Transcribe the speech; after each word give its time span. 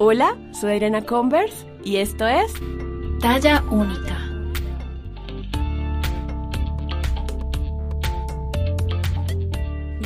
Hola, 0.00 0.38
soy 0.52 0.76
Irena 0.76 1.04
Converse 1.04 1.66
y 1.82 1.96
esto 1.96 2.24
es 2.24 2.52
Talla 3.20 3.64
Única. 3.68 4.16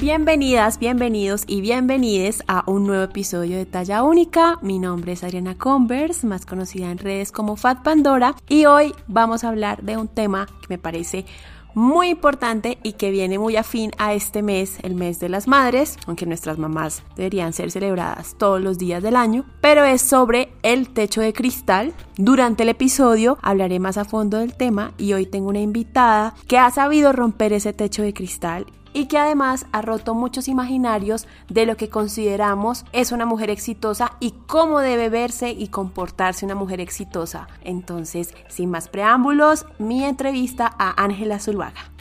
Bienvenidas, 0.00 0.78
bienvenidos 0.78 1.44
y 1.46 1.60
bienvenides 1.60 2.42
a 2.48 2.64
un 2.66 2.86
nuevo 2.86 3.02
episodio 3.02 3.58
de 3.58 3.66
Talla 3.66 4.02
Única. 4.02 4.59
Mi 4.62 4.78
nombre 4.78 5.12
es 5.12 5.24
Adriana 5.24 5.59
Converse, 5.59 6.27
más 6.27 6.46
conocida 6.46 6.90
en 6.90 6.96
redes 6.96 7.30
como 7.30 7.56
Fat 7.56 7.82
Pandora, 7.82 8.34
y 8.48 8.64
hoy 8.64 8.95
vamos 9.09 9.45
a 9.45 9.50
hablar 9.50 9.82
de 9.82 9.98
un 9.98 10.09
tema 10.09 10.46
que 10.46 10.68
me 10.70 10.79
parece 10.79 11.27
muy 11.75 12.09
importante 12.09 12.79
y 12.82 12.93
que 12.95 13.11
viene 13.11 13.38
muy 13.38 13.57
afín 13.57 13.91
a 13.98 14.14
este 14.14 14.43
mes, 14.43 14.79
el 14.82 14.95
mes 14.95 15.20
de 15.20 15.29
las 15.29 15.48
madres, 15.48 15.98
aunque 16.06 16.27
nuestras 16.27 16.59
mamás 16.59 17.02
deberían 17.16 17.52
ser 17.52 17.70
celebradas 17.70 18.34
todos 18.38 18.61
los 18.61 18.79
días 18.79 19.02
del 19.02 19.16
año, 19.16 19.45
pero 19.61 19.84
es 19.84 20.02
sobre 20.02 20.52
el 20.62 20.91
techo 20.91 21.20
de 21.20 21.32
cristal. 21.32 21.93
Durante 22.16 22.62
el 22.62 22.69
episodio 22.69 23.38
hablaré 23.43 23.79
más 23.79 23.98
a 23.98 24.05
fondo 24.05 24.38
del 24.38 24.55
tema 24.55 24.93
y 24.98 25.12
hoy 25.12 25.27
tengo 25.27 25.48
una 25.48 25.60
invitada 25.60 26.34
que 26.46 26.59
ha 26.59 26.70
sabido 26.70 27.12
romper 27.12 27.52
ese 27.52 27.73
techo 27.73 28.02
de 28.02 28.12
cristal 28.15 28.66
y 28.92 29.06
que 29.06 29.19
además 29.19 29.66
ha 29.73 29.82
roto 29.82 30.14
muchos 30.14 30.48
imaginarios 30.48 31.27
de 31.48 31.66
lo 31.66 31.77
que 31.77 31.88
consideramos 31.88 32.84
es 32.92 33.12
una 33.12 33.27
mujer 33.27 33.51
exitosa 33.51 34.16
y 34.20 34.32
cómo 34.46 34.80
debe 34.80 35.09
verse 35.09 35.51
y 35.51 35.68
comportarse 35.68 36.45
una 36.45 36.55
mujer 36.55 36.80
exitosa. 36.80 37.48
Entonces, 37.62 38.34
sin 38.48 38.70
más 38.70 38.88
preámbulos, 38.88 39.66
mi 39.78 40.05
entrevista 40.05 40.74
a 40.78 41.02
Ángela 41.02 41.38
Zuluaga. 41.38 41.92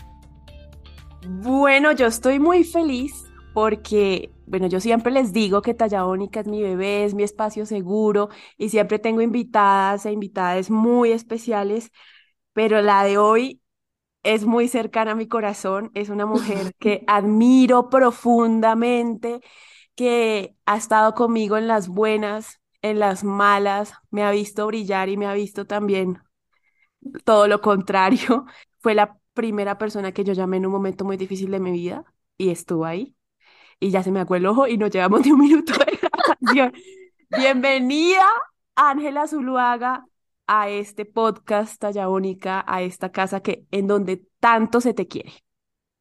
Bueno, 1.27 1.91
yo 1.91 2.07
estoy 2.07 2.39
muy 2.39 2.63
feliz 2.63 3.31
porque, 3.53 4.33
bueno, 4.47 4.67
yo 4.67 4.79
siempre 4.79 5.11
les 5.11 5.33
digo 5.33 5.61
que 5.61 5.73
Talla 5.73 6.03
es 6.33 6.47
mi 6.47 6.61
bebé, 6.61 7.05
es 7.05 7.13
mi 7.13 7.23
espacio 7.23 7.65
seguro 7.65 8.29
y 8.57 8.69
siempre 8.69 8.99
tengo 8.99 9.21
invitadas 9.21 10.05
e 10.05 10.11
invitadas 10.11 10.69
muy 10.69 11.11
especiales, 11.11 11.91
pero 12.53 12.81
la 12.81 13.03
de 13.03 13.17
hoy 13.17 13.60
es 14.23 14.45
muy 14.45 14.67
cercana 14.67 15.11
a 15.11 15.15
mi 15.15 15.27
corazón, 15.27 15.91
es 15.93 16.09
una 16.09 16.25
mujer 16.25 16.73
que 16.79 17.03
admiro 17.07 17.89
profundamente, 17.89 19.41
que 19.95 20.55
ha 20.65 20.77
estado 20.77 21.13
conmigo 21.15 21.57
en 21.57 21.67
las 21.67 21.87
buenas, 21.87 22.59
en 22.81 22.99
las 22.99 23.23
malas, 23.23 23.93
me 24.11 24.23
ha 24.23 24.31
visto 24.31 24.67
brillar 24.67 25.09
y 25.09 25.17
me 25.17 25.27
ha 25.27 25.33
visto 25.33 25.65
también 25.67 26.19
todo 27.23 27.47
lo 27.47 27.61
contrario. 27.61 28.45
Fue 28.79 28.95
la 28.95 29.17
primera 29.33 29.77
persona 29.77 30.11
que 30.11 30.23
yo 30.23 30.33
llamé 30.33 30.57
en 30.57 30.65
un 30.65 30.71
momento 30.71 31.05
muy 31.05 31.17
difícil 31.17 31.51
de 31.51 31.59
mi 31.59 31.71
vida 31.71 32.05
y 32.37 32.49
estuvo 32.49 32.85
ahí. 32.85 33.15
Y 33.79 33.91
ya 33.91 34.03
se 34.03 34.11
me 34.11 34.19
acuerdo 34.19 34.41
el 34.41 34.45
ojo 34.47 34.67
y 34.67 34.77
nos 34.77 34.91
llevamos 34.91 35.23
de 35.23 35.33
un 35.33 35.39
minuto 35.39 35.73
de 35.73 35.99
grabación. 36.01 36.73
Bienvenida, 37.29 38.25
Ángela 38.75 39.27
Zuluaga, 39.27 40.05
a 40.53 40.67
este 40.69 41.05
podcast 41.05 41.79
Talla 41.79 42.09
Única, 42.09 42.65
a 42.67 42.81
esta 42.81 43.09
casa 43.09 43.39
que 43.41 43.65
en 43.71 43.87
donde 43.87 44.25
tanto 44.41 44.81
se 44.81 44.93
te 44.93 45.07
quiere. 45.07 45.31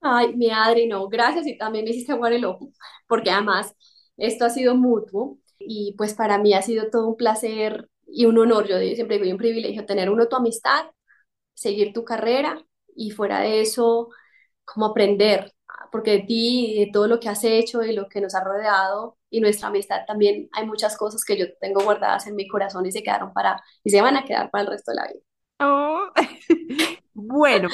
Ay, 0.01 0.35
mi 0.35 0.51
Adri, 0.51 0.87
no, 0.89 1.09
gracias 1.09 1.47
y 1.47 1.57
también 1.57 1.85
me 1.85 1.91
hiciste 1.91 2.15
jugar 2.15 2.33
el 2.33 2.45
ojo, 2.45 2.73
porque 3.07 3.31
además 3.31 3.75
esto 4.17 4.45
ha 4.45 4.51
sido 4.51 4.75
mutuo 4.75 5.39
y 5.59 5.95
pues 5.97 6.15
para 6.15 6.39
mí 6.39 6.53
ha 6.55 6.63
sido 6.63 6.91
todo 6.91 7.07
un 7.07 7.17
placer 7.17 7.89
y 8.07 8.25
un 8.25 8.39
honor, 8.39 8.67
yo 8.67 8.77
siempre 8.79 9.19
digo 9.19 9.31
un 9.31 9.39
privilegio 9.39 9.87
tener 9.87 10.11
uno 10.11 10.27
tu 10.27 10.35
amistad, 10.37 10.87
seguir 11.55 11.93
tu 11.93 12.05
carrera 12.05 12.65
y 12.97 13.11
fuera 13.13 13.41
de 13.41 13.61
eso, 13.61 14.09
como 14.65 14.87
aprender, 14.87 15.53
porque 15.91 16.13
de 16.13 16.19
ti, 16.21 16.77
de 16.79 16.91
todo 16.93 17.07
lo 17.09 17.21
que 17.21 17.29
has 17.29 17.45
hecho 17.45 17.83
y 17.83 17.93
lo 17.93 18.09
que 18.09 18.21
nos 18.21 18.35
ha 18.35 18.45
rodeado 18.45 19.17
y 19.31 19.41
nuestra 19.41 19.69
amistad 19.69 20.01
también 20.07 20.49
hay 20.53 20.67
muchas 20.67 20.97
cosas 20.97 21.25
que 21.25 21.37
yo 21.37 21.47
tengo 21.61 21.83
guardadas 21.83 22.27
en 22.27 22.35
mi 22.35 22.49
corazón 22.49 22.87
y 22.87 22.93
se 22.93 23.03
quedaron 23.03 23.33
para, 23.33 23.63
y 23.85 23.91
se 23.91 24.03
van 24.03 24.17
a 24.17 24.25
quedar 24.25 24.51
para 24.51 24.63
el 24.63 24.71
resto 24.71 24.91
de 24.93 24.97
la 24.97 25.07
vida. 25.07 25.23
Oh. 25.61 26.09
bueno, 27.15 27.69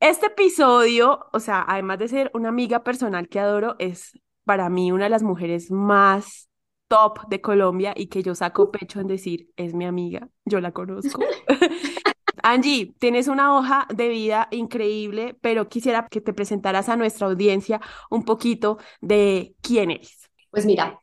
este 0.00 0.26
episodio, 0.26 1.26
o 1.32 1.40
sea, 1.40 1.64
además 1.66 1.98
de 1.98 2.08
ser 2.08 2.30
una 2.34 2.48
amiga 2.48 2.84
personal 2.84 3.28
que 3.28 3.40
adoro, 3.40 3.76
es 3.78 4.18
para 4.44 4.68
mí 4.68 4.92
una 4.92 5.04
de 5.04 5.10
las 5.10 5.22
mujeres 5.22 5.70
más 5.70 6.48
top 6.88 7.28
de 7.28 7.40
Colombia 7.40 7.92
y 7.94 8.06
que 8.06 8.22
yo 8.22 8.34
saco 8.34 8.70
pecho 8.70 9.00
en 9.00 9.06
decir, 9.06 9.50
es 9.56 9.74
mi 9.74 9.84
amiga, 9.84 10.28
yo 10.44 10.60
la 10.60 10.72
conozco. 10.72 11.20
Angie, 12.42 12.94
tienes 12.98 13.28
una 13.28 13.56
hoja 13.56 13.86
de 13.94 14.08
vida 14.08 14.48
increíble, 14.50 15.36
pero 15.40 15.68
quisiera 15.68 16.06
que 16.10 16.20
te 16.20 16.32
presentaras 16.32 16.88
a 16.88 16.96
nuestra 16.96 17.26
audiencia 17.26 17.80
un 18.10 18.24
poquito 18.24 18.78
de 19.00 19.54
quién 19.60 19.90
eres. 19.90 20.30
Pues 20.50 20.64
mira, 20.64 20.98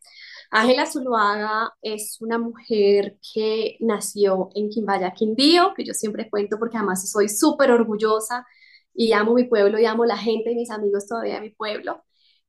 Ángela 0.51 0.85
Zuluaga 0.85 1.73
es 1.81 2.18
una 2.22 2.38
mujer 2.38 3.18
que 3.34 3.78
nació 3.79 4.50
en 4.56 4.69
Quimbaya, 4.69 5.12
Quindío, 5.12 5.73
que 5.75 5.84
yo 5.84 5.94
siempre 5.94 6.29
cuento 6.29 6.57
porque 6.57 6.78
además 6.78 7.09
soy 7.09 7.29
súper 7.29 7.72
orgullosa 7.72 8.46
y 8.94 9.12
amo 9.12 9.34
mi 9.34 9.44
pueblo 9.44 9.79
y 9.79 9.85
amo 9.85 10.06
la 10.06 10.17
gente 10.17 10.52
y 10.52 10.56
mis 10.56 10.72
amigos 10.72 11.07
todavía 11.07 11.35
de 11.35 11.41
mi 11.41 11.50
pueblo. 11.50 12.03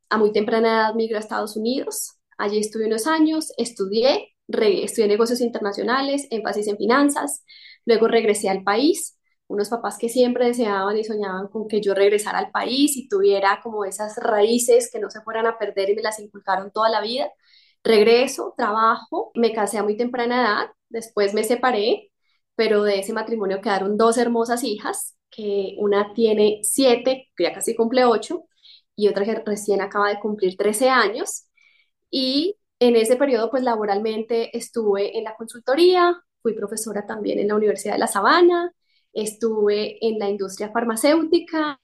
A 0.09 0.19
muy 0.19 0.33
temprana 0.33 0.69
edad 0.69 0.95
migré 0.95 1.17
a 1.17 1.21
Estados 1.21 1.57
Unidos. 1.57 2.13
Allí 2.39 2.59
estuve 2.59 2.87
unos 2.87 3.07
años, 3.07 3.53
estudié, 3.57 4.35
estudié 4.49 5.09
negocios 5.09 5.41
internacionales, 5.41 6.29
énfasis 6.31 6.69
en 6.69 6.77
finanzas. 6.77 7.43
Luego 7.87 8.09
regresé 8.09 8.51
al 8.51 8.65
país. 8.65 9.19
Unos 9.49 9.71
papás 9.71 9.99
que 9.99 10.09
siempre 10.11 10.47
deseaban 10.47 10.97
y 10.99 11.05
soñaban 11.05 11.49
con 11.49 11.69
que 11.69 11.81
yo 11.81 11.95
regresara 11.95 12.39
al 12.41 12.51
país 12.53 12.97
y 12.97 13.09
tuviera 13.09 13.61
como 13.63 13.85
esas 13.87 14.17
raíces 14.19 14.91
que 14.93 15.01
no 15.01 15.11
se 15.11 15.23
fueran 15.23 15.47
a 15.47 15.59
perder 15.59 15.91
y 15.91 15.97
me 15.97 16.03
las 16.03 16.19
inculcaron 16.21 16.73
toda 16.73 16.91
la 16.91 17.01
vida. 17.01 17.31
Regreso, 17.85 18.55
trabajo, 18.57 19.31
me 19.35 19.53
casé 19.53 19.79
a 19.79 19.83
muy 19.85 19.97
temprana 19.97 20.43
edad, 20.43 20.67
después 20.89 21.35
me 21.35 21.45
separé, 21.45 22.11
pero 22.57 22.83
de 22.83 22.99
ese 23.01 23.13
matrimonio 23.13 23.61
quedaron 23.61 23.97
dos 23.97 24.19
hermosas 24.19 24.65
hijas, 24.65 25.17
que 25.31 25.75
una 25.79 26.13
tiene 26.15 26.61
siete, 26.63 27.29
que 27.37 27.45
ya 27.45 27.53
casi 27.55 27.77
cumple 27.77 28.05
ocho, 28.05 28.45
y 28.97 29.09
otra 29.09 29.25
que 29.25 29.35
recién 29.37 29.81
acaba 29.81 30.09
de 30.09 30.19
cumplir 30.21 30.57
13 30.57 30.89
años. 30.91 31.47
Y 32.11 32.57
en 32.81 32.97
ese 32.97 33.17
periodo, 33.17 33.51
pues 33.51 33.63
laboralmente 33.63 34.57
estuve 34.57 35.19
en 35.19 35.25
la 35.25 35.37
consultoría, 35.37 36.15
fui 36.47 36.55
profesora 36.55 37.05
también 37.05 37.41
en 37.41 37.49
la 37.49 37.57
Universidad 37.57 37.95
de 37.95 37.99
La 37.99 38.07
Sabana, 38.07 38.73
estuve 39.13 39.99
en 40.07 40.21
la 40.21 40.29
industria 40.29 40.71
farmacéutica 40.71 41.81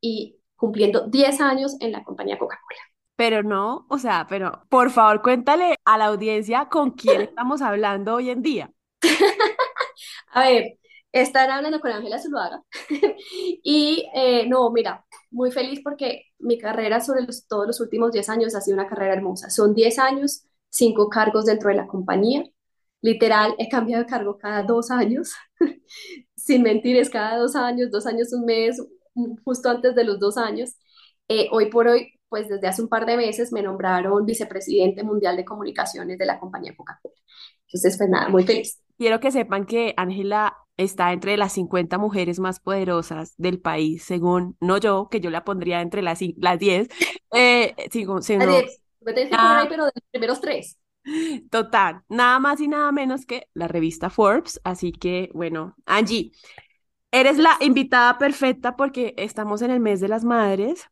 y 0.00 0.38
cumpliendo 0.56 1.06
10 1.06 1.38
años 1.42 1.76
en 1.80 1.92
la 1.92 2.02
compañía 2.02 2.38
Coca-Cola. 2.38 2.80
Pero 3.14 3.42
no, 3.42 3.84
o 3.90 3.98
sea, 3.98 4.26
pero 4.26 4.62
por 4.70 4.90
favor 4.90 5.20
cuéntale 5.20 5.74
a 5.84 5.98
la 5.98 6.06
audiencia 6.06 6.70
con 6.70 6.92
quién 6.92 7.20
estamos 7.28 7.60
hablando 7.60 8.14
hoy 8.14 8.30
en 8.30 8.40
día. 8.40 8.72
a 10.32 10.40
ver, 10.48 10.78
estar 11.12 11.50
hablando 11.50 11.78
con 11.80 11.92
Ángela 11.92 12.18
Zuluaga. 12.18 12.62
y 13.62 14.08
eh, 14.14 14.46
no, 14.48 14.70
mira, 14.70 15.04
muy 15.30 15.50
feliz 15.50 15.80
porque 15.84 16.22
mi 16.38 16.56
carrera 16.56 17.02
sobre 17.02 17.20
los, 17.20 17.46
todos 17.46 17.66
los 17.66 17.80
últimos 17.82 18.12
10 18.12 18.30
años 18.30 18.54
ha 18.54 18.62
sido 18.62 18.76
una 18.78 18.88
carrera 18.88 19.12
hermosa. 19.12 19.50
Son 19.50 19.74
10 19.74 19.98
años, 19.98 20.46
5 20.70 21.10
cargos 21.10 21.44
dentro 21.44 21.68
de 21.68 21.76
la 21.76 21.86
compañía. 21.86 22.44
Literal, 23.06 23.54
he 23.58 23.68
cambiado 23.68 24.02
de 24.02 24.10
cargo 24.10 24.36
cada 24.36 24.64
dos 24.64 24.90
años. 24.90 25.32
Sin 26.34 26.62
mentir, 26.62 26.96
es 26.96 27.08
cada 27.08 27.36
dos 27.38 27.54
años, 27.54 27.92
dos 27.92 28.04
años, 28.04 28.32
un 28.32 28.44
mes, 28.44 28.82
justo 29.44 29.70
antes 29.70 29.94
de 29.94 30.02
los 30.02 30.18
dos 30.18 30.36
años. 30.36 30.74
Eh, 31.28 31.46
hoy 31.52 31.66
por 31.66 31.86
hoy 31.86 32.12
pues 32.28 32.48
desde 32.48 32.66
hace 32.66 32.82
un 32.82 32.88
par 32.88 33.06
de 33.06 33.16
meses 33.16 33.52
me 33.52 33.62
nombraron 33.62 34.26
vicepresidente 34.26 35.04
mundial 35.04 35.36
de 35.36 35.44
comunicaciones 35.44 36.18
de 36.18 36.26
la 36.26 36.40
compañía 36.40 36.74
Coca-Cola. 36.76 37.14
Entonces, 37.68 37.96
pues 37.96 38.10
nada, 38.10 38.28
muy 38.28 38.42
feliz. 38.42 38.82
Quiero 38.98 39.20
que 39.20 39.30
sepan 39.30 39.66
que 39.66 39.94
Ángela 39.96 40.56
está 40.76 41.12
entre 41.12 41.36
las 41.36 41.52
50 41.52 41.98
mujeres 41.98 42.40
más 42.40 42.58
poderosas 42.58 43.34
del 43.36 43.60
país, 43.60 44.02
según, 44.02 44.56
no 44.58 44.78
yo, 44.78 45.08
que 45.08 45.20
yo 45.20 45.30
la 45.30 45.44
pondría 45.44 45.80
entre 45.80 46.02
las, 46.02 46.18
las 46.38 46.58
10. 46.58 46.88
Eh, 47.34 47.74
sigo, 47.92 48.20
sigo, 48.20 48.40
Me 49.00 49.12
tenés 49.12 49.30
que 49.30 49.36
poner 49.36 49.58
ahí, 49.58 49.66
pero 49.68 49.84
de 49.84 49.92
los 49.94 50.04
primeros 50.10 50.40
tres. 50.40 50.76
Total, 51.50 52.02
nada 52.08 52.38
más 52.38 52.60
y 52.60 52.68
nada 52.68 52.92
menos 52.92 53.26
que 53.26 53.48
la 53.54 53.68
revista 53.68 54.10
Forbes. 54.10 54.60
Así 54.64 54.92
que, 54.92 55.30
bueno, 55.34 55.74
Angie, 55.86 56.32
eres 57.12 57.38
la 57.38 57.56
invitada 57.60 58.18
perfecta 58.18 58.76
porque 58.76 59.14
estamos 59.18 59.62
en 59.62 59.70
el 59.72 59.80
mes 59.80 60.00
de 60.00 60.08
las 60.08 60.24
madres 60.24 60.86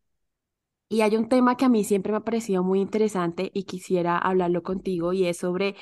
y 0.89 1.01
hay 1.03 1.17
un 1.17 1.29
tema 1.29 1.57
que 1.57 1.65
a 1.65 1.69
mí 1.69 1.85
siempre 1.85 2.13
me 2.13 2.19
ha 2.19 2.21
parecido 2.23 2.63
muy 2.63 2.81
interesante 2.81 3.51
y 3.55 3.65
quisiera 3.65 4.19
hablarlo 4.19 4.63
contigo 4.63 5.13
y 5.13 5.27
es 5.27 5.39
sobre 5.39 5.77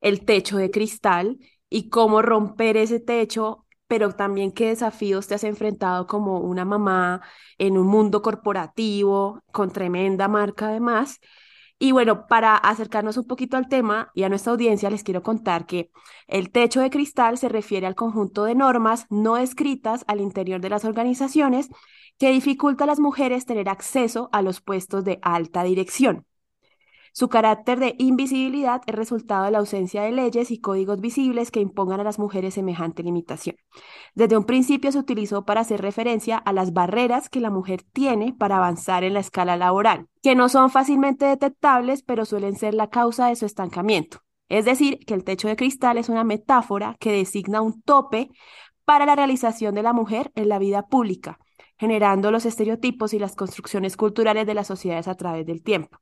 el 0.00 0.24
techo 0.24 0.58
de 0.58 0.70
cristal 0.70 1.38
y 1.70 1.90
cómo 1.90 2.22
romper 2.22 2.76
ese 2.78 3.00
techo, 3.00 3.66
pero 3.88 4.12
también 4.12 4.52
qué 4.52 4.68
desafíos 4.68 5.26
te 5.28 5.34
has 5.36 5.44
enfrentado 5.44 6.06
como 6.06 6.40
una 6.40 6.64
mamá 6.64 7.22
en 7.58 7.78
un 7.78 7.86
mundo 7.88 8.22
corporativo 8.22 9.42
con 9.52 9.72
tremenda 9.72 10.28
marca 10.28 10.68
además. 10.68 11.20
Y 11.78 11.92
bueno, 11.92 12.26
para 12.28 12.56
acercarnos 12.56 13.16
un 13.16 13.26
poquito 13.26 13.56
al 13.56 13.68
tema 13.68 14.10
y 14.14 14.22
a 14.22 14.28
nuestra 14.28 14.52
audiencia, 14.52 14.90
les 14.90 15.02
quiero 15.02 15.22
contar 15.22 15.66
que 15.66 15.90
el 16.28 16.50
techo 16.50 16.80
de 16.80 16.90
cristal 16.90 17.36
se 17.36 17.48
refiere 17.48 17.86
al 17.86 17.94
conjunto 17.94 18.44
de 18.44 18.54
normas 18.54 19.06
no 19.10 19.36
escritas 19.36 20.04
al 20.06 20.20
interior 20.20 20.60
de 20.60 20.70
las 20.70 20.84
organizaciones 20.84 21.68
que 22.18 22.30
dificulta 22.30 22.84
a 22.84 22.86
las 22.86 23.00
mujeres 23.00 23.44
tener 23.44 23.68
acceso 23.68 24.28
a 24.32 24.40
los 24.40 24.60
puestos 24.60 25.04
de 25.04 25.18
alta 25.22 25.64
dirección. 25.64 26.26
Su 27.16 27.28
carácter 27.28 27.78
de 27.78 27.94
invisibilidad 27.98 28.82
es 28.88 28.94
resultado 28.96 29.44
de 29.44 29.52
la 29.52 29.58
ausencia 29.58 30.02
de 30.02 30.10
leyes 30.10 30.50
y 30.50 30.58
códigos 30.58 31.00
visibles 31.00 31.52
que 31.52 31.60
impongan 31.60 32.00
a 32.00 32.04
las 32.04 32.18
mujeres 32.18 32.54
semejante 32.54 33.04
limitación. 33.04 33.54
Desde 34.16 34.36
un 34.36 34.42
principio 34.42 34.90
se 34.90 34.98
utilizó 34.98 35.44
para 35.44 35.60
hacer 35.60 35.80
referencia 35.80 36.36
a 36.38 36.52
las 36.52 36.72
barreras 36.72 37.28
que 37.28 37.38
la 37.38 37.50
mujer 37.50 37.82
tiene 37.82 38.32
para 38.32 38.56
avanzar 38.56 39.04
en 39.04 39.14
la 39.14 39.20
escala 39.20 39.56
laboral, 39.56 40.08
que 40.24 40.34
no 40.34 40.48
son 40.48 40.70
fácilmente 40.70 41.24
detectables, 41.24 42.02
pero 42.02 42.24
suelen 42.24 42.56
ser 42.56 42.74
la 42.74 42.90
causa 42.90 43.28
de 43.28 43.36
su 43.36 43.46
estancamiento. 43.46 44.18
Es 44.48 44.64
decir, 44.64 44.98
que 45.06 45.14
el 45.14 45.22
techo 45.22 45.46
de 45.46 45.54
cristal 45.54 45.98
es 45.98 46.08
una 46.08 46.24
metáfora 46.24 46.96
que 46.98 47.12
designa 47.12 47.60
un 47.60 47.80
tope 47.82 48.30
para 48.84 49.06
la 49.06 49.14
realización 49.14 49.76
de 49.76 49.84
la 49.84 49.92
mujer 49.92 50.32
en 50.34 50.48
la 50.48 50.58
vida 50.58 50.88
pública, 50.88 51.38
generando 51.78 52.32
los 52.32 52.44
estereotipos 52.44 53.14
y 53.14 53.20
las 53.20 53.36
construcciones 53.36 53.96
culturales 53.96 54.48
de 54.48 54.54
las 54.54 54.66
sociedades 54.66 55.06
a 55.06 55.14
través 55.14 55.46
del 55.46 55.62
tiempo. 55.62 56.00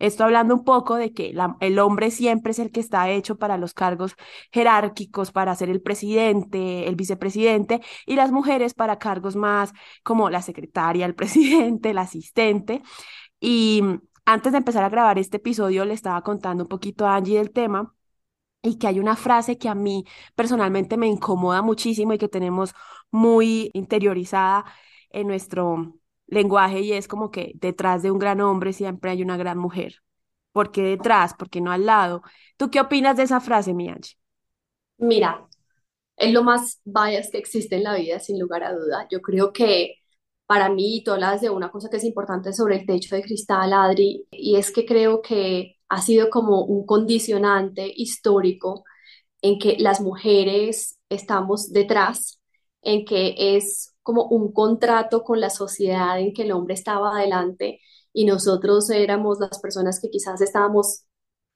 Esto 0.00 0.24
hablando 0.24 0.54
un 0.54 0.64
poco 0.64 0.96
de 0.96 1.12
que 1.12 1.34
el 1.60 1.78
hombre 1.78 2.10
siempre 2.10 2.52
es 2.52 2.58
el 2.58 2.72
que 2.72 2.80
está 2.80 3.08
hecho 3.10 3.38
para 3.38 3.58
los 3.58 3.74
cargos 3.74 4.16
jerárquicos, 4.52 5.30
para 5.32 5.54
ser 5.54 5.70
el 5.70 5.82
presidente, 5.82 6.88
el 6.88 6.96
vicepresidente, 6.96 7.80
y 8.06 8.16
las 8.16 8.32
mujeres 8.32 8.74
para 8.74 8.98
cargos 8.98 9.36
más 9.36 9.72
como 10.02 10.30
la 10.30 10.42
secretaria, 10.42 11.06
el 11.06 11.14
presidente, 11.16 11.90
el 11.90 11.98
asistente. 11.98 12.82
Y 13.40 13.82
antes 14.24 14.52
de 14.52 14.58
empezar 14.58 14.84
a 14.84 14.88
grabar 14.88 15.18
este 15.18 15.38
episodio, 15.38 15.84
le 15.84 15.94
estaba 15.94 16.22
contando 16.22 16.64
un 16.64 16.68
poquito 16.68 17.06
a 17.06 17.16
Angie 17.16 17.38
del 17.38 17.52
tema 17.52 17.94
y 18.62 18.78
que 18.78 18.86
hay 18.86 19.00
una 19.00 19.16
frase 19.16 19.58
que 19.58 19.68
a 19.68 19.74
mí 19.74 20.04
personalmente 20.34 20.96
me 20.96 21.06
incomoda 21.08 21.62
muchísimo 21.62 22.12
y 22.12 22.18
que 22.18 22.28
tenemos 22.28 22.74
muy 23.10 23.70
interiorizada 23.74 24.64
en 25.10 25.26
nuestro 25.28 25.99
lenguaje 26.30 26.80
y 26.80 26.92
es 26.92 27.08
como 27.08 27.30
que 27.30 27.52
detrás 27.56 28.02
de 28.02 28.10
un 28.10 28.18
gran 28.18 28.40
hombre 28.40 28.72
siempre 28.72 29.10
hay 29.10 29.22
una 29.22 29.36
gran 29.36 29.58
mujer. 29.58 29.96
¿Por 30.52 30.72
qué 30.72 30.82
detrás? 30.82 31.34
¿Por 31.34 31.50
qué 31.50 31.60
no 31.60 31.70
al 31.72 31.86
lado? 31.86 32.22
¿Tú 32.56 32.70
qué 32.70 32.80
opinas 32.80 33.16
de 33.16 33.24
esa 33.24 33.40
frase, 33.40 33.74
Mianchi? 33.74 34.14
Mira, 34.98 35.46
es 36.16 36.32
lo 36.32 36.42
más 36.42 36.80
bias 36.84 37.30
que 37.30 37.38
existe 37.38 37.76
en 37.76 37.84
la 37.84 37.94
vida, 37.94 38.18
sin 38.18 38.38
lugar 38.38 38.64
a 38.64 38.72
duda. 38.72 39.06
Yo 39.10 39.20
creo 39.20 39.52
que 39.52 39.96
para 40.46 40.68
mí, 40.68 41.02
tú 41.04 41.12
hablas 41.12 41.40
de 41.40 41.48
una 41.48 41.70
cosa 41.70 41.88
que 41.88 41.98
es 41.98 42.04
importante 42.04 42.52
sobre 42.52 42.76
el 42.80 42.84
techo 42.86 43.14
de 43.14 43.22
cristal, 43.22 43.72
Adri, 43.72 44.26
y 44.32 44.56
es 44.56 44.72
que 44.72 44.84
creo 44.84 45.22
que 45.22 45.76
ha 45.88 46.02
sido 46.02 46.28
como 46.28 46.64
un 46.64 46.84
condicionante 46.86 47.92
histórico 47.94 48.82
en 49.42 49.60
que 49.60 49.76
las 49.78 50.00
mujeres 50.00 50.98
estamos 51.08 51.72
detrás, 51.72 52.40
en 52.82 53.04
que 53.04 53.56
es 53.56 53.89
como 54.10 54.24
un 54.26 54.52
contrato 54.52 55.22
con 55.22 55.40
la 55.40 55.50
sociedad 55.50 56.18
en 56.18 56.34
que 56.34 56.42
el 56.42 56.50
hombre 56.50 56.74
estaba 56.74 57.12
adelante 57.16 57.78
y 58.12 58.24
nosotros 58.24 58.90
éramos 58.90 59.38
las 59.38 59.60
personas 59.60 60.00
que 60.00 60.10
quizás 60.10 60.40
estábamos 60.40 61.04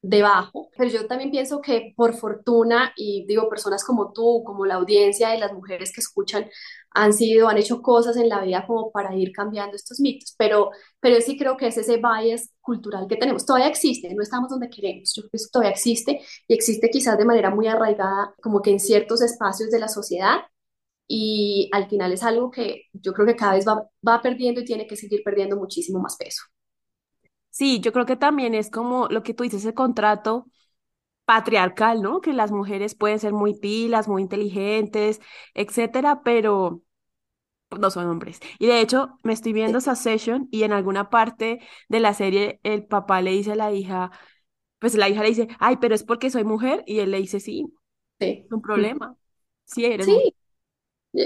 debajo. 0.03 0.71
Pero 0.77 0.89
yo 0.89 1.07
también 1.09 1.33
pienso 1.33 1.61
que 1.61 1.95
por 1.97 2.15
fortuna, 2.15 2.93
y 2.97 3.27
digo, 3.27 3.49
personas 3.49 3.83
como 3.85 4.13
tú, 4.13 4.45
como 4.45 4.67
la 4.67 4.75
audiencia 4.77 5.35
y 5.35 5.41
las 5.41 5.53
mujeres 5.53 5.93
que 5.93 6.01
escuchan, 6.01 6.47
han 6.91 7.13
sido, 7.13 7.49
han 7.49 7.59
hecho 7.59 7.83
cosas 7.83 8.17
en 8.17 8.29
la 8.29 8.41
vida 8.41 8.65
como 8.69 8.93
para 8.93 9.17
ir 9.17 9.33
cambiando 9.33 9.75
estos 9.75 9.99
mitos. 9.99 10.37
Pero, 10.39 10.71
pero 11.01 11.21
sí 11.21 11.37
creo 11.37 11.57
que 11.57 11.67
es 11.67 11.77
ese 11.77 11.97
bias 11.97 12.51
cultural 12.61 13.09
que 13.09 13.17
tenemos. 13.17 13.45
Todavía 13.45 13.67
existe, 13.69 14.15
no 14.15 14.23
estamos 14.23 14.49
donde 14.49 14.71
queremos. 14.71 15.13
Yo 15.17 15.23
creo 15.23 15.31
que 15.33 15.39
todavía 15.51 15.73
existe 15.73 16.21
y 16.47 16.55
existe 16.55 16.89
quizás 16.89 17.19
de 17.19 17.25
manera 17.25 17.51
muy 17.51 17.67
arraigada, 17.67 18.33
como 18.41 18.63
que 18.63 18.71
en 18.71 18.79
ciertos 18.79 19.23
espacios 19.23 19.71
de 19.73 19.81
la 19.81 19.89
sociedad 19.89 20.37
y 21.09 21.69
al 21.73 21.89
final 21.89 22.13
es 22.13 22.23
algo 22.23 22.51
que 22.51 22.85
yo 22.93 23.13
creo 23.13 23.27
que 23.27 23.37
cada 23.37 23.55
vez 23.55 23.67
va, 23.67 23.89
va 24.07 24.23
perdiendo 24.23 24.61
y 24.61 24.65
tiene 24.65 24.87
que 24.87 24.97
seguir 24.97 25.23
perdiendo 25.25 25.57
muchísimo 25.57 26.01
más 26.01 26.17
peso. 26.17 26.43
Sí, 27.51 27.81
yo 27.81 27.93
creo 27.93 28.07
que 28.07 28.17
también 28.17 28.55
es 28.55 28.71
como 28.71 29.07
lo 29.09 29.23
que 29.23 29.33
tú 29.35 29.45
dices, 29.45 29.65
el 29.65 29.75
contrato 29.75 30.47
patriarcal, 31.25 32.03
¿no? 32.03 32.21
Que 32.21 32.33
las 32.35 32.53
mujeres 32.53 32.95
pueden 32.95 33.19
ser 33.21 33.33
muy 33.33 33.59
pilas, 33.59 34.09
muy 34.09 34.23
inteligentes, 34.23 35.21
etcétera, 35.55 36.23
pero 36.25 36.83
no 37.79 37.91
son 37.91 38.09
hombres. 38.09 38.41
Y 38.59 38.67
de 38.67 38.81
hecho, 38.81 39.19
me 39.23 39.33
estoy 39.33 39.53
viendo 39.53 39.79
esa 39.79 39.97
session 39.97 40.49
y 40.51 40.65
en 40.65 40.73
alguna 40.73 41.11
parte 41.11 41.61
de 41.89 42.01
la 42.01 42.15
serie 42.15 42.61
el 42.63 42.87
papá 42.87 43.23
le 43.23 43.33
dice 43.33 43.53
a 43.53 43.57
la 43.57 43.73
hija, 43.73 44.11
pues 44.79 44.95
la 44.97 45.09
hija 45.09 45.23
le 45.23 45.31
dice, 45.31 45.49
ay, 45.61 45.79
pero 45.79 45.95
es 45.95 46.05
porque 46.05 46.31
soy 46.31 46.45
mujer, 46.45 46.85
y 46.87 47.01
él 47.01 47.11
le 47.13 47.19
dice, 47.19 47.41
sí, 47.41 47.67
sí. 48.21 48.47
un 48.51 48.63
problema. 48.63 49.17
Sí, 49.65 49.85
eres 49.87 50.07
sí. 50.07 50.13
Eh, 50.13 50.35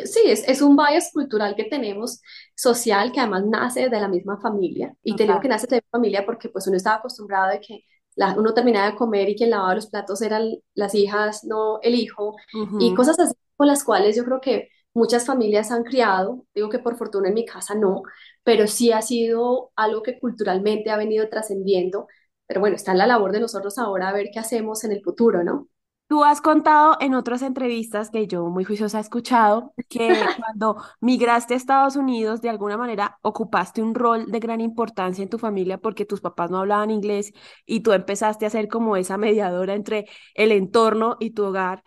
sí, 0.05 0.21
es, 0.27 0.47
es, 0.49 0.63
un 0.63 0.77
bias 0.77 1.11
cultural 1.13 1.55
que 1.57 1.65
tenemos 1.65 2.21
social 2.55 3.13
que 3.13 3.21
además 3.21 3.45
nace 3.47 3.89
de 3.89 4.01
la 4.01 4.09
misma 4.09 4.41
familia. 4.41 4.95
Y 5.03 5.17
tenemos 5.17 5.41
que 5.41 5.49
nace 5.49 5.67
de 5.67 5.77
la 5.77 5.83
familia 5.91 6.27
porque 6.27 6.49
pues 6.49 6.67
uno 6.67 6.77
estaba 6.77 6.97
acostumbrado 6.97 7.51
de 7.51 7.61
que 7.61 7.85
la, 8.17 8.35
uno 8.37 8.53
terminaba 8.55 8.91
de 8.91 8.97
comer 8.97 9.29
y 9.29 9.37
quien 9.37 9.51
lavaba 9.51 9.75
los 9.75 9.89
platos 9.89 10.23
eran 10.23 10.51
las 10.75 10.95
hijas, 10.95 11.45
no 11.45 11.81
el 11.83 11.95
hijo. 11.95 12.37
Y 12.79 12.95
cosas 12.95 13.19
así 13.19 13.35
con 13.57 13.67
las 13.67 13.85
cuales 13.85 14.17
yo 14.17 14.25
creo 14.25 14.41
que 14.41 14.69
muchas 14.95 15.27
familias 15.27 15.71
han 15.71 15.85
criado, 15.85 16.45
digo 16.55 16.69
que 16.69 16.79
por 16.79 16.97
fortuna 16.97 17.29
en 17.29 17.35
mi 17.35 17.45
casa 17.45 17.75
no, 17.75 18.03
pero 18.43 18.67
sí 18.67 18.93
ha 18.93 19.03
sido 19.03 19.73
algo 19.77 20.03
que 20.03 20.19
culturalmente 20.19 20.91
ha 20.91 20.97
venido 20.97 21.29
trascendiendo, 21.29 22.07
pero 22.47 22.61
bueno, 22.61 22.77
está 22.77 22.93
en 22.93 22.99
la 22.99 23.07
labor 23.07 23.33
de 23.33 23.41
nosotros 23.41 23.79
ahora 23.79 24.09
a 24.09 24.13
ver 24.13 24.29
qué 24.33 24.41
hacemos 24.41 24.85
en 24.85 24.93
el 24.93 25.03
futuro, 25.03 25.45
¿no? 25.45 25.69
Tú 26.09 26.25
has 26.25 26.41
contado 26.41 26.97
en 27.01 27.15
otras 27.15 27.43
entrevistas 27.43 28.11
que 28.11 28.27
yo 28.27 28.47
muy 28.49 28.65
juiciosa 28.65 28.97
he 28.99 29.01
escuchado 29.03 29.75
que 29.91 30.09
cuando 30.39 30.77
migraste 31.03 31.53
a 31.53 31.57
Estados 31.59 31.97
Unidos, 31.97 32.41
de 32.41 32.49
alguna 32.49 32.79
manera 32.79 33.19
ocupaste 33.23 33.83
un 33.83 33.95
rol 33.95 34.31
de 34.33 34.41
gran 34.41 34.63
importancia 34.63 35.23
en 35.23 35.29
tu 35.29 35.39
familia 35.39 35.77
porque 35.79 36.07
tus 36.07 36.23
papás 36.23 36.51
no 36.51 36.59
hablaban 36.61 36.91
inglés 36.91 37.33
y 37.67 37.81
tú 37.81 37.93
empezaste 37.93 38.47
a 38.47 38.51
ser 38.51 38.69
como 38.69 38.97
esa 38.97 39.19
mediadora 39.19 39.75
entre 39.75 40.07
el 40.35 40.53
entorno 40.53 41.17
y 41.21 41.31
tu 41.33 41.45
hogar. 41.45 41.83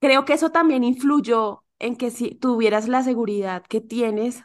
Creo 0.00 0.24
que 0.24 0.34
eso 0.34 0.50
también 0.50 0.84
influyó 0.84 1.64
en 1.78 1.96
que 1.96 2.10
si 2.10 2.34
tuvieras 2.34 2.88
la 2.88 3.02
seguridad 3.02 3.64
que 3.66 3.80
tienes 3.80 4.44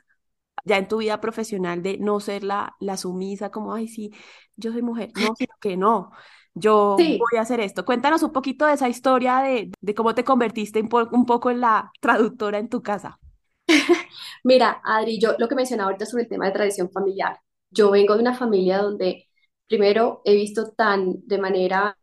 ya 0.66 0.78
en 0.78 0.88
tu 0.88 0.98
vida 1.00 1.22
profesional 1.22 1.84
de 1.84 1.98
no 2.00 2.20
ser 2.22 2.44
la, 2.44 2.76
la 2.80 2.98
sumisa, 2.98 3.52
como, 3.52 3.74
ay, 3.74 3.88
sí, 3.88 4.12
yo 4.58 4.72
soy 4.74 4.82
mujer, 4.84 5.12
no, 5.16 5.36
sino 5.36 5.54
que 5.62 5.78
no 5.78 6.12
yo 6.54 6.98
voy 6.98 7.38
a 7.38 7.42
hacer 7.42 7.60
esto. 7.60 7.86
Cuéntanos 7.86 8.24
un 8.24 8.32
poquito 8.32 8.66
de 8.66 8.74
esa 8.74 8.90
historia 8.90 9.40
de, 9.40 9.72
de 9.80 9.96
cómo 9.96 10.14
te 10.14 10.24
convertiste 10.24 10.82
un, 10.82 11.26
poco 11.26 11.50
en 11.50 11.62
la 11.62 11.92
traductora 12.00 12.60
en 12.60 12.70
tu 12.70 12.82
casa. 12.82 13.20
Mira, 14.44 14.82
Adri, 14.84 15.20
yo 15.20 15.36
lo 15.38 15.48
que 15.48 15.56
mencionaba 15.56 15.90
ahorita 15.90 16.06
sobre 16.06 16.24
el 16.24 16.30
tema 16.30 16.46
de 16.46 16.52
tradición 16.52 16.90
familiar. 16.92 17.40
Yo 17.70 17.92
vengo 17.92 18.16
de 18.16 18.22
una 18.22 18.36
familia 18.36 18.80
donde 18.80 19.28
primero 19.68 20.22
he 20.26 20.36
visto 20.36 20.72
tan 20.72 21.26
de 21.26 21.38
manera 21.38 21.98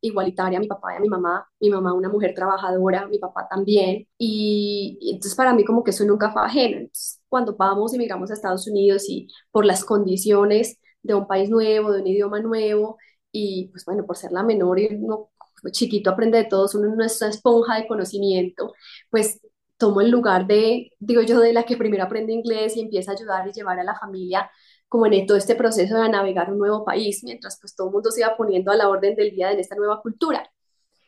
igualitaria 0.00 0.58
a 0.58 0.60
mi 0.60 0.68
papá 0.68 0.92
y 0.92 0.96
a 0.96 1.00
mi 1.00 1.08
mamá, 1.08 1.46
mi 1.60 1.70
mamá 1.70 1.94
una 1.94 2.08
mujer 2.10 2.34
trabajadora, 2.34 3.06
mi 3.06 3.18
papá 3.18 3.46
también, 3.48 4.06
y, 4.18 4.98
y, 5.00 5.10
entonces 5.12 5.34
para 5.34 5.54
mí 5.54 5.64
como 5.64 5.82
que 5.82 5.92
eso 5.92 6.04
nunca 6.04 6.30
fue 6.30 6.42
ajeno. 6.42 6.76
Entonces, 6.76 7.22
cuando 7.28 7.56
vamos 7.56 7.94
y 7.94 7.98
migramos 7.98 8.30
a 8.30 8.34
Estados 8.34 8.66
Unidos 8.66 9.08
y 9.08 9.28
por 9.50 9.64
las 9.64 9.84
condiciones 9.84 10.78
de 11.02 11.14
un 11.14 11.26
país 11.26 11.48
nuevo, 11.48 11.92
de 11.92 12.02
un 12.02 12.06
idioma 12.06 12.40
nuevo, 12.40 12.98
y 13.32 13.68
pues 13.68 13.84
bueno, 13.84 14.04
por 14.06 14.16
ser 14.16 14.32
la 14.32 14.42
menor 14.42 14.78
y 14.78 14.94
uno 14.94 15.30
chiquito 15.70 16.10
aprende 16.10 16.38
de 16.38 16.44
todos, 16.44 16.74
uno 16.74 16.94
no 16.94 17.04
es 17.04 17.20
una 17.20 17.30
esponja 17.30 17.76
de 17.76 17.86
conocimiento, 17.86 18.74
pues 19.10 19.40
tomo 19.76 20.00
el 20.00 20.10
lugar 20.10 20.46
de, 20.46 20.92
digo 20.98 21.22
yo, 21.22 21.40
de 21.40 21.52
la 21.52 21.64
que 21.64 21.76
primero 21.76 22.04
aprende 22.04 22.32
inglés 22.32 22.76
y 22.76 22.80
empieza 22.80 23.12
a 23.12 23.14
ayudar 23.14 23.48
y 23.48 23.52
llevar 23.52 23.78
a 23.80 23.84
la 23.84 23.98
familia 23.98 24.50
como 24.88 25.06
en 25.06 25.26
todo 25.26 25.38
este 25.38 25.54
proceso 25.54 25.96
de 25.96 26.08
navegar 26.08 26.52
un 26.52 26.58
nuevo 26.58 26.84
país, 26.84 27.24
mientras 27.24 27.58
pues 27.60 27.74
todo 27.74 27.88
el 27.88 27.94
mundo 27.94 28.10
se 28.10 28.20
iba 28.20 28.36
poniendo 28.36 28.70
a 28.70 28.76
la 28.76 28.88
orden 28.88 29.16
del 29.16 29.30
día 29.30 29.50
en 29.50 29.58
esta 29.58 29.74
nueva 29.74 30.02
cultura. 30.02 30.50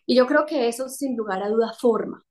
Y 0.06 0.16
yo 0.16 0.26
creo 0.26 0.46
que 0.46 0.68
eso 0.68 0.88
sin 0.88 1.16
lugar 1.16 1.42
a 1.42 1.48
duda 1.50 1.72
forma, 1.78 2.24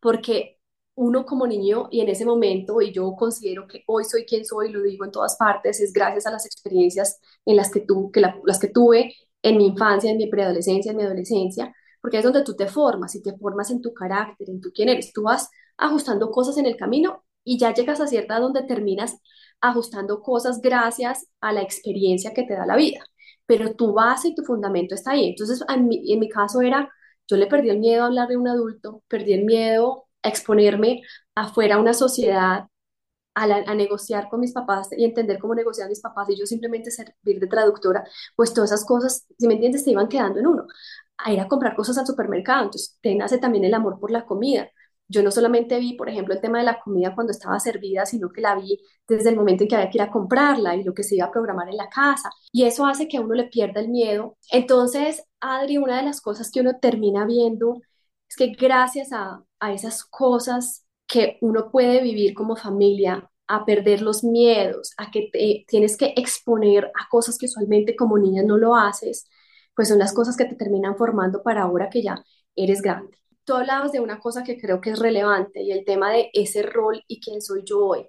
porque 0.00 0.60
uno 0.94 1.24
como 1.26 1.46
niño 1.46 1.88
y 1.90 2.00
en 2.00 2.08
ese 2.08 2.24
momento, 2.24 2.80
y 2.80 2.92
yo 2.92 3.14
considero 3.16 3.66
que 3.66 3.82
hoy 3.86 4.04
soy 4.04 4.24
quien 4.24 4.44
soy, 4.44 4.70
lo 4.70 4.82
digo 4.82 5.04
en 5.04 5.10
todas 5.12 5.36
partes, 5.36 5.80
es 5.80 5.92
gracias 5.92 6.26
a 6.26 6.30
las 6.30 6.46
experiencias 6.46 7.20
en 7.46 7.56
las 7.56 7.70
que, 7.70 7.80
tu, 7.80 8.10
que 8.12 8.20
las 8.20 8.58
que 8.60 8.68
tuve 8.68 9.14
en 9.42 9.56
mi 9.58 9.66
infancia, 9.66 10.10
en 10.10 10.16
mi 10.18 10.28
preadolescencia, 10.28 10.90
en 10.92 10.96
mi 10.98 11.04
adolescencia, 11.04 11.74
porque 12.00 12.18
es 12.18 12.24
donde 12.24 12.42
tú 12.44 12.54
te 12.56 12.66
formas 12.66 13.14
y 13.14 13.22
te 13.22 13.36
formas 13.36 13.70
en 13.70 13.80
tu 13.82 13.92
carácter, 13.94 14.50
en 14.50 14.60
tu 14.60 14.72
quién 14.72 14.88
eres. 14.88 15.12
Tú 15.12 15.22
vas 15.24 15.48
ajustando 15.76 16.30
cosas 16.30 16.56
en 16.58 16.66
el 16.66 16.76
camino 16.76 17.24
y 17.44 17.58
ya 17.58 17.74
llegas 17.74 18.00
a 18.00 18.06
cierta 18.06 18.38
donde 18.38 18.62
terminas 18.64 19.16
ajustando 19.60 20.20
cosas 20.22 20.60
gracias 20.60 21.26
a 21.40 21.52
la 21.52 21.62
experiencia 21.62 22.32
que 22.34 22.44
te 22.44 22.54
da 22.54 22.66
la 22.66 22.76
vida. 22.76 23.04
Pero 23.46 23.74
tu 23.74 23.92
base 23.92 24.28
y 24.28 24.34
tu 24.34 24.42
fundamento 24.44 24.94
está 24.94 25.12
ahí. 25.12 25.28
Entonces, 25.30 25.64
en 25.68 25.86
mi, 25.88 26.12
en 26.12 26.20
mi 26.20 26.28
caso 26.28 26.60
era, 26.60 26.88
yo 27.28 27.36
le 27.36 27.46
perdí 27.46 27.70
el 27.70 27.78
miedo 27.78 28.02
a 28.02 28.06
hablar 28.06 28.28
de 28.28 28.36
un 28.36 28.48
adulto, 28.48 29.02
perdí 29.08 29.32
el 29.32 29.44
miedo 29.44 30.06
a 30.22 30.28
exponerme 30.28 31.02
afuera 31.34 31.76
a 31.76 31.80
una 31.80 31.94
sociedad 31.94 32.66
a, 33.34 33.74
negociar 33.74 34.28
con 34.28 34.40
mis 34.40 34.52
papás 34.52 34.88
y 34.96 35.04
entender 35.04 35.38
cómo 35.38 35.54
negociar 35.54 35.88
mis 35.88 36.00
papás 36.00 36.28
y 36.30 36.36
yo 36.36 36.46
simplemente 36.46 36.90
servir 36.90 37.40
de 37.40 37.46
traductora, 37.46 38.04
pues 38.36 38.52
todas 38.52 38.72
esas 38.72 38.84
cosas, 38.86 39.26
si 39.38 39.46
me 39.46 39.54
entiendes, 39.54 39.84
te 39.84 39.90
iban 39.90 40.08
quedando 40.08 40.40
en 40.40 40.46
uno. 40.46 40.66
A 41.18 41.32
ir 41.32 41.40
a 41.40 41.48
comprar 41.48 41.76
cosas 41.76 41.98
al 41.98 42.06
supermercado, 42.06 42.64
entonces 42.64 42.98
te 43.00 43.14
nace 43.14 43.38
también 43.38 43.64
el 43.64 43.74
amor 43.74 43.98
por 44.00 44.10
la 44.10 44.24
comida. 44.26 44.68
yo 45.08 45.22
no 45.22 45.30
solamente 45.30 45.78
vi, 45.78 45.94
por 45.94 46.08
ejemplo, 46.08 46.34
el 46.34 46.40
tema 46.40 46.58
de 46.58 46.64
la 46.64 46.80
comida 46.80 47.14
cuando 47.14 47.32
estaba 47.32 47.60
servida, 47.60 48.06
sino 48.06 48.30
que 48.30 48.40
la 48.40 48.54
vi 48.54 48.80
desde 49.06 49.30
el 49.30 49.36
momento 49.36 49.64
en 49.64 49.68
que 49.68 49.76
había 49.76 49.90
que 49.90 49.98
ir 49.98 50.02
a 50.02 50.10
comprarla 50.10 50.74
y 50.76 50.84
lo 50.84 50.94
que 50.94 51.02
se 51.02 51.16
iba 51.16 51.26
a 51.26 51.30
programar 51.30 51.68
en 51.68 51.76
la 51.76 51.88
casa. 51.90 52.30
Y 52.50 52.64
eso 52.64 52.86
hace 52.86 53.08
que 53.08 53.18
a 53.18 53.20
uno 53.20 53.34
le 53.34 53.44
pierda 53.44 53.80
el 53.80 53.88
miedo. 53.90 54.36
Entonces, 54.50 55.22
Adri, 55.40 55.76
una 55.78 55.98
de 55.98 56.04
las 56.04 56.20
cosas 56.22 56.50
que 56.50 56.60
uno 56.60 56.78
termina 56.80 57.26
viendo 57.26 57.80
es 58.28 58.36
que 58.36 58.48
gracias 58.58 59.12
a, 59.12 59.44
a 59.60 59.72
esas 59.72 60.04
cosas 60.04 60.81
que 61.12 61.36
uno 61.42 61.70
puede 61.70 62.00
vivir 62.02 62.32
como 62.32 62.56
familia, 62.56 63.30
a 63.46 63.66
perder 63.66 64.00
los 64.00 64.24
miedos, 64.24 64.94
a 64.96 65.10
que 65.10 65.28
te, 65.30 65.66
tienes 65.68 65.98
que 65.98 66.14
exponer 66.16 66.86
a 66.86 67.06
cosas 67.10 67.36
que 67.36 67.44
usualmente 67.44 67.94
como 67.94 68.16
niña 68.16 68.42
no 68.42 68.56
lo 68.56 68.76
haces, 68.76 69.26
pues 69.76 69.88
son 69.88 69.98
las 69.98 70.14
cosas 70.14 70.38
que 70.38 70.46
te 70.46 70.54
terminan 70.54 70.96
formando 70.96 71.42
para 71.42 71.64
ahora 71.64 71.90
que 71.90 72.02
ya 72.02 72.24
eres 72.56 72.80
grande. 72.80 73.18
Tú 73.44 73.54
hablabas 73.54 73.92
de 73.92 74.00
una 74.00 74.20
cosa 74.20 74.42
que 74.42 74.58
creo 74.58 74.80
que 74.80 74.90
es 74.90 74.98
relevante 74.98 75.60
y 75.62 75.70
el 75.72 75.84
tema 75.84 76.10
de 76.10 76.30
ese 76.32 76.62
rol 76.62 77.04
y 77.06 77.20
quién 77.20 77.42
soy 77.42 77.62
yo 77.66 77.84
hoy. 77.84 78.08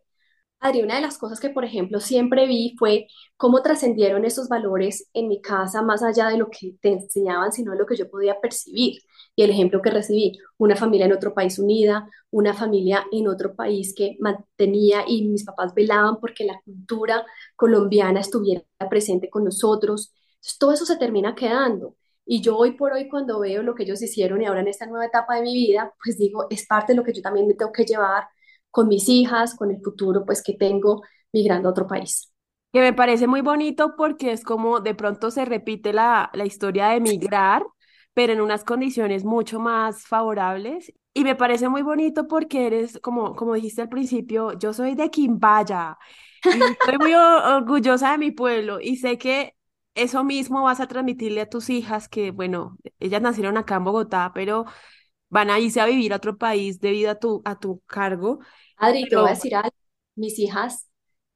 Adri, 0.65 0.81
una 0.81 0.95
de 0.95 1.01
las 1.01 1.17
cosas 1.17 1.41
que, 1.41 1.49
por 1.49 1.65
ejemplo, 1.65 1.99
siempre 1.99 2.47
vi 2.47 2.73
fue 2.79 3.07
cómo 3.35 3.61
trascendieron 3.61 4.23
esos 4.23 4.47
valores 4.47 5.09
en 5.13 5.27
mi 5.27 5.41
casa, 5.41 5.81
más 5.81 6.01
allá 6.03 6.29
de 6.29 6.37
lo 6.37 6.49
que 6.49 6.75
te 6.81 6.89
enseñaban, 6.93 7.51
sino 7.51 7.75
lo 7.75 7.85
que 7.85 7.97
yo 7.97 8.09
podía 8.09 8.39
percibir. 8.39 9.01
Y 9.35 9.43
el 9.43 9.49
ejemplo 9.49 9.81
que 9.81 9.89
recibí, 9.91 10.39
una 10.57 10.77
familia 10.77 11.05
en 11.05 11.11
otro 11.13 11.33
país 11.33 11.59
unida, 11.59 12.09
una 12.31 12.53
familia 12.53 13.05
en 13.11 13.27
otro 13.27 13.55
país 13.55 13.93
que 13.93 14.15
mantenía 14.21 15.03
y 15.05 15.27
mis 15.27 15.43
papás 15.43 15.73
velaban 15.75 16.19
porque 16.21 16.45
la 16.45 16.61
cultura 16.63 17.25
colombiana 17.57 18.21
estuviera 18.21 18.63
presente 18.89 19.29
con 19.29 19.43
nosotros. 19.43 20.13
todo 20.59 20.71
eso 20.73 20.85
se 20.85 20.97
termina 20.97 21.35
quedando. 21.35 21.95
Y 22.25 22.41
yo 22.41 22.57
hoy 22.57 22.71
por 22.71 22.93
hoy 22.93 23.09
cuando 23.09 23.39
veo 23.39 23.63
lo 23.63 23.75
que 23.75 23.83
ellos 23.83 24.01
hicieron 24.01 24.41
y 24.41 24.45
ahora 24.45 24.61
en 24.61 24.69
esta 24.69 24.85
nueva 24.85 25.05
etapa 25.05 25.35
de 25.35 25.41
mi 25.41 25.53
vida, 25.53 25.93
pues 26.03 26.17
digo, 26.17 26.47
es 26.49 26.65
parte 26.65 26.93
de 26.93 26.97
lo 26.97 27.03
que 27.03 27.13
yo 27.13 27.21
también 27.21 27.47
me 27.47 27.53
tengo 27.55 27.71
que 27.73 27.83
llevar 27.85 28.27
con 28.73 28.87
mis 28.87 29.07
hijas, 29.07 29.55
con 29.55 29.69
el 29.69 29.79
futuro 29.83 30.25
pues 30.25 30.41
que 30.41 30.55
tengo 30.55 31.03
migrando 31.31 31.69
a 31.69 31.71
otro 31.71 31.85
país. 31.85 32.33
Que 32.73 32.81
me 32.81 32.93
parece 32.93 33.27
muy 33.27 33.41
bonito 33.41 33.95
porque 33.95 34.31
es 34.31 34.43
como 34.43 34.79
de 34.79 34.95
pronto 34.95 35.29
se 35.29 35.45
repite 35.45 35.93
la, 35.93 36.31
la 36.33 36.45
historia 36.45 36.87
de 36.87 36.99
migrar, 36.99 37.63
pero 38.15 38.33
en 38.33 38.41
unas 38.41 38.63
condiciones 38.63 39.23
mucho 39.25 39.59
más 39.59 40.07
favorables. 40.07 40.91
Y 41.13 41.23
me 41.23 41.35
parece 41.35 41.69
muy 41.69 41.83
bonito 41.83 42.27
porque 42.27 42.65
eres, 42.65 42.99
como, 43.03 43.35
como 43.35 43.53
dijiste 43.53 43.83
al 43.83 43.89
principio, 43.89 44.57
yo 44.57 44.73
soy 44.73 44.95
de 44.95 45.11
Quimbaya 45.11 45.99
estoy 46.81 46.97
muy 46.97 47.13
orgullosa 47.13 48.11
de 48.11 48.17
mi 48.17 48.31
pueblo 48.31 48.79
y 48.81 48.97
sé 48.97 49.17
que 49.17 49.55
eso 49.95 50.23
mismo 50.23 50.63
vas 50.63 50.79
a 50.79 50.87
transmitirle 50.87 51.41
a 51.41 51.49
tus 51.49 51.69
hijas 51.69 52.07
que, 52.09 52.31
bueno, 52.31 52.77
ellas 52.99 53.21
nacieron 53.21 53.57
acá 53.57 53.75
en 53.75 53.83
Bogotá, 53.83 54.31
pero 54.33 54.65
van 55.29 55.49
a 55.49 55.59
irse 55.59 55.81
a 55.81 55.85
vivir 55.85 56.13
a 56.13 56.17
otro 56.17 56.37
país 56.37 56.79
debido 56.79 57.11
a 57.11 57.15
tu, 57.15 57.41
a 57.45 57.59
tu 57.59 57.81
cargo 57.87 58.39
Adri, 58.77 59.07
te 59.07 59.15
voy 59.15 59.27
a 59.27 59.29
decir 59.31 59.55
algo. 59.55 59.71
Mis 60.15 60.37
hijas 60.39 60.87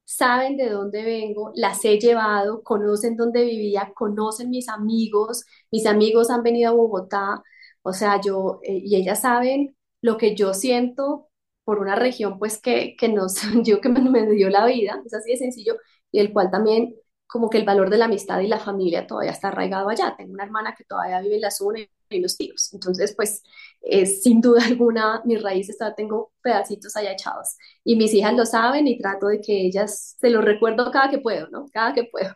saben 0.06 0.58
de 0.58 0.70
dónde 0.70 1.04
vengo, 1.04 1.52
las 1.56 1.84
he 1.86 2.00
llevado, 2.00 2.64
conocen 2.64 3.18
dónde 3.18 3.44
vivía, 3.44 3.92
conocen 3.96 4.50
mis 4.50 4.70
amigos, 4.70 5.46
mis 5.72 5.86
amigos 5.86 6.30
han 6.30 6.44
venido 6.44 6.72
a 6.72 6.74
Bogotá, 6.76 7.44
o 7.82 7.94
sea, 7.94 8.22
yo, 8.22 8.60
eh, 8.64 8.82
y 8.84 8.96
ellas 8.96 9.22
saben 9.22 9.76
lo 10.02 10.18
que 10.18 10.36
yo 10.36 10.54
siento 10.54 11.30
por 11.64 11.80
una 11.80 11.96
región, 11.96 12.40
pues 12.40 12.62
que, 12.62 12.96
que 12.98 13.10
nos, 13.10 13.36
yo 13.66 13.82
que 13.82 13.90
me, 13.90 14.02
me 14.02 14.26
dio 14.32 14.50
la 14.50 14.66
vida, 14.66 15.02
es 15.06 15.14
así 15.14 15.32
de 15.32 15.38
sencillo, 15.38 15.78
y 16.12 16.20
el 16.20 16.32
cual 16.34 16.52
también 16.52 16.96
como 17.28 17.50
que 17.50 17.58
el 17.58 17.66
valor 17.66 17.90
de 17.90 17.98
la 17.98 18.06
amistad 18.06 18.40
y 18.40 18.48
la 18.48 18.60
familia 18.60 19.06
todavía 19.06 19.32
está 19.32 19.50
arraigado 19.50 19.90
allá. 19.90 20.16
Tengo 20.18 20.34
una 20.34 20.44
hermana 20.46 20.74
que 20.76 20.86
todavía 20.86 21.22
vive 21.22 21.36
en 21.36 21.42
la 21.42 21.52
zona 21.52 21.80
y 22.10 22.20
los 22.22 22.38
tíos. 22.38 22.74
Entonces, 22.74 23.14
pues, 23.16 23.44
es 23.82 24.24
sin 24.24 24.42
duda 24.42 24.62
alguna, 24.66 25.22
mis 25.26 25.42
raíces 25.42 25.78
todavía 25.78 25.96
tengo 25.96 26.32
pedacitos 26.42 26.96
allá 26.96 27.12
echados. 27.12 27.58
Y 27.84 27.96
mis 27.98 28.14
hijas 28.14 28.34
lo 28.34 28.46
saben 28.46 28.88
y 28.88 28.98
trato 28.98 29.28
de 29.28 29.42
que 29.42 29.66
ellas 29.66 30.16
se 30.20 30.30
lo 30.30 30.42
recuerdo 30.42 30.92
cada 30.92 31.10
que 31.10 31.20
puedo, 31.20 31.50
¿no? 31.50 31.68
Cada 31.74 31.94
que 31.94 32.06
puedo. 32.06 32.34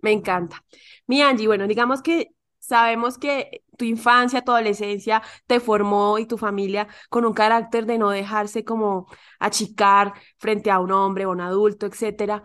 Me 0.00 0.12
encanta. 0.12 0.62
Mi 1.06 1.22
Angie, 1.22 1.46
bueno, 1.46 1.66
digamos 1.66 2.02
que 2.02 2.34
sabemos 2.58 3.18
que 3.18 3.62
tu 3.76 3.84
infancia, 3.84 4.42
tu 4.42 4.52
adolescencia 4.52 5.22
te 5.46 5.60
formó 5.60 6.18
y 6.18 6.26
tu 6.26 6.38
familia 6.38 6.88
con 7.10 7.24
un 7.24 7.32
carácter 7.34 7.86
de 7.86 7.98
no 7.98 8.10
dejarse 8.10 8.64
como 8.64 9.06
achicar 9.40 10.14
frente 10.38 10.70
a 10.70 10.78
un 10.78 10.92
hombre 10.92 11.26
o 11.26 11.30
un 11.32 11.40
adulto, 11.40 11.86
etcétera. 11.86 12.42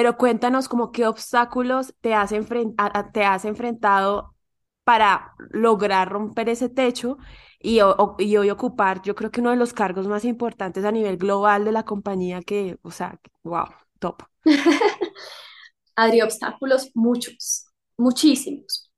Pero 0.00 0.16
cuéntanos 0.16 0.66
como 0.66 0.92
qué 0.92 1.06
obstáculos 1.06 1.92
te 2.00 2.14
has, 2.14 2.30
te 3.12 3.22
has 3.22 3.44
enfrentado 3.44 4.34
para 4.82 5.34
lograr 5.50 6.08
romper 6.08 6.48
ese 6.48 6.70
techo 6.70 7.18
y, 7.58 7.80
y, 8.18 8.36
hoy 8.38 8.48
ocupar, 8.48 9.02
yo 9.02 9.14
creo 9.14 9.30
que 9.30 9.42
uno 9.42 9.50
de 9.50 9.56
los 9.56 9.74
cargos 9.74 10.08
más 10.08 10.24
importantes 10.24 10.86
a 10.86 10.90
nivel 10.90 11.18
global 11.18 11.66
de 11.66 11.72
la 11.72 11.84
compañía 11.84 12.40
que, 12.40 12.78
o 12.80 12.90
sea, 12.90 13.20
wow, 13.42 13.66
top. 13.98 14.22
Adri, 15.96 16.22
obstáculos 16.22 16.90
muchos, 16.94 17.66
muchísimos. 17.98 18.90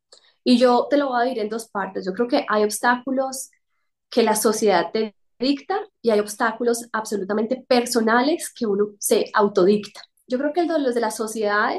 Y 0.45 0.57
yo 0.57 0.87
te 0.89 0.99
lo 0.99 1.09
voy 1.09 1.21
a 1.21 1.25
decir 1.25 1.41
en 1.41 1.49
dos 1.49 1.69
partes. 1.69 2.07
Yo 2.07 2.13
creo 2.13 2.29
que 2.29 2.47
hay 2.49 2.63
obstáculos 2.63 3.51
que 4.09 4.23
la 4.23 4.37
sociedad 4.37 4.93
te 4.93 5.17
dicta 5.41 5.81
y 6.01 6.11
hay 6.11 6.21
obstáculos 6.21 6.89
absolutamente 6.93 7.65
personales 7.67 8.53
que 8.55 8.67
uno 8.67 8.91
se 9.01 9.33
autodicta 9.35 10.01
yo 10.33 10.39
creo 10.39 10.53
que 10.55 10.65
los 10.65 10.95
de 10.95 11.01
la 11.03 11.11
sociedad 11.11 11.75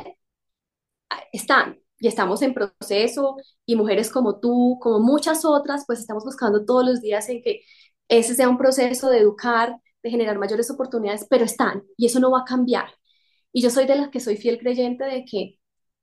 ah, 1.09 1.23
están 1.31 1.79
y 1.99 2.07
estamos 2.07 2.41
en 2.43 2.53
proceso 2.53 3.37
y 3.65 3.75
mujeres 3.75 4.11
como 4.11 4.39
tú, 4.39 4.77
como 4.81 4.99
muchas 4.99 5.43
otras, 5.45 5.85
pues 5.87 5.99
estamos 5.99 6.23
buscando 6.23 6.63
todos 6.65 6.85
los 6.85 7.01
días 7.01 7.29
en 7.29 7.41
que 7.41 7.61
ese 8.09 8.35
sea 8.35 8.49
un 8.49 8.57
proceso 8.57 9.09
de 9.09 9.19
educar, 9.19 9.77
de 10.03 10.09
generar 10.11 10.37
mayores 10.37 10.69
oportunidades, 10.69 11.25
pero 11.29 11.45
están 11.45 11.83
y 11.97 12.05
eso 12.05 12.19
no 12.19 12.29
va 12.31 12.41
a 12.41 12.45
cambiar. 12.45 12.85
Y 13.51 13.61
yo 13.61 13.69
soy 13.71 13.85
de 13.87 13.95
las 13.95 14.09
que 14.09 14.19
soy 14.19 14.37
fiel 14.37 14.59
creyente 14.59 15.05
de 15.05 15.25
que 15.25 15.59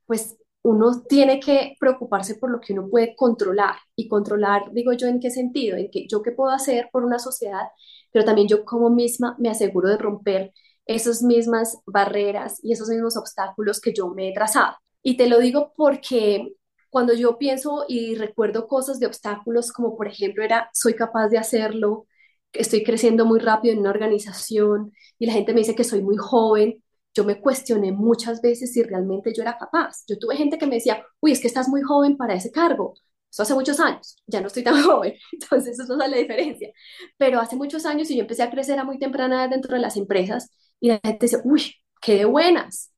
pues 0.07 0.37
uno 0.63 1.03
tiene 1.09 1.39
que 1.41 1.77
preocuparse 1.79 2.35
por 2.37 2.51
lo 2.51 2.61
que 2.61 2.73
uno 2.73 2.89
puede 2.91 3.15
controlar. 3.17 3.77
Y 3.97 4.09
controlar, 4.09 4.73
digo 4.73 4.93
yo, 4.93 5.07
¿en 5.07 5.21
qué 5.21 5.31
sentido? 5.31 5.77
En 5.77 5.91
que 5.91 6.07
yo 6.09 6.23
qué 6.23 6.33
puedo 6.33 6.51
hacer 6.51 6.89
por 6.93 7.05
una 7.05 7.19
sociedad, 7.19 7.69
pero 8.13 8.25
también 8.25 8.49
yo 8.49 8.65
como 8.65 8.91
misma 8.91 9.37
me 9.39 9.51
aseguro 9.51 9.89
de 9.89 9.99
romper 9.99 10.53
esas 10.87 11.23
mismas 11.23 11.79
barreras 11.87 12.61
y 12.63 12.73
esos 12.73 12.89
mismos 12.89 13.17
obstáculos 13.17 13.81
que 13.81 13.93
yo 13.93 14.09
me 14.09 14.29
he 14.29 14.35
trazado. 14.35 14.77
Y 15.03 15.17
te 15.17 15.29
lo 15.29 15.39
digo 15.39 15.73
porque 15.77 16.55
cuando 16.91 17.15
yo 17.15 17.39
pienso 17.39 17.85
y 17.89 18.15
recuerdo 18.17 18.67
cosas 18.69 18.99
de 18.99 19.07
obstáculos, 19.07 19.73
como 19.73 19.97
por 19.97 20.09
ejemplo 20.09 20.43
era, 20.45 20.71
soy 20.75 20.95
capaz 20.95 21.29
de 21.29 21.39
hacerlo, 21.39 22.07
estoy 22.53 22.83
creciendo 22.85 23.25
muy 23.25 23.39
rápido 23.41 23.73
en 23.75 23.81
una 23.81 23.91
organización 23.91 24.93
y 25.19 25.27
la 25.27 25.33
gente 25.33 25.53
me 25.55 25.61
dice 25.61 25.75
que 25.75 25.85
soy 25.85 26.03
muy 26.03 26.17
joven, 26.17 26.83
yo 27.15 27.25
me 27.25 27.41
cuestioné 27.41 27.93
muchas 27.93 28.41
veces 28.41 28.73
si 28.73 28.83
realmente 28.83 29.33
yo 29.35 29.43
era 29.43 29.59
capaz. 29.59 30.05
Yo 30.09 30.19
tuve 30.19 30.37
gente 30.37 30.59
que 30.59 30.67
me 30.67 30.77
decía, 30.77 31.05
uy, 31.21 31.33
es 31.33 31.41
que 31.41 31.49
estás 31.49 31.69
muy 31.69 31.83
joven 31.83 32.17
para 32.17 32.35
ese 32.35 32.51
cargo. 32.51 32.95
Eso 33.31 33.43
hace 33.43 33.55
muchos 33.55 33.79
años, 33.81 34.17
ya 34.27 34.41
no 34.41 34.49
estoy 34.49 34.65
tan 34.65 34.83
joven, 34.83 35.15
entonces 35.33 35.79
eso 35.79 35.93
es 35.93 36.11
la 36.11 36.17
diferencia. 36.17 36.71
Pero 37.17 37.41
hace 37.41 37.57
muchos 37.57 37.87
años 37.87 38.11
y 38.11 38.17
yo 38.17 38.23
empecé 38.23 38.43
a 38.43 38.51
crecer 38.51 38.79
a 38.79 38.85
muy 38.85 38.99
temprana 38.99 39.47
dentro 39.49 39.75
de 39.75 39.81
las 39.81 39.97
empresas 39.97 40.51
y 40.81 40.89
la 40.89 41.01
gente 41.05 41.27
dice, 41.27 41.41
uy, 41.45 41.75
qué 42.01 42.17
de 42.17 42.25
buenas. 42.25 42.93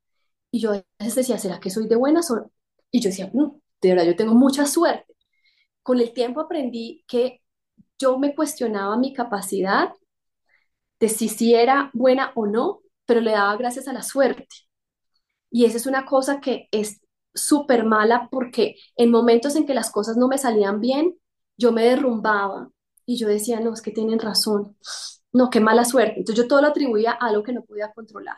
Y 0.51 0.61
yo 0.61 0.73
a 0.73 0.85
decía, 0.99 1.39
¿será 1.39 1.61
que 1.61 1.71
soy 1.71 1.89
de 1.89 1.97
buenas? 1.97 2.33
Y 2.91 3.01
yo 3.01 3.11
decía, 3.11 3.31
de 3.33 3.89
verdad, 3.91 4.05
yo 4.07 4.17
tengo 4.17 4.35
mucha 4.35 4.67
suerte. 4.67 5.15
Con 5.83 6.01
el 6.01 6.13
tiempo 6.13 6.41
aprendí 6.41 7.05
que 7.09 7.43
yo 7.99 8.19
me 8.19 8.35
cuestionaba 8.35 8.97
mi 8.99 9.13
capacidad 9.15 9.93
de 11.01 11.09
si, 11.09 11.29
si 11.29 11.55
era 11.55 11.91
buena 11.95 12.33
o 12.35 12.47
no, 12.47 12.81
pero 13.07 13.21
le 13.21 13.33
daba 13.33 13.57
gracias 13.57 13.89
a 13.89 13.93
la 13.93 14.03
suerte. 14.03 14.47
Y 15.51 15.65
esa 15.65 15.77
es 15.77 15.87
una 15.87 16.07
cosa 16.07 16.41
que 16.41 16.69
es 16.71 17.01
súper 17.35 17.85
mala 17.85 18.29
porque 18.31 18.77
en 18.97 19.11
momentos 19.11 19.57
en 19.57 19.67
que 19.67 19.75
las 19.75 19.91
cosas 19.91 20.17
no 20.17 20.29
me 20.29 20.39
salían 20.39 20.81
bien, 20.81 21.17
yo 21.57 21.73
me 21.73 21.85
derrumbaba 21.85 22.71
y 23.07 23.17
yo 23.19 23.29
decía, 23.29 23.61
no, 23.61 23.73
es 23.73 23.83
que 23.83 23.91
tienen 23.91 24.19
razón, 24.19 24.77
no, 25.33 25.51
qué 25.51 25.61
mala 25.61 25.85
suerte. 25.85 26.19
Entonces 26.19 26.45
yo 26.45 26.49
todo 26.49 26.61
lo 26.63 26.69
atribuía 26.69 27.13
a 27.13 27.29
algo 27.29 27.43
que 27.43 27.53
no 27.53 27.65
podía 27.65 27.93
controlar. 27.93 28.37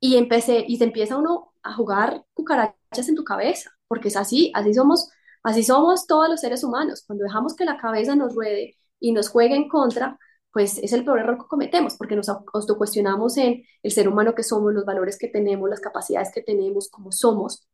Y 0.00 0.16
empecé, 0.16 0.64
y 0.66 0.76
se 0.76 0.84
empieza 0.84 1.16
uno 1.16 1.52
a 1.62 1.74
jugar 1.74 2.24
cucarachas 2.34 3.08
en 3.08 3.14
tu 3.16 3.24
cabeza, 3.24 3.70
porque 3.88 4.08
es 4.08 4.16
así, 4.16 4.52
así 4.54 4.74
somos, 4.74 5.10
así 5.42 5.62
somos 5.64 6.06
todos 6.06 6.28
los 6.28 6.40
seres 6.40 6.64
humanos. 6.64 7.04
Cuando 7.06 7.24
dejamos 7.24 7.56
que 7.56 7.64
la 7.64 7.78
cabeza 7.78 8.14
nos 8.14 8.34
ruede 8.34 8.76
y 9.00 9.12
nos 9.12 9.28
juegue 9.30 9.56
en 9.56 9.68
contra, 9.68 10.18
pues 10.52 10.78
es 10.78 10.92
el 10.92 11.04
peor 11.04 11.20
error 11.20 11.38
que 11.38 11.48
cometemos, 11.48 11.96
porque 11.96 12.16
nos 12.16 12.28
autocuestionamos 12.28 13.36
en 13.38 13.62
el 13.82 13.92
ser 13.92 14.08
humano 14.08 14.34
que 14.34 14.42
somos, 14.42 14.72
los 14.72 14.84
valores 14.86 15.18
que 15.18 15.28
tenemos, 15.28 15.68
las 15.68 15.80
capacidades 15.80 16.30
que 16.32 16.42
tenemos, 16.42 16.88
cómo 16.90 17.12
somos, 17.12 17.66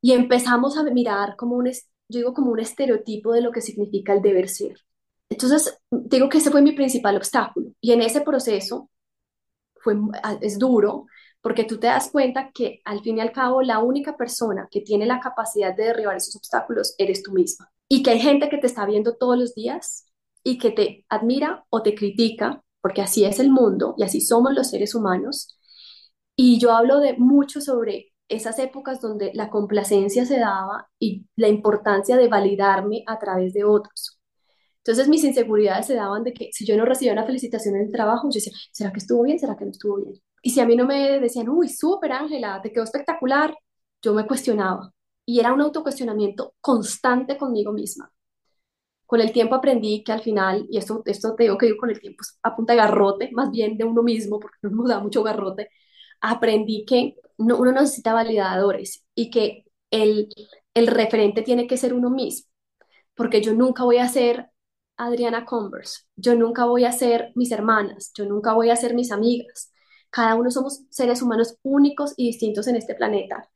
y 0.00 0.12
empezamos 0.12 0.76
a 0.76 0.84
mirar 0.84 1.36
como 1.36 1.56
un, 1.56 1.66
yo 1.66 2.18
digo, 2.18 2.34
como 2.34 2.52
un 2.52 2.60
estereotipo 2.60 3.32
de 3.32 3.40
lo 3.42 3.52
que 3.52 3.60
significa 3.60 4.12
el 4.14 4.22
deber 4.22 4.48
ser. 4.48 4.78
Entonces, 5.32 5.78
digo 5.90 6.28
que 6.28 6.38
ese 6.38 6.50
fue 6.50 6.60
mi 6.60 6.72
principal 6.72 7.16
obstáculo. 7.16 7.70
Y 7.80 7.92
en 7.92 8.02
ese 8.02 8.20
proceso 8.20 8.90
fue, 9.76 9.96
es 10.42 10.58
duro 10.58 11.06
porque 11.40 11.64
tú 11.64 11.78
te 11.78 11.86
das 11.88 12.10
cuenta 12.10 12.50
que 12.52 12.80
al 12.84 13.00
fin 13.00 13.18
y 13.18 13.20
al 13.20 13.32
cabo 13.32 13.62
la 13.62 13.80
única 13.80 14.16
persona 14.16 14.68
que 14.70 14.82
tiene 14.82 15.06
la 15.06 15.20
capacidad 15.20 15.74
de 15.74 15.84
derribar 15.84 16.16
esos 16.16 16.36
obstáculos 16.36 16.94
eres 16.98 17.22
tú 17.22 17.32
misma. 17.32 17.70
Y 17.88 18.02
que 18.02 18.10
hay 18.10 18.20
gente 18.20 18.48
que 18.48 18.58
te 18.58 18.66
está 18.66 18.86
viendo 18.86 19.16
todos 19.16 19.38
los 19.38 19.54
días 19.54 20.06
y 20.44 20.58
que 20.58 20.70
te 20.70 21.04
admira 21.08 21.64
o 21.70 21.82
te 21.82 21.94
critica, 21.94 22.62
porque 22.80 23.02
así 23.02 23.24
es 23.24 23.40
el 23.40 23.50
mundo 23.50 23.94
y 23.96 24.04
así 24.04 24.20
somos 24.20 24.52
los 24.54 24.68
seres 24.70 24.94
humanos. 24.94 25.58
Y 26.36 26.58
yo 26.58 26.72
hablo 26.72 27.00
de 27.00 27.14
mucho 27.16 27.60
sobre 27.60 28.12
esas 28.28 28.58
épocas 28.58 29.00
donde 29.00 29.32
la 29.34 29.50
complacencia 29.50 30.26
se 30.26 30.38
daba 30.38 30.88
y 30.98 31.26
la 31.36 31.48
importancia 31.48 32.16
de 32.16 32.28
validarme 32.28 33.02
a 33.06 33.18
través 33.18 33.54
de 33.54 33.64
otros. 33.64 34.21
Entonces 34.84 35.08
mis 35.08 35.24
inseguridades 35.24 35.86
se 35.86 35.94
daban 35.94 36.24
de 36.24 36.32
que 36.32 36.50
si 36.52 36.66
yo 36.66 36.76
no 36.76 36.84
recibía 36.84 37.12
una 37.12 37.24
felicitación 37.26 37.76
en 37.76 37.82
el 37.86 37.92
trabajo, 37.92 38.28
yo 38.28 38.34
decía, 38.34 38.52
¿será 38.72 38.92
que 38.92 38.98
estuvo 38.98 39.22
bien? 39.22 39.38
¿Será 39.38 39.56
que 39.56 39.64
no 39.64 39.70
estuvo 39.70 39.96
bien? 39.96 40.14
Y 40.42 40.50
si 40.50 40.60
a 40.60 40.66
mí 40.66 40.74
no 40.76 40.86
me 40.86 41.20
decían, 41.20 41.48
uy, 41.48 41.68
súper 41.68 42.12
Ángela, 42.12 42.60
te 42.62 42.72
quedó 42.72 42.84
espectacular, 42.84 43.54
yo 44.02 44.12
me 44.14 44.26
cuestionaba. 44.26 44.92
Y 45.24 45.38
era 45.40 45.52
un 45.52 45.60
autocuestionamiento 45.60 46.54
constante 46.60 47.36
conmigo 47.38 47.72
misma. 47.72 48.10
Con 49.06 49.20
el 49.20 49.32
tiempo 49.32 49.54
aprendí 49.54 50.02
que 50.02 50.12
al 50.12 50.22
final, 50.22 50.66
y 50.70 50.78
esto, 50.78 51.02
esto 51.06 51.34
te 51.34 51.44
digo 51.44 51.58
que 51.58 51.66
digo 51.66 51.78
con 51.78 51.90
el 51.90 52.00
tiempo, 52.00 52.22
es 52.22 52.38
a 52.42 52.56
punta 52.56 52.72
de 52.72 52.78
garrote, 52.78 53.30
más 53.32 53.50
bien 53.50 53.76
de 53.76 53.84
uno 53.84 54.02
mismo, 54.02 54.40
porque 54.40 54.58
no 54.62 54.70
nos 54.70 54.88
da 54.88 55.00
mucho 55.00 55.22
garrote, 55.22 55.68
aprendí 56.20 56.84
que 56.86 57.16
no, 57.38 57.58
uno 57.58 57.72
necesita 57.72 58.14
validadores 58.14 59.04
y 59.14 59.30
que 59.30 59.64
el, 59.90 60.28
el 60.74 60.86
referente 60.86 61.42
tiene 61.42 61.66
que 61.66 61.76
ser 61.76 61.92
uno 61.94 62.10
mismo, 62.10 62.48
porque 63.16 63.42
yo 63.42 63.54
nunca 63.54 63.84
voy 63.84 63.98
a 63.98 64.08
ser 64.08 64.50
Adriana 65.06 65.44
Converse, 65.44 66.02
yo 66.16 66.34
nunca 66.34 66.64
voy 66.64 66.84
a 66.84 66.92
ser 66.92 67.32
mis 67.34 67.50
hermanas, 67.52 68.12
yo 68.14 68.24
nunca 68.26 68.52
voy 68.54 68.70
a 68.70 68.76
ser 68.76 68.94
mis 68.94 69.12
amigas. 69.12 69.72
Cada 70.10 70.34
uno 70.34 70.50
somos 70.50 70.82
seres 70.90 71.22
humanos 71.22 71.56
únicos 71.62 72.14
y 72.16 72.26
distintos 72.28 72.66
en 72.68 72.76
este 72.76 72.94
planeta. 72.94 73.48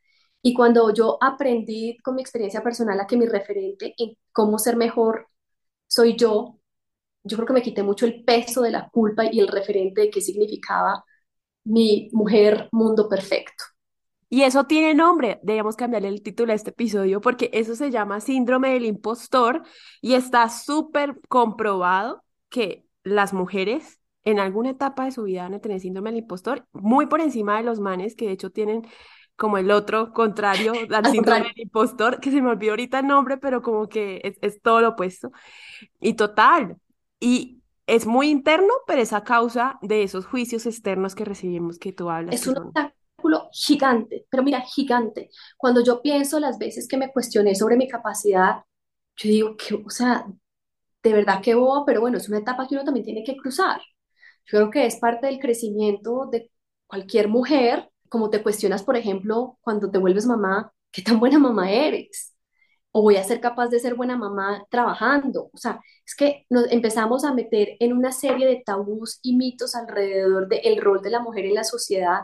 Y 0.43 0.55
cuando 0.55 0.93
yo 0.95 1.19
aprendí 1.21 1.99
con 2.03 2.15
mi 2.17 2.23
experiencia 2.23 2.63
personal 2.63 2.99
a 3.01 3.07
que 3.07 3.17
mi 3.17 3.27
referente 3.27 3.95
en 3.99 4.17
cómo 4.33 4.59
ser 4.59 4.77
mejor 4.77 5.29
soy 5.89 6.17
yo, 6.17 6.59
yo 7.25 7.37
creo 7.37 7.47
que 7.49 7.55
me 7.55 7.63
quité 7.63 7.83
mucho 7.83 8.07
el 8.07 8.25
peso 8.25 8.63
de 8.63 8.71
la 8.73 8.89
culpa 8.91 9.25
y 9.31 9.41
el 9.41 9.49
referente 9.49 10.03
de 10.03 10.11
qué 10.11 10.21
significaba 10.21 11.05
mi 11.65 12.11
mujer 12.13 12.69
mundo 12.73 13.09
perfecto. 13.09 13.65
Y 14.29 14.43
eso 14.43 14.65
tiene 14.65 14.95
nombre, 14.95 15.39
debemos 15.43 15.77
cambiarle 15.77 16.09
el 16.09 16.23
título 16.23 16.53
a 16.53 16.57
este 16.57 16.71
episodio 16.71 17.21
porque 17.21 17.49
eso 17.53 17.77
se 17.77 17.91
llama 17.91 18.21
síndrome 18.21 18.73
del 18.73 18.85
impostor 18.85 19.63
y 20.01 20.15
está 20.15 20.49
súper 20.49 21.17
comprobado 21.29 22.25
que 22.49 22.85
las 23.05 23.33
mujeres 23.33 24.01
en 24.25 24.41
alguna 24.41 24.71
etapa 24.71 25.05
de 25.05 25.13
su 25.13 25.23
vida 25.23 25.45
van 25.45 25.55
a 25.55 25.61
tener 25.61 25.79
síndrome 25.79 26.11
del 26.11 26.21
impostor 26.21 26.67
muy 26.73 27.07
por 27.07 27.21
encima 27.21 27.57
de 27.57 27.63
los 27.63 27.79
manes 27.79 28.17
que 28.17 28.27
de 28.27 28.33
hecho 28.33 28.51
tienen 28.51 28.83
como 29.37 29.59
el 29.59 29.71
otro 29.71 30.13
contrario 30.13 30.73
al 30.93 31.07
síndrome 31.07 31.45
del 31.45 31.61
impostor, 31.61 32.21
que 32.21 32.31
se 32.31 32.43
me 32.43 32.51
olvidó 32.51 32.73
ahorita 32.73 33.01
el 33.01 33.07
nombre, 33.07 33.37
pero 33.37 33.63
como 33.63 33.89
que 33.89 34.21
es, 34.25 34.39
es 34.41 34.61
todo 34.61 34.81
lo 34.81 34.89
opuesto. 34.91 35.31
Y 36.01 36.15
total, 36.15 36.79
y 37.21 37.63
es 37.87 38.07
muy 38.07 38.31
interno, 38.31 38.73
pero 38.87 39.01
es 39.01 39.13
a 39.13 39.23
causa 39.23 39.79
de 39.83 40.03
esos 40.03 40.27
juicios 40.27 40.67
externos 40.67 41.15
que 41.15 41.25
recibimos 41.25 41.79
que 41.79 41.93
tú 41.93 42.11
hablas. 42.11 42.35
Es 42.35 42.47
un 42.47 42.73
gigante, 43.53 44.27
pero 44.31 44.43
mira, 44.43 44.61
gigante. 44.63 45.31
Cuando 45.57 45.83
yo 45.83 46.03
pienso 46.03 46.41
las 46.41 46.59
veces 46.59 46.89
que 46.89 46.97
me 46.97 47.13
cuestioné 47.13 47.55
sobre 47.55 47.77
mi 47.77 47.89
capacidad, 47.89 48.65
yo 49.17 49.29
digo 49.31 49.57
que, 49.57 49.75
o 49.75 49.91
sea, 49.91 50.27
de 51.03 51.13
verdad 51.13 51.43
que 51.43 51.55
boba, 51.55 51.85
pero 51.87 52.01
bueno, 52.01 52.19
es 52.19 52.29
una 52.29 52.39
etapa 52.39 52.67
que 52.69 52.75
uno 52.75 52.85
también 52.85 53.05
tiene 53.07 53.25
que 53.25 53.37
cruzar. 53.37 53.81
Yo 54.47 54.59
creo 54.59 54.71
que 54.71 54.87
es 54.87 54.97
parte 54.97 55.27
del 55.27 55.39
crecimiento 55.41 56.29
de 56.31 56.51
cualquier 56.87 57.29
mujer, 57.29 57.91
como 58.09 58.31
te 58.31 58.43
cuestionas, 58.43 58.83
por 58.85 58.97
ejemplo, 58.97 59.59
cuando 59.63 59.91
te 59.91 59.99
vuelves 59.99 60.27
mamá, 60.27 60.73
¿qué 60.93 61.03
tan 61.03 61.19
buena 61.21 61.39
mamá 61.39 61.71
eres? 61.71 62.37
o 62.99 63.03
voy 63.03 63.17
a 63.17 63.25
ser 63.25 63.41
capaz 63.43 63.69
de 63.69 63.79
ser 63.79 63.95
buena 63.95 64.17
mamá 64.17 64.65
trabajando. 64.71 65.51
O 65.53 65.59
sea, 65.59 65.81
es 66.07 66.15
que 66.15 66.47
nos 66.49 66.73
empezamos 66.73 67.25
a 67.27 67.35
meter 67.35 67.77
en 67.79 67.93
una 67.93 68.11
serie 68.11 68.47
de 68.47 68.63
tabús 68.65 69.19
y 69.23 69.37
mitos 69.37 69.75
alrededor 69.75 70.49
del 70.49 70.81
rol 70.81 71.03
de 71.03 71.11
la 71.11 71.21
mujer 71.21 71.45
en 71.45 71.55
la 71.55 71.65
sociedad, 71.65 72.21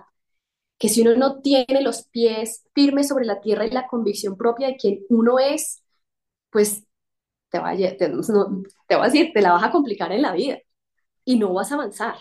que 0.78 0.88
si 0.88 1.02
uno 1.02 1.14
no 1.16 1.40
tiene 1.40 1.82
los 1.82 2.06
pies 2.08 2.64
firmes 2.74 3.08
sobre 3.08 3.24
la 3.24 3.40
tierra 3.40 3.66
y 3.66 3.70
la 3.70 3.86
convicción 3.86 4.36
propia 4.36 4.68
de 4.68 4.76
quién 4.76 5.00
uno 5.08 5.38
es, 5.38 5.82
pues 6.50 6.84
te 7.50 7.58
va, 7.58 7.70
a, 7.70 7.76
te, 7.76 8.08
no, 8.08 8.22
te 8.86 8.96
va 8.96 9.04
a 9.04 9.06
decir, 9.06 9.30
te 9.32 9.42
la 9.42 9.52
vas 9.52 9.64
a 9.64 9.70
complicar 9.70 10.12
en 10.12 10.22
la 10.22 10.32
vida 10.32 10.58
y 11.24 11.38
no 11.38 11.52
vas 11.52 11.70
a 11.70 11.74
avanzar. 11.74 12.16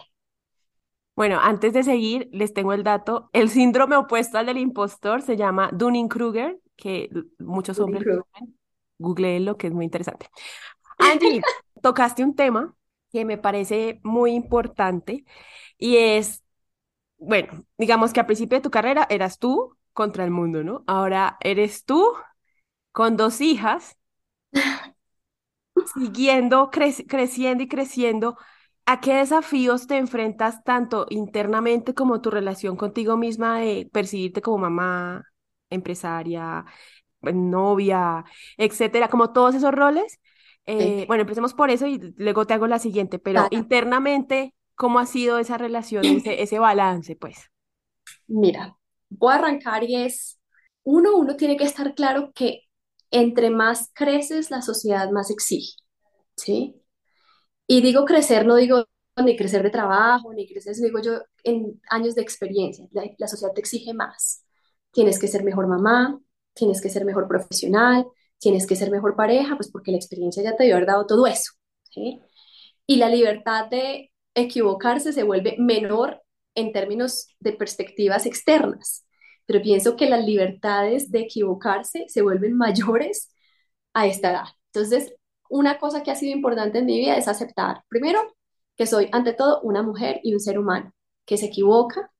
Bueno, 1.15 1.39
antes 1.41 1.73
de 1.73 1.83
seguir, 1.83 2.29
les 2.31 2.53
tengo 2.53 2.73
el 2.73 2.83
dato. 2.83 3.29
El 3.33 3.49
síndrome 3.49 3.95
opuesto 3.95 4.37
al 4.37 4.45
del 4.45 4.57
impostor 4.57 5.21
se 5.21 5.37
llama 5.37 5.69
Dunning-Kruger 5.73 6.59
que 6.81 7.09
muchos 7.37 7.79
hombres 7.79 8.03
googleen 8.97 9.45
lo 9.45 9.57
que 9.57 9.67
es 9.67 9.73
muy 9.73 9.85
interesante. 9.85 10.27
Angie, 10.97 11.41
tocaste 11.81 12.23
un 12.23 12.35
tema 12.35 12.75
que 13.11 13.25
me 13.25 13.37
parece 13.37 13.99
muy 14.03 14.31
importante 14.31 15.25
y 15.77 15.97
es, 15.97 16.43
bueno, 17.21 17.65
digamos 17.77 18.13
que 18.13 18.19
al 18.19 18.25
principio 18.25 18.57
de 18.57 18.63
tu 18.63 18.71
carrera 18.71 19.05
eras 19.09 19.37
tú 19.37 19.77
contra 19.93 20.23
el 20.25 20.31
mundo, 20.31 20.63
¿no? 20.63 20.83
Ahora 20.87 21.37
eres 21.41 21.85
tú 21.85 22.03
con 22.91 23.15
dos 23.15 23.41
hijas, 23.41 23.95
siguiendo, 25.93 26.71
creciendo 26.71 27.63
y 27.63 27.67
creciendo. 27.67 28.37
¿A 28.85 28.99
qué 28.99 29.13
desafíos 29.15 29.85
te 29.85 29.97
enfrentas 29.97 30.63
tanto 30.63 31.05
internamente 31.09 31.93
como 31.93 32.21
tu 32.21 32.31
relación 32.31 32.75
contigo 32.75 33.15
misma 33.17 33.59
de 33.59 33.87
percibirte 33.93 34.41
como 34.41 34.57
mamá, 34.57 35.23
empresaria, 35.69 36.65
novia, 37.21 38.25
etcétera, 38.57 39.09
como 39.09 39.31
todos 39.31 39.55
esos 39.55 39.71
roles. 39.71 40.19
Eh, 40.65 41.05
bueno, 41.07 41.21
empecemos 41.21 41.53
por 41.53 41.69
eso 41.69 41.85
y 41.87 42.13
luego 42.17 42.45
te 42.45 42.53
hago 42.53 42.67
la 42.67 42.79
siguiente, 42.79 43.19
pero 43.19 43.47
internamente, 43.51 44.55
¿cómo 44.81 44.99
ha 44.99 45.05
sido 45.05 45.37
esa 45.37 45.57
relación, 45.57 46.03
ese, 46.03 46.41
ese 46.41 46.57
balance, 46.57 47.15
pues? 47.15 47.51
Mira, 48.27 48.75
voy 49.09 49.33
a 49.33 49.35
arrancar 49.35 49.83
y 49.83 49.95
es, 49.95 50.39
uno, 50.83 51.15
uno 51.15 51.35
tiene 51.35 51.55
que 51.55 51.65
estar 51.65 51.93
claro 51.93 52.31
que 52.33 52.63
entre 53.11 53.51
más 53.51 53.91
creces, 53.93 54.49
la 54.49 54.61
sociedad 54.61 55.11
más 55.11 55.29
exige, 55.29 55.75
¿sí? 56.35 56.81
Y 57.67 57.81
digo 57.81 58.05
crecer, 58.05 58.45
no 58.45 58.55
digo 58.55 58.85
ni 59.23 59.37
crecer 59.37 59.61
de 59.61 59.69
trabajo, 59.69 60.33
ni 60.33 60.51
crecer, 60.51 60.73
digo 60.75 60.99
yo 60.99 61.19
en 61.43 61.79
años 61.89 62.15
de 62.15 62.23
experiencia, 62.23 62.85
la, 62.91 63.03
la 63.19 63.27
sociedad 63.27 63.53
te 63.53 63.61
exige 63.61 63.93
más 63.93 64.43
tienes 64.91 65.19
que 65.19 65.27
ser 65.27 65.43
mejor 65.43 65.67
mamá, 65.67 66.19
tienes 66.53 66.81
que 66.81 66.89
ser 66.89 67.05
mejor 67.05 67.27
profesional, 67.27 68.05
tienes 68.39 68.67
que 68.67 68.75
ser 68.75 68.91
mejor 68.91 69.15
pareja, 69.15 69.55
pues 69.55 69.71
porque 69.71 69.91
la 69.91 69.97
experiencia 69.97 70.43
ya 70.43 70.55
te 70.55 70.65
dio 70.65 70.75
haber 70.75 70.87
dado 70.87 71.05
todo 71.05 71.27
eso. 71.27 71.53
Y 72.85 72.97
la 72.97 73.09
libertad 73.09 73.67
de 73.69 74.10
equivocarse 74.35 75.13
se 75.13 75.23
vuelve 75.23 75.55
menor 75.59 76.21
en 76.55 76.71
términos 76.73 77.27
de 77.39 77.53
perspectivas 77.53 78.25
externas, 78.25 79.05
pero 79.45 79.61
pienso 79.61 79.95
que 79.95 80.09
las 80.09 80.25
libertades 80.25 81.11
de 81.11 81.21
equivocarse 81.21 82.05
se 82.07 82.21
vuelven 82.21 82.53
mayores 82.57 83.33
a 83.93 84.07
esta 84.07 84.31
edad. 84.31 84.45
Entonces, 84.73 85.13
una 85.49 85.77
cosa 85.79 86.03
que 86.03 86.11
ha 86.11 86.15
sido 86.15 86.33
importante 86.33 86.79
en 86.79 86.85
mi 86.85 86.99
vida 86.99 87.17
es 87.17 87.27
aceptar, 87.27 87.83
primero, 87.89 88.21
que 88.77 88.87
soy 88.87 89.09
ante 89.11 89.33
todo 89.33 89.61
una 89.61 89.83
mujer 89.83 90.19
y 90.23 90.33
un 90.33 90.39
ser 90.39 90.57
humano, 90.59 90.93
que 91.25 91.37
se 91.37 91.47
equivoca, 91.47 92.11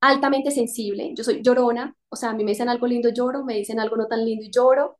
altamente 0.00 0.50
sensible, 0.50 1.12
yo 1.14 1.24
soy 1.24 1.42
llorona, 1.42 1.96
o 2.08 2.16
sea, 2.16 2.30
a 2.30 2.34
mí 2.34 2.44
me 2.44 2.50
dicen 2.50 2.68
algo 2.68 2.86
lindo, 2.86 3.10
lloro, 3.10 3.44
me 3.44 3.54
dicen 3.54 3.80
algo 3.80 3.96
no 3.96 4.08
tan 4.08 4.24
lindo 4.24 4.44
y 4.44 4.50
lloro, 4.50 4.98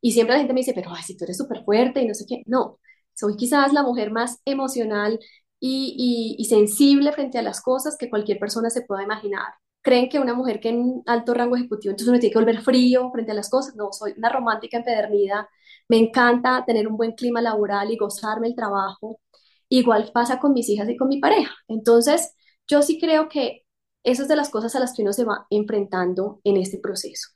y 0.00 0.12
siempre 0.12 0.34
la 0.34 0.40
gente 0.40 0.54
me 0.54 0.60
dice, 0.60 0.74
pero 0.74 0.90
ay, 0.94 1.02
si 1.02 1.16
tú 1.16 1.24
eres 1.24 1.38
súper 1.38 1.64
fuerte 1.64 2.02
y 2.02 2.06
no 2.06 2.14
sé 2.14 2.26
qué, 2.28 2.42
no, 2.46 2.78
soy 3.14 3.36
quizás 3.36 3.72
la 3.72 3.82
mujer 3.82 4.10
más 4.10 4.40
emocional 4.44 5.18
y, 5.60 6.44
sensible 6.48 7.12
frente 7.12 7.38
a 7.38 7.42
las 7.42 7.60
cosas 7.60 7.96
que 7.98 8.10
cualquier 8.10 8.38
persona 8.38 8.70
se 8.70 8.82
pueda 8.82 9.02
imaginar. 9.04 9.54
¿Creen 9.82 10.08
que 10.08 10.20
una 10.20 10.34
mujer 10.34 10.60
que 10.60 10.68
en 10.70 11.02
alto 11.06 11.34
rango 11.34 11.56
ejecutivo 11.56 11.90
entonces 11.90 12.08
uno 12.08 12.18
tiene 12.20 12.32
que 12.32 12.38
volver 12.38 12.62
frío 12.62 13.10
frente 13.12 13.32
a 13.32 13.34
las 13.34 13.50
cosas? 13.50 13.74
No, 13.76 13.92
soy 13.92 14.14
una 14.16 14.28
romántica 14.30 14.76
empedernida, 14.78 15.48
me 15.88 15.98
encanta 15.98 16.64
tener 16.66 16.86
un 16.88 16.96
buen 16.96 17.12
clima 17.12 17.40
laboral 17.42 17.90
y 17.90 17.96
gozarme 17.96 18.48
el 18.48 18.54
trabajo. 18.56 19.20
Igual 19.68 20.10
pasa 20.12 20.38
con 20.40 20.52
mis 20.52 20.68
hijas 20.68 20.88
y 20.88 20.96
con 20.96 21.08
mi 21.08 21.18
pareja. 21.20 21.52
Entonces, 21.68 22.34
yo 22.68 22.82
sí 22.82 23.00
creo 23.00 23.28
que 23.28 23.64
esas 24.04 24.28
de 24.28 24.36
las 24.36 24.50
cosas 24.50 24.74
a 24.76 24.80
las 24.80 24.94
que 24.94 25.02
uno 25.02 25.12
se 25.12 25.24
va 25.24 25.46
enfrentando 25.50 26.40
en 26.44 26.56
este 26.56 26.78
proceso. 26.78 27.28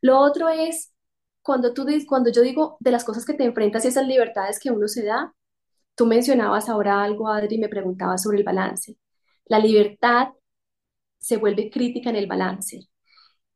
Lo 0.00 0.18
otro 0.20 0.48
es, 0.48 0.92
cuando, 1.48 1.72
tú, 1.72 1.86
cuando 2.06 2.30
yo 2.30 2.42
digo 2.42 2.76
de 2.78 2.90
las 2.90 3.04
cosas 3.04 3.24
que 3.24 3.32
te 3.32 3.42
enfrentas 3.42 3.82
y 3.82 3.88
esas 3.88 4.06
libertades 4.06 4.60
que 4.60 4.70
uno 4.70 4.86
se 4.86 5.02
da, 5.02 5.34
tú 5.94 6.04
mencionabas 6.04 6.68
ahora 6.68 7.02
algo, 7.02 7.28
Adri, 7.28 7.56
y 7.56 7.58
me 7.58 7.70
preguntabas 7.70 8.22
sobre 8.22 8.36
el 8.36 8.44
balance. 8.44 8.98
La 9.46 9.58
libertad 9.58 10.28
se 11.18 11.38
vuelve 11.38 11.70
crítica 11.70 12.10
en 12.10 12.16
el 12.16 12.26
balance 12.26 12.80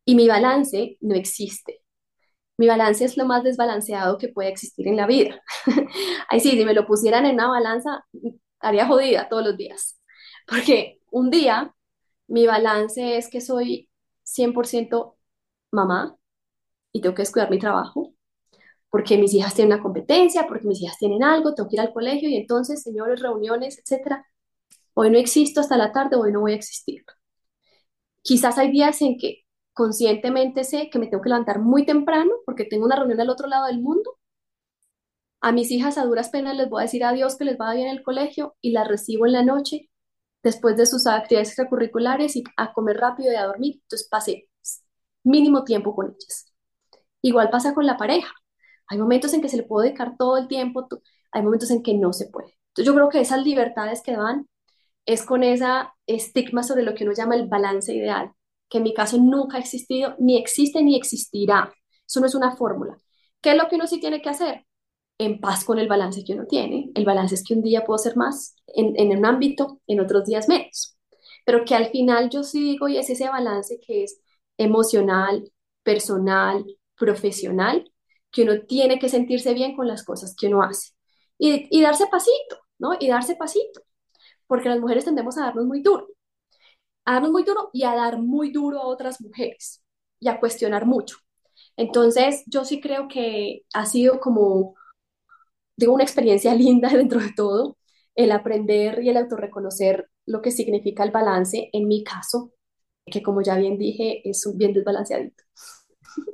y 0.07 0.15
mi 0.15 0.27
balance 0.27 0.97
no 1.03 1.15
existe. 1.15 1.83
Mi 2.57 2.67
balance 2.67 3.05
es 3.05 3.19
lo 3.19 3.27
más 3.27 3.45
desbalanceado 3.45 4.17
que 4.17 4.29
puede 4.29 4.49
existir 4.49 4.89
en 4.89 4.97
la 4.97 5.07
vida. 5.07 5.43
Ay, 6.31 6.41
sí, 6.41 6.53
si 6.53 6.65
me 6.65 6.73
lo 6.73 6.87
pusieran 6.87 7.27
en 7.27 7.35
una 7.35 7.49
balanza, 7.49 8.07
haría 8.61 8.87
jodida 8.87 9.29
todos 9.29 9.45
los 9.45 9.59
días. 9.59 10.01
Porque 10.47 10.99
un 11.11 11.29
día 11.29 11.75
mi 12.27 12.47
balance 12.47 13.19
es 13.19 13.29
que 13.29 13.43
soy 13.43 13.91
100% 14.23 15.19
mamá 15.71 16.17
y 16.93 17.01
tengo 17.01 17.15
que 17.15 17.23
descuidar 17.23 17.51
mi 17.51 17.59
trabajo. 17.59 18.15
porque 18.91 19.19
mis 19.19 19.35
hijas 19.35 19.55
tienen 19.55 19.75
una 19.75 19.83
competencia, 19.83 20.47
porque 20.49 20.67
mis 20.69 20.81
hijas 20.83 20.99
tienen 20.99 21.23
algo, 21.25 21.55
tengo 21.55 21.69
que 21.69 21.77
ir 21.77 21.81
al 21.81 21.93
colegio 21.93 22.29
y 22.29 22.37
entonces, 22.37 22.83
señores, 22.83 23.21
reuniones, 23.23 23.79
etcétera. 23.79 24.27
Hoy 24.95 25.11
no 25.11 25.19
existo 25.19 25.61
hasta 25.61 25.77
la 25.79 25.93
tarde, 25.93 26.17
hoy 26.17 26.33
no 26.33 26.41
voy 26.41 26.53
a 26.53 26.57
existir. 26.57 27.05
Quizás 28.23 28.59
hay 28.59 28.71
días 28.73 29.01
en 29.03 29.17
que 29.19 29.45
conscientemente 29.73 30.65
sé 30.65 30.91
que 30.91 30.99
me 30.99 31.07
tengo 31.07 31.23
que 31.23 31.29
levantar 31.29 31.61
muy 31.61 31.85
temprano 31.87 32.33
porque 32.45 32.65
tengo 32.65 32.85
una 32.85 32.97
reunión 32.97 33.21
al 33.21 33.31
otro 33.31 33.47
lado 33.49 33.67
del 33.67 33.81
mundo. 33.81 34.19
A 35.43 35.53
mis 35.53 35.71
hijas 35.71 35.99
a 35.99 36.07
duras 36.07 36.31
penas 36.31 36.57
les 36.57 36.71
voy 36.71 36.81
a 36.81 36.85
decir 36.85 37.05
adiós, 37.05 37.37
que 37.37 37.45
les 37.45 37.59
va 37.61 37.75
bien 37.75 37.89
en 37.89 37.97
el 37.99 38.03
colegio 38.03 38.57
y 38.63 38.71
las 38.73 38.89
recibo 38.89 39.27
en 39.27 39.33
la 39.33 39.43
noche 39.45 39.91
después 40.43 40.77
de 40.77 40.87
sus 40.87 41.07
actividades 41.07 41.49
extracurriculares 41.51 42.37
y 42.37 42.45
a 42.57 42.73
comer 42.73 42.99
rápido 42.99 43.33
y 43.33 43.37
a 43.37 43.47
dormir. 43.47 43.77
Entonces 43.83 44.09
pasé 44.11 44.49
mínimo 45.25 45.65
tiempo 45.65 45.95
con 45.95 46.09
ellas. 46.09 46.52
Igual 47.23 47.51
pasa 47.51 47.75
con 47.75 47.87
la 47.87 47.97
pareja. 47.97 48.33
Hay 48.89 48.99
momentos 48.99 49.33
en 49.35 49.41
que 49.41 49.49
se 49.49 49.57
le 49.57 49.63
puede 49.63 49.89
dedicar 49.89 50.17
todo 50.19 50.37
el 50.37 50.49
tiempo, 50.49 50.87
hay 51.33 51.43
momentos 51.43 51.71
en 51.71 51.83
que 51.83 51.95
no 51.95 52.13
se 52.13 52.27
puede. 52.29 52.59
Entonces 52.69 52.87
yo 52.87 52.95
creo 52.95 53.09
que 53.09 53.21
esas 53.21 53.43
libertades 53.45 54.03
que 54.03 54.13
dan 54.17 54.49
es 55.07 55.25
con 55.25 55.43
esa 55.43 55.95
estigma 56.07 56.63
sobre 56.63 56.83
lo 56.83 56.95
que 56.95 57.05
uno 57.05 57.13
llama 57.15 57.35
el 57.37 57.49
balance 57.49 57.95
ideal, 57.95 58.33
que 58.69 58.79
en 58.79 58.85
mi 58.85 58.95
caso 58.95 59.19
nunca 59.19 59.57
ha 59.57 59.61
existido, 59.61 60.15
ni 60.19 60.39
existe, 60.39 60.83
ni 60.83 60.97
existirá. 60.97 61.73
Eso 62.07 62.21
no 62.21 62.27
es 62.27 62.35
una 62.35 62.57
fórmula. 62.57 62.97
¿Qué 63.41 63.53
es 63.53 63.57
lo 63.57 63.69
que 63.69 63.77
uno 63.77 63.87
sí 63.87 64.01
tiene 64.01 64.23
que 64.23 64.31
hacer? 64.31 64.67
En 65.19 65.41
paz 65.41 65.65
con 65.65 65.79
el 65.79 65.89
balance 65.89 66.25
que 66.25 66.35
uno 66.35 66.47
tiene. 66.47 66.91
El 66.95 67.05
balance 67.05 67.35
es 67.35 67.45
que 67.45 67.55
un 67.55 67.63
día 67.63 67.85
puedo 67.85 67.99
ser 67.99 68.17
más 68.17 68.57
en, 68.69 68.95
en 68.99 69.17
un 69.19 69.27
ámbito, 69.27 69.81
en 69.87 70.01
otros 70.01 70.27
días 70.27 70.49
menos. 70.49 70.97
Pero 71.45 71.65
que 71.65 71.75
al 71.75 71.87
final 71.91 72.31
yo 72.31 72.43
sí 72.45 72.61
digo, 72.63 72.89
y 72.89 72.99
es 72.99 73.11
ese 73.11 73.29
balance 73.29 73.81
que 73.87 74.05
es 74.05 74.21
emocional, 74.59 75.51
personal, 75.83 76.65
profesional, 77.03 77.91
que 78.31 78.43
uno 78.45 78.63
tiene 78.67 78.99
que 79.01 79.09
sentirse 79.09 79.55
bien 79.55 79.77
con 79.77 79.89
las 79.89 80.05
cosas 80.05 80.35
que 80.39 80.47
uno 80.49 80.63
hace. 80.63 80.93
Y, 81.39 81.67
y 81.77 81.83
darse 81.83 82.07
pasito, 82.07 82.59
¿no? 82.79 82.93
Y 83.01 83.09
darse 83.09 83.37
pasito 83.37 83.83
porque 84.47 84.69
las 84.69 84.81
mujeres 84.81 85.07
tendemos 85.07 85.39
a 85.39 85.43
darnos 85.47 85.67
muy 85.67 85.83
duro, 85.83 86.09
a 87.05 87.15
darnos 87.15 87.33
muy 87.33 87.45
duro 87.45 87.71
y 87.73 87.85
a 87.85 87.95
dar 87.95 88.19
muy 88.21 88.53
duro 88.53 88.81
a 88.81 88.87
otras 88.87 89.21
mujeres 89.21 89.83
y 90.21 90.29
a 90.29 90.39
cuestionar 90.41 90.87
mucho. 90.87 91.17
Entonces, 91.77 92.45
yo 92.47 92.65
sí 92.65 92.81
creo 92.81 93.09
que 93.09 93.63
ha 93.75 93.87
sido 93.87 94.21
como, 94.21 94.75
digo, 95.77 95.95
una 95.95 96.05
experiencia 96.05 96.55
linda 96.57 96.89
dentro 96.91 97.21
de 97.21 97.33
todo, 97.35 97.77
el 98.15 98.33
aprender 98.33 99.03
y 99.03 99.09
el 99.09 99.17
autorreconocer 99.17 100.11
lo 100.27 100.43
que 100.43 100.51
significa 100.51 101.03
el 101.05 101.11
balance, 101.11 101.71
en 101.73 101.89
mi 101.89 102.05
caso, 102.05 102.53
que 103.07 103.23
como 103.23 103.43
ya 103.43 103.57
bien 103.57 103.79
dije, 103.79 104.29
es 104.29 104.47
un 104.47 104.59
bien 104.59 104.73
desbalanceadito. 104.75 105.45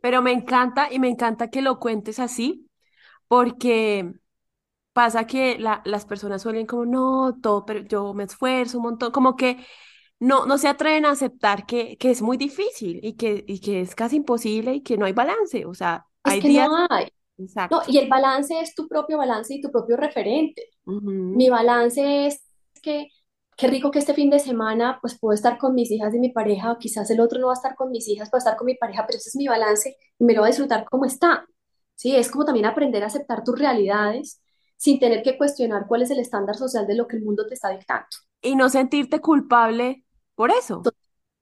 Pero 0.00 0.22
me 0.22 0.32
encanta 0.32 0.92
y 0.92 0.98
me 0.98 1.08
encanta 1.08 1.50
que 1.50 1.62
lo 1.62 1.78
cuentes 1.80 2.18
así, 2.20 2.68
porque 3.28 4.12
pasa 4.92 5.26
que 5.26 5.58
la, 5.58 5.82
las 5.84 6.06
personas 6.06 6.42
suelen 6.42 6.66
como, 6.66 6.86
no, 6.86 7.38
todo, 7.42 7.64
pero 7.66 7.80
yo 7.82 8.14
me 8.14 8.24
esfuerzo 8.24 8.78
un 8.78 8.84
montón, 8.84 9.12
como 9.12 9.36
que 9.36 9.58
no, 10.20 10.46
no 10.46 10.58
se 10.58 10.68
atreven 10.68 11.06
a 11.06 11.12
aceptar 11.12 11.66
que, 11.66 11.96
que 11.98 12.10
es 12.10 12.22
muy 12.22 12.36
difícil 12.38 13.00
y 13.04 13.14
que, 13.16 13.44
y 13.48 13.60
que 13.60 13.80
es 13.82 13.94
casi 13.96 14.16
imposible 14.18 14.74
y 14.76 14.82
que 14.82 14.98
no 14.98 15.06
hay 15.06 15.12
balance, 15.14 15.66
o 15.66 15.74
sea, 15.74 16.06
Es 16.24 16.36
hay 16.36 16.40
que 16.40 16.50
días... 16.50 16.68
no 16.68 16.86
hay. 16.90 17.08
No, 17.70 17.82
Exacto. 17.82 17.88
y 17.88 17.98
el 17.98 18.08
balance 18.08 18.60
es 18.60 18.74
tu 18.74 18.88
propio 18.88 19.18
balance 19.18 19.54
y 19.54 19.60
tu 19.62 19.70
propio 19.70 19.96
referente. 19.96 20.64
Mi 21.32 21.50
Ujú. 21.50 21.50
balance 21.50 22.26
es 22.28 22.42
que 22.82 23.08
qué 23.58 23.66
rico 23.66 23.90
que 23.90 23.98
este 23.98 24.14
fin 24.14 24.30
de 24.30 24.38
semana 24.38 24.98
pues 25.02 25.18
puedo 25.18 25.34
estar 25.34 25.58
con 25.58 25.74
mis 25.74 25.90
hijas 25.90 26.14
y 26.14 26.20
mi 26.20 26.30
pareja, 26.30 26.72
o 26.72 26.78
quizás 26.78 27.10
el 27.10 27.20
otro 27.20 27.40
no 27.40 27.48
va 27.48 27.54
a 27.54 27.56
estar 27.56 27.74
con 27.74 27.90
mis 27.90 28.08
hijas, 28.08 28.30
puedo 28.30 28.38
estar 28.38 28.56
con 28.56 28.66
mi 28.66 28.76
pareja, 28.76 29.04
pero 29.04 29.18
ese 29.18 29.30
es 29.30 29.36
mi 29.36 29.48
balance 29.48 29.96
y 30.18 30.24
me 30.24 30.32
lo 30.32 30.40
voy 30.40 30.46
a 30.48 30.52
disfrutar 30.52 30.86
como 30.88 31.04
está. 31.04 31.44
Sí, 31.96 32.14
es 32.14 32.30
como 32.30 32.44
también 32.44 32.66
aprender 32.66 33.02
a 33.02 33.08
aceptar 33.08 33.42
tus 33.42 33.58
realidades 33.58 34.40
sin 34.76 35.00
tener 35.00 35.24
que 35.24 35.36
cuestionar 35.36 35.86
cuál 35.88 36.02
es 36.02 36.10
el 36.12 36.20
estándar 36.20 36.54
social 36.54 36.86
de 36.86 36.94
lo 36.94 37.08
que 37.08 37.16
el 37.16 37.24
mundo 37.24 37.46
te 37.48 37.54
está 37.54 37.70
dictando. 37.70 38.06
Y 38.40 38.54
no 38.54 38.68
sentirte 38.68 39.20
culpable 39.20 40.04
por 40.36 40.52
eso. 40.52 40.82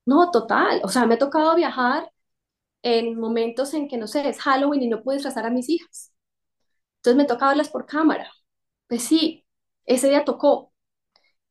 No, 0.06 0.30
total. 0.30 0.80
O 0.84 0.88
sea, 0.88 1.04
me 1.04 1.14
ha 1.16 1.18
tocado 1.18 1.54
viajar 1.54 2.10
en 2.82 3.20
momentos 3.20 3.74
en 3.74 3.88
que, 3.88 3.98
no 3.98 4.06
sé, 4.06 4.26
es 4.26 4.40
Halloween 4.40 4.82
y 4.84 4.88
no 4.88 5.02
puedo 5.02 5.16
disfrazar 5.16 5.44
a 5.44 5.50
mis 5.50 5.68
hijas. 5.68 6.14
Entonces 6.98 7.18
me 7.18 7.26
toca 7.26 7.48
verlas 7.48 7.68
por 7.68 7.84
cámara. 7.84 8.30
Pues 8.88 9.02
sí, 9.02 9.44
ese 9.84 10.08
día 10.08 10.24
tocó 10.24 10.72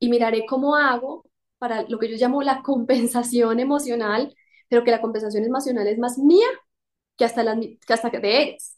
y 0.05 0.09
miraré 0.09 0.45
cómo 0.45 0.75
hago 0.75 1.25
para 1.57 1.83
lo 1.89 1.99
que 1.99 2.09
yo 2.09 2.17
llamo 2.17 2.43
la 2.43 2.61
compensación 2.61 3.59
emocional, 3.59 4.35
pero 4.69 4.83
que 4.83 4.91
la 4.91 5.01
compensación 5.01 5.43
emocional 5.43 5.87
es 5.87 5.97
más 5.97 6.17
mía 6.19 6.47
que 7.17 7.25
hasta, 7.25 7.43
la, 7.43 7.59
que 7.59 7.93
hasta 7.93 8.09
de 8.09 8.43
ellas. 8.43 8.77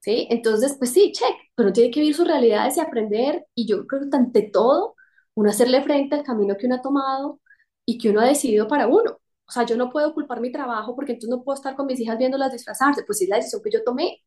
¿Sí? 0.00 0.26
Entonces, 0.30 0.76
pues 0.78 0.92
sí, 0.92 1.12
check, 1.12 1.34
pero 1.54 1.72
tiene 1.72 1.90
que 1.90 2.00
vivir 2.00 2.14
sus 2.14 2.26
realidades 2.28 2.76
y 2.76 2.80
aprender, 2.80 3.46
y 3.54 3.66
yo 3.66 3.86
creo 3.86 4.02
que 4.10 4.16
ante 4.16 4.42
todo, 4.42 4.96
uno 5.34 5.50
hacerle 5.50 5.82
frente 5.82 6.14
al 6.14 6.22
camino 6.24 6.56
que 6.56 6.66
uno 6.66 6.76
ha 6.76 6.82
tomado 6.82 7.40
y 7.86 7.98
que 7.98 8.10
uno 8.10 8.20
ha 8.20 8.26
decidido 8.26 8.68
para 8.68 8.86
uno. 8.86 9.18
O 9.46 9.50
sea, 9.52 9.64
yo 9.64 9.76
no 9.76 9.90
puedo 9.90 10.14
culpar 10.14 10.40
mi 10.40 10.52
trabajo 10.52 10.94
porque 10.94 11.12
entonces 11.12 11.30
no 11.30 11.42
puedo 11.44 11.56
estar 11.56 11.76
con 11.76 11.86
mis 11.86 12.00
hijas 12.00 12.18
viéndolas 12.18 12.52
disfrazarse, 12.52 13.02
pues 13.04 13.20
es 13.22 13.28
la 13.28 13.36
decisión 13.36 13.62
que 13.62 13.70
yo 13.70 13.84
tomé 13.84 14.22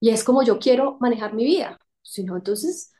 y 0.00 0.10
es 0.10 0.24
como 0.24 0.42
yo 0.42 0.58
quiero 0.58 0.96
manejar 1.00 1.34
mi 1.34 1.44
vida. 1.44 1.78
Si 2.02 2.24
no, 2.24 2.36
entonces 2.36 2.92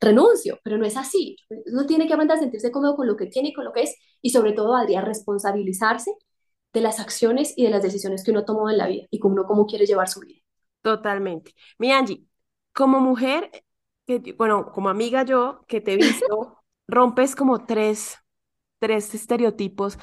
renuncio, 0.00 0.58
pero 0.62 0.78
no 0.78 0.86
es 0.86 0.96
así. 0.96 1.36
Uno 1.72 1.86
tiene 1.86 2.06
que 2.06 2.14
aprender 2.14 2.36
a 2.36 2.40
sentirse 2.40 2.70
cómodo 2.70 2.96
con 2.96 3.06
lo 3.06 3.16
que 3.16 3.26
tiene 3.26 3.50
y 3.50 3.52
con 3.52 3.64
lo 3.64 3.72
que 3.72 3.82
es, 3.82 3.96
y 4.22 4.30
sobre 4.30 4.52
todo, 4.52 4.76
Adrián, 4.76 5.06
responsabilizarse 5.06 6.12
de 6.72 6.80
las 6.80 7.00
acciones 7.00 7.54
y 7.56 7.64
de 7.64 7.70
las 7.70 7.82
decisiones 7.82 8.24
que 8.24 8.30
uno 8.30 8.44
tomó 8.44 8.70
en 8.70 8.78
la 8.78 8.86
vida 8.86 9.06
y 9.10 9.18
cómo 9.18 9.34
uno 9.34 9.44
cómo 9.46 9.66
quiere 9.66 9.86
llevar 9.86 10.08
su 10.08 10.20
vida. 10.20 10.40
Totalmente. 10.82 11.54
Mi 11.78 11.92
Angie, 11.92 12.24
como 12.72 13.00
mujer, 13.00 13.50
que, 14.06 14.34
bueno, 14.36 14.70
como 14.72 14.88
amiga 14.88 15.22
yo 15.24 15.64
que 15.66 15.80
te 15.80 15.94
he 15.94 15.96
visto, 15.96 16.62
rompes 16.88 17.34
como 17.34 17.64
tres, 17.64 18.16
tres 18.78 19.14
estereotipos 19.14 19.98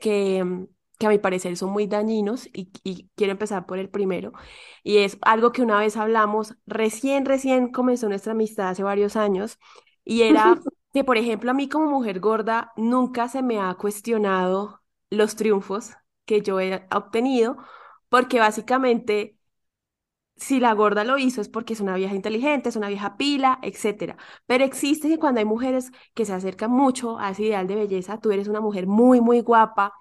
que, 0.00 0.66
que 1.00 1.06
a 1.08 1.10
mi 1.10 1.18
parecer 1.18 1.56
son 1.58 1.72
muy 1.72 1.88
dañinos 1.88 2.46
y, 2.54 2.72
y 2.84 3.10
quiero 3.16 3.32
empezar 3.32 3.66
por 3.66 3.80
el 3.80 3.90
primero. 3.90 4.32
Y 4.84 4.98
es 4.98 5.18
algo 5.22 5.52
que 5.52 5.62
una 5.62 5.80
vez 5.80 5.96
hablamos, 5.98 6.56
recién, 6.66 7.26
recién 7.26 7.72
comenzó 7.72 8.08
nuestra 8.08 8.32
amistad 8.34 8.70
hace 8.70 8.84
varios 8.84 9.16
años, 9.16 9.58
y 10.04 10.22
era 10.22 10.60
que, 10.94 11.04
por 11.04 11.18
ejemplo, 11.18 11.50
a 11.50 11.54
mí 11.54 11.68
como 11.68 11.86
mujer 11.90 12.20
gorda 12.20 12.72
nunca 12.76 13.28
se 13.28 13.42
me 13.42 13.60
ha 13.60 13.74
cuestionado 13.76 14.82
los 15.10 15.36
triunfos 15.36 15.92
que 16.26 16.42
yo 16.42 16.60
he 16.60 16.86
obtenido, 16.94 17.58
porque 18.10 18.38
básicamente 18.40 19.36
si 20.36 20.58
la 20.60 20.72
gorda 20.74 21.04
lo 21.04 21.18
hizo 21.18 21.40
es 21.40 21.48
porque 21.48 21.74
es 21.74 21.80
una 21.80 21.94
vieja 21.96 22.14
inteligente, 22.14 22.68
es 22.70 22.76
una 22.76 22.88
vieja 22.88 23.16
pila, 23.16 23.58
etcétera. 23.62 24.16
Pero 24.46 24.64
existe 24.64 25.08
que 25.08 25.18
cuando 25.18 25.40
hay 25.40 25.44
mujeres 25.44 25.90
que 26.14 26.24
se 26.24 26.32
acercan 26.32 26.70
mucho 26.70 27.18
a 27.18 27.30
ese 27.30 27.42
ideal 27.44 27.66
de 27.66 27.74
belleza, 27.76 28.18
tú 28.20 28.30
eres 28.32 28.48
una 28.48 28.60
mujer 28.60 28.86
muy, 28.86 29.20
muy 29.20 29.40
guapa, 29.42 29.92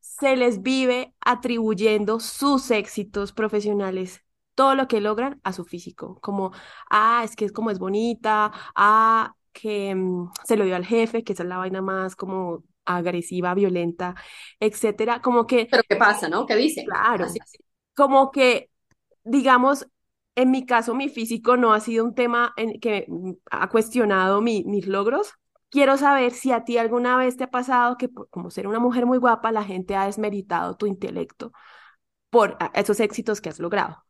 se 0.00 0.36
les 0.36 0.62
vive 0.62 1.14
atribuyendo 1.20 2.20
sus 2.20 2.70
éxitos 2.70 3.32
profesionales, 3.32 4.22
todo 4.54 4.74
lo 4.74 4.88
que 4.88 5.00
logran 5.00 5.40
a 5.44 5.52
su 5.52 5.64
físico, 5.64 6.18
como, 6.20 6.52
ah, 6.90 7.22
es 7.24 7.36
que 7.36 7.44
es 7.44 7.52
como 7.52 7.70
es 7.70 7.78
bonita, 7.78 8.52
ah, 8.74 9.34
que 9.52 9.94
mm, 9.94 10.30
se 10.44 10.56
lo 10.56 10.64
dio 10.64 10.76
al 10.76 10.84
jefe, 10.86 11.24
que 11.24 11.32
esa 11.32 11.42
es 11.44 11.48
la 11.48 11.58
vaina 11.58 11.82
más 11.82 12.16
como 12.16 12.64
agresiva, 12.84 13.54
violenta, 13.54 14.14
etcétera. 14.60 15.20
Como 15.22 15.46
que, 15.46 15.68
Pero 15.70 15.82
¿qué 15.88 15.96
pasa, 15.96 16.28
no? 16.28 16.46
¿Qué 16.46 16.56
dicen? 16.56 16.86
claro, 16.86 17.38
Así. 17.38 17.40
como 17.94 18.30
que 18.30 18.70
digamos, 19.24 19.88
en 20.36 20.50
mi 20.52 20.66
caso, 20.66 20.94
mi 20.96 21.08
físico 21.10 21.56
no 21.58 21.74
ha 21.74 21.80
sido 21.80 22.04
un 22.04 22.14
tema 22.16 22.54
en 22.56 22.80
que 22.80 23.06
mm, 23.08 23.32
ha 23.52 23.68
cuestionado 23.70 24.42
mi- 24.42 24.64
mis 24.66 24.86
logros. 24.88 25.34
Quiero 25.70 25.98
saber 25.98 26.32
si 26.32 26.52
a 26.52 26.64
ti 26.64 26.78
alguna 26.78 27.16
vez 27.18 27.36
te 27.36 27.44
ha 27.44 27.50
pasado 27.50 27.96
que 27.98 28.08
por- 28.08 28.28
como 28.30 28.50
ser 28.50 28.66
una 28.66 28.78
mujer 28.80 29.04
muy 29.06 29.18
guapa, 29.18 29.52
la 29.52 29.64
gente 29.64 29.96
ha 29.96 30.06
desmeritado 30.06 30.76
tu 30.76 30.86
intelecto 30.86 31.52
por 32.30 32.56
a- 32.60 32.72
esos 32.74 33.00
éxitos 33.00 33.40
que 33.40 33.50
has 33.50 33.60
logrado. 33.60 34.04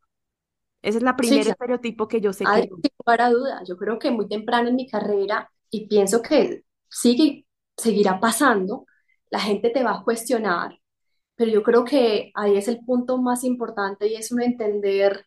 Ese 0.83 0.97
es 0.99 1.03
Sí, 1.21 1.41
primer 1.41 1.47
estereotipo 1.47 2.07
que 2.07 2.21
yo 2.21 2.33
sé 2.33 2.49
Ah, 2.49 2.61
que 2.65 2.75
sin 2.81 2.91
lugar 2.99 3.21
a 3.21 3.29
duda. 3.31 3.63
Yo 3.67 3.77
creo 3.77 3.99
que 3.99 4.11
muy 4.11 4.27
temprano 4.27 4.69
en 4.69 4.75
mi 4.75 4.87
carrera, 4.89 5.51
y 5.69 5.87
pienso 5.87 6.21
que 6.21 6.63
sigue, 6.89 7.45
seguirá 7.77 8.19
pasando, 8.19 8.85
la 9.29 9.39
gente 9.39 9.69
te 9.69 9.83
va 9.83 9.95
a 9.99 10.03
cuestionar, 10.03 10.79
pero 11.35 11.51
yo 11.51 11.63
creo 11.63 11.85
que 11.85 12.31
ahí 12.35 12.57
es 12.57 12.67
el 12.69 12.79
punto 12.85 13.17
más 13.19 13.43
importante 13.43 14.07
y 14.07 14.15
es 14.15 14.31
uno 14.31 14.43
entender 14.43 15.25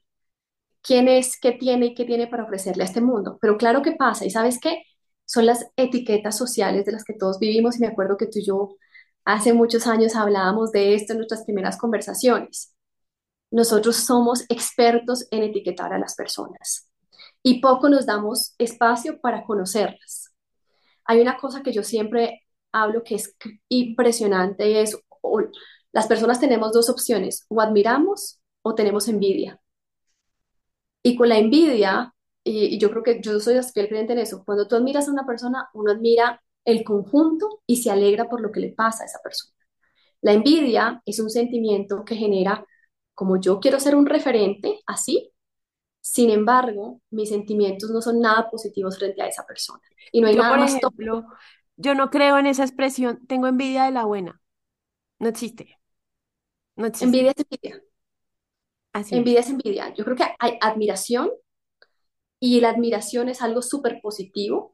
quién 0.82 1.08
es, 1.08 1.38
qué 1.40 1.52
tiene 1.52 1.86
y 1.88 1.94
qué 1.94 2.04
tiene 2.04 2.28
para 2.28 2.44
ofrecerle 2.44 2.84
a 2.84 2.86
este 2.86 3.00
mundo. 3.02 3.38
Pero 3.40 3.56
claro 3.58 3.82
que 3.82 3.92
pasa, 3.92 4.26
y 4.26 4.30
sabes 4.30 4.60
qué, 4.60 4.82
son 5.32 5.46
las 5.46 5.66
etiquetas 5.76 6.36
sociales 6.36 6.84
de 6.84 6.92
las 6.92 7.04
que 7.04 7.14
todos 7.14 7.38
vivimos, 7.38 7.76
y 7.76 7.80
me 7.80 7.86
acuerdo 7.86 8.18
que 8.18 8.26
tú 8.26 8.38
y 8.38 8.44
yo 8.44 8.76
hace 9.24 9.54
muchos 9.54 9.86
años 9.86 10.14
hablábamos 10.14 10.72
de 10.72 10.94
esto 10.94 11.14
en 11.14 11.20
nuestras 11.20 11.44
primeras 11.44 11.78
conversaciones. 11.78 12.74
Nosotros 13.50 13.96
somos 13.96 14.44
expertos 14.50 15.26
en 15.30 15.44
etiquetar 15.44 15.94
a 15.94 15.98
las 15.98 16.14
personas 16.16 16.90
y 17.42 17.62
poco 17.62 17.88
nos 17.88 18.04
damos 18.04 18.54
espacio 18.58 19.20
para 19.22 19.44
conocerlas. 19.44 20.34
Hay 21.06 21.22
una 21.22 21.38
cosa 21.38 21.62
que 21.62 21.72
yo 21.72 21.82
siempre 21.82 22.42
hablo 22.70 23.02
que 23.02 23.14
es 23.14 23.34
impresionante 23.70 24.82
es, 24.82 24.98
las 25.92 26.06
personas 26.08 26.40
tenemos 26.40 26.72
dos 26.72 26.90
opciones, 26.90 27.46
o 27.48 27.60
admiramos 27.62 28.40
o 28.60 28.74
tenemos 28.74 29.08
envidia. 29.08 29.58
Y 31.02 31.16
con 31.16 31.30
la 31.30 31.38
envidia, 31.38 32.11
y, 32.44 32.76
y 32.76 32.78
yo 32.78 32.90
creo 32.90 33.02
que 33.02 33.20
yo 33.20 33.38
soy 33.40 33.56
fiel 33.72 33.88
creyente 33.88 34.12
en 34.14 34.20
eso, 34.20 34.44
cuando 34.44 34.66
tú 34.68 34.76
admiras 34.76 35.08
a 35.08 35.12
una 35.12 35.26
persona, 35.26 35.68
uno 35.74 35.92
admira 35.92 36.42
el 36.64 36.84
conjunto 36.84 37.62
y 37.66 37.76
se 37.78 37.90
alegra 37.90 38.28
por 38.28 38.40
lo 38.40 38.52
que 38.52 38.60
le 38.60 38.72
pasa 38.72 39.04
a 39.04 39.06
esa 39.06 39.18
persona. 39.22 39.54
La 40.22 40.32
envidia 40.32 41.02
es 41.06 41.20
un 41.20 41.30
sentimiento 41.30 42.04
que 42.04 42.16
genera, 42.16 42.66
como 43.14 43.40
yo 43.40 43.60
quiero 43.60 43.80
ser 43.80 43.96
un 43.96 44.06
referente, 44.06 44.80
así, 44.86 45.32
sin 46.00 46.30
embargo, 46.30 47.00
mis 47.10 47.30
sentimientos 47.30 47.90
no 47.90 48.02
son 48.02 48.20
nada 48.20 48.50
positivos 48.50 48.98
frente 48.98 49.22
a 49.22 49.28
esa 49.28 49.46
persona. 49.46 49.82
Y 50.12 50.20
no 50.20 50.28
hay 50.28 50.36
Yo, 50.36 50.42
nada 50.42 50.54
por 50.54 50.58
más 50.58 50.76
ejemplo, 50.76 51.26
yo 51.76 51.94
no 51.94 52.10
creo 52.10 52.38
en 52.38 52.46
esa 52.46 52.64
expresión, 52.64 53.26
tengo 53.26 53.46
envidia 53.48 53.84
de 53.84 53.90
la 53.92 54.04
buena. 54.04 54.40
No 55.20 55.28
existe, 55.28 55.78
no 56.76 56.86
existe. 56.86 57.06
Envidia 57.06 57.32
es 57.32 57.44
envidia. 57.44 57.82
Así 58.92 59.18
es. 59.18 59.26
Envidia 59.26 59.40
es 59.40 59.48
envidia. 59.50 59.94
Yo 59.94 60.04
creo 60.04 60.16
que 60.16 60.24
hay 60.38 60.58
admiración 60.60 61.30
y 62.42 62.60
la 62.60 62.70
admiración 62.70 63.28
es 63.30 63.42
algo 63.42 63.62
súper 63.62 64.00
positivo. 64.02 64.72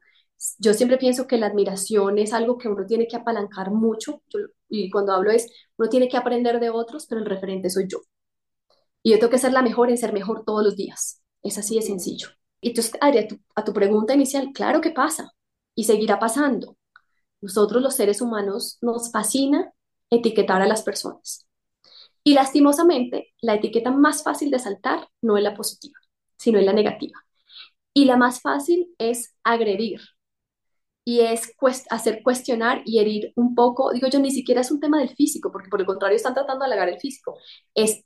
Yo 0.59 0.75
siempre 0.75 0.99
pienso 0.99 1.27
que 1.29 1.39
la 1.39 1.47
admiración 1.49 2.19
es 2.19 2.33
algo 2.33 2.59
que 2.59 2.69
uno 2.69 2.87
tiene 2.87 3.07
que 3.09 3.17
apalancar 3.17 3.71
mucho. 3.73 4.23
Yo- 4.31 4.41
y 4.71 4.91
cuando 4.91 5.13
hablo 5.13 5.31
es, 5.33 5.49
uno 5.79 5.89
tiene 5.91 6.09
que 6.09 6.17
aprender 6.17 6.61
de 6.61 6.71
otros, 6.71 7.07
pero 7.09 7.21
el 7.21 7.27
referente 7.29 7.71
soy 7.71 7.87
yo. 7.89 8.01
Y 9.03 9.11
yo 9.13 9.19
tengo 9.19 9.31
que 9.31 9.39
ser 9.39 9.53
la 9.53 9.63
mejor 9.63 9.91
en 9.91 9.99
ser 9.99 10.13
mejor 10.13 10.45
todos 10.45 10.65
los 10.65 10.77
días. 10.77 11.23
Es 11.43 11.59
así 11.59 11.77
de 11.77 11.83
sencillo. 11.83 12.29
Y 12.61 12.69
entonces, 12.71 12.95
Adri, 13.01 13.19
a 13.19 13.29
tu, 13.29 13.39
a 13.55 13.65
tu 13.65 13.73
pregunta 13.73 14.15
inicial, 14.15 14.51
claro 14.53 14.81
que 14.81 14.91
pasa 14.91 15.31
y 15.75 15.85
seguirá 15.85 16.19
pasando. 16.19 16.77
Nosotros 17.43 17.83
los 17.83 17.97
seres 17.97 18.23
humanos 18.23 18.79
nos 18.83 19.13
fascina 19.13 19.73
etiquetar 20.11 20.63
a 20.63 20.67
las 20.69 20.83
personas. 20.83 21.47
Y 22.25 22.35
lastimosamente, 22.35 23.35
la 23.43 23.55
etiqueta 23.57 23.91
más 23.93 24.23
fácil 24.25 24.51
de 24.51 24.59
saltar 24.61 25.09
no 25.23 25.37
es 25.37 25.45
la 25.45 25.55
positiva, 25.57 25.99
sino 26.39 26.59
es 26.59 26.67
la 26.67 26.75
negativa. 26.75 27.19
Y 27.99 28.05
la 28.07 28.17
más 28.17 28.41
fácil 28.41 28.95
es 28.99 29.35
agredir 29.45 30.01
y 31.05 31.21
es 31.21 31.53
hacer 31.91 32.23
cuestionar 32.23 32.83
y 32.85 32.99
herir 32.99 33.33
un 33.37 33.55
poco. 33.55 33.93
Digo 33.93 34.09
yo, 34.09 34.19
ni 34.21 34.31
siquiera 34.31 34.61
es 34.61 34.71
un 34.71 34.81
tema 34.81 34.99
del 34.99 35.11
físico, 35.11 35.51
porque 35.51 35.69
por 35.69 35.81
el 35.81 35.87
contrario 35.87 36.17
están 36.17 36.35
tratando 36.35 36.61
de 36.65 36.67
halagar 36.67 36.89
el 36.91 37.01
físico. 37.01 37.39
Es, 37.75 38.05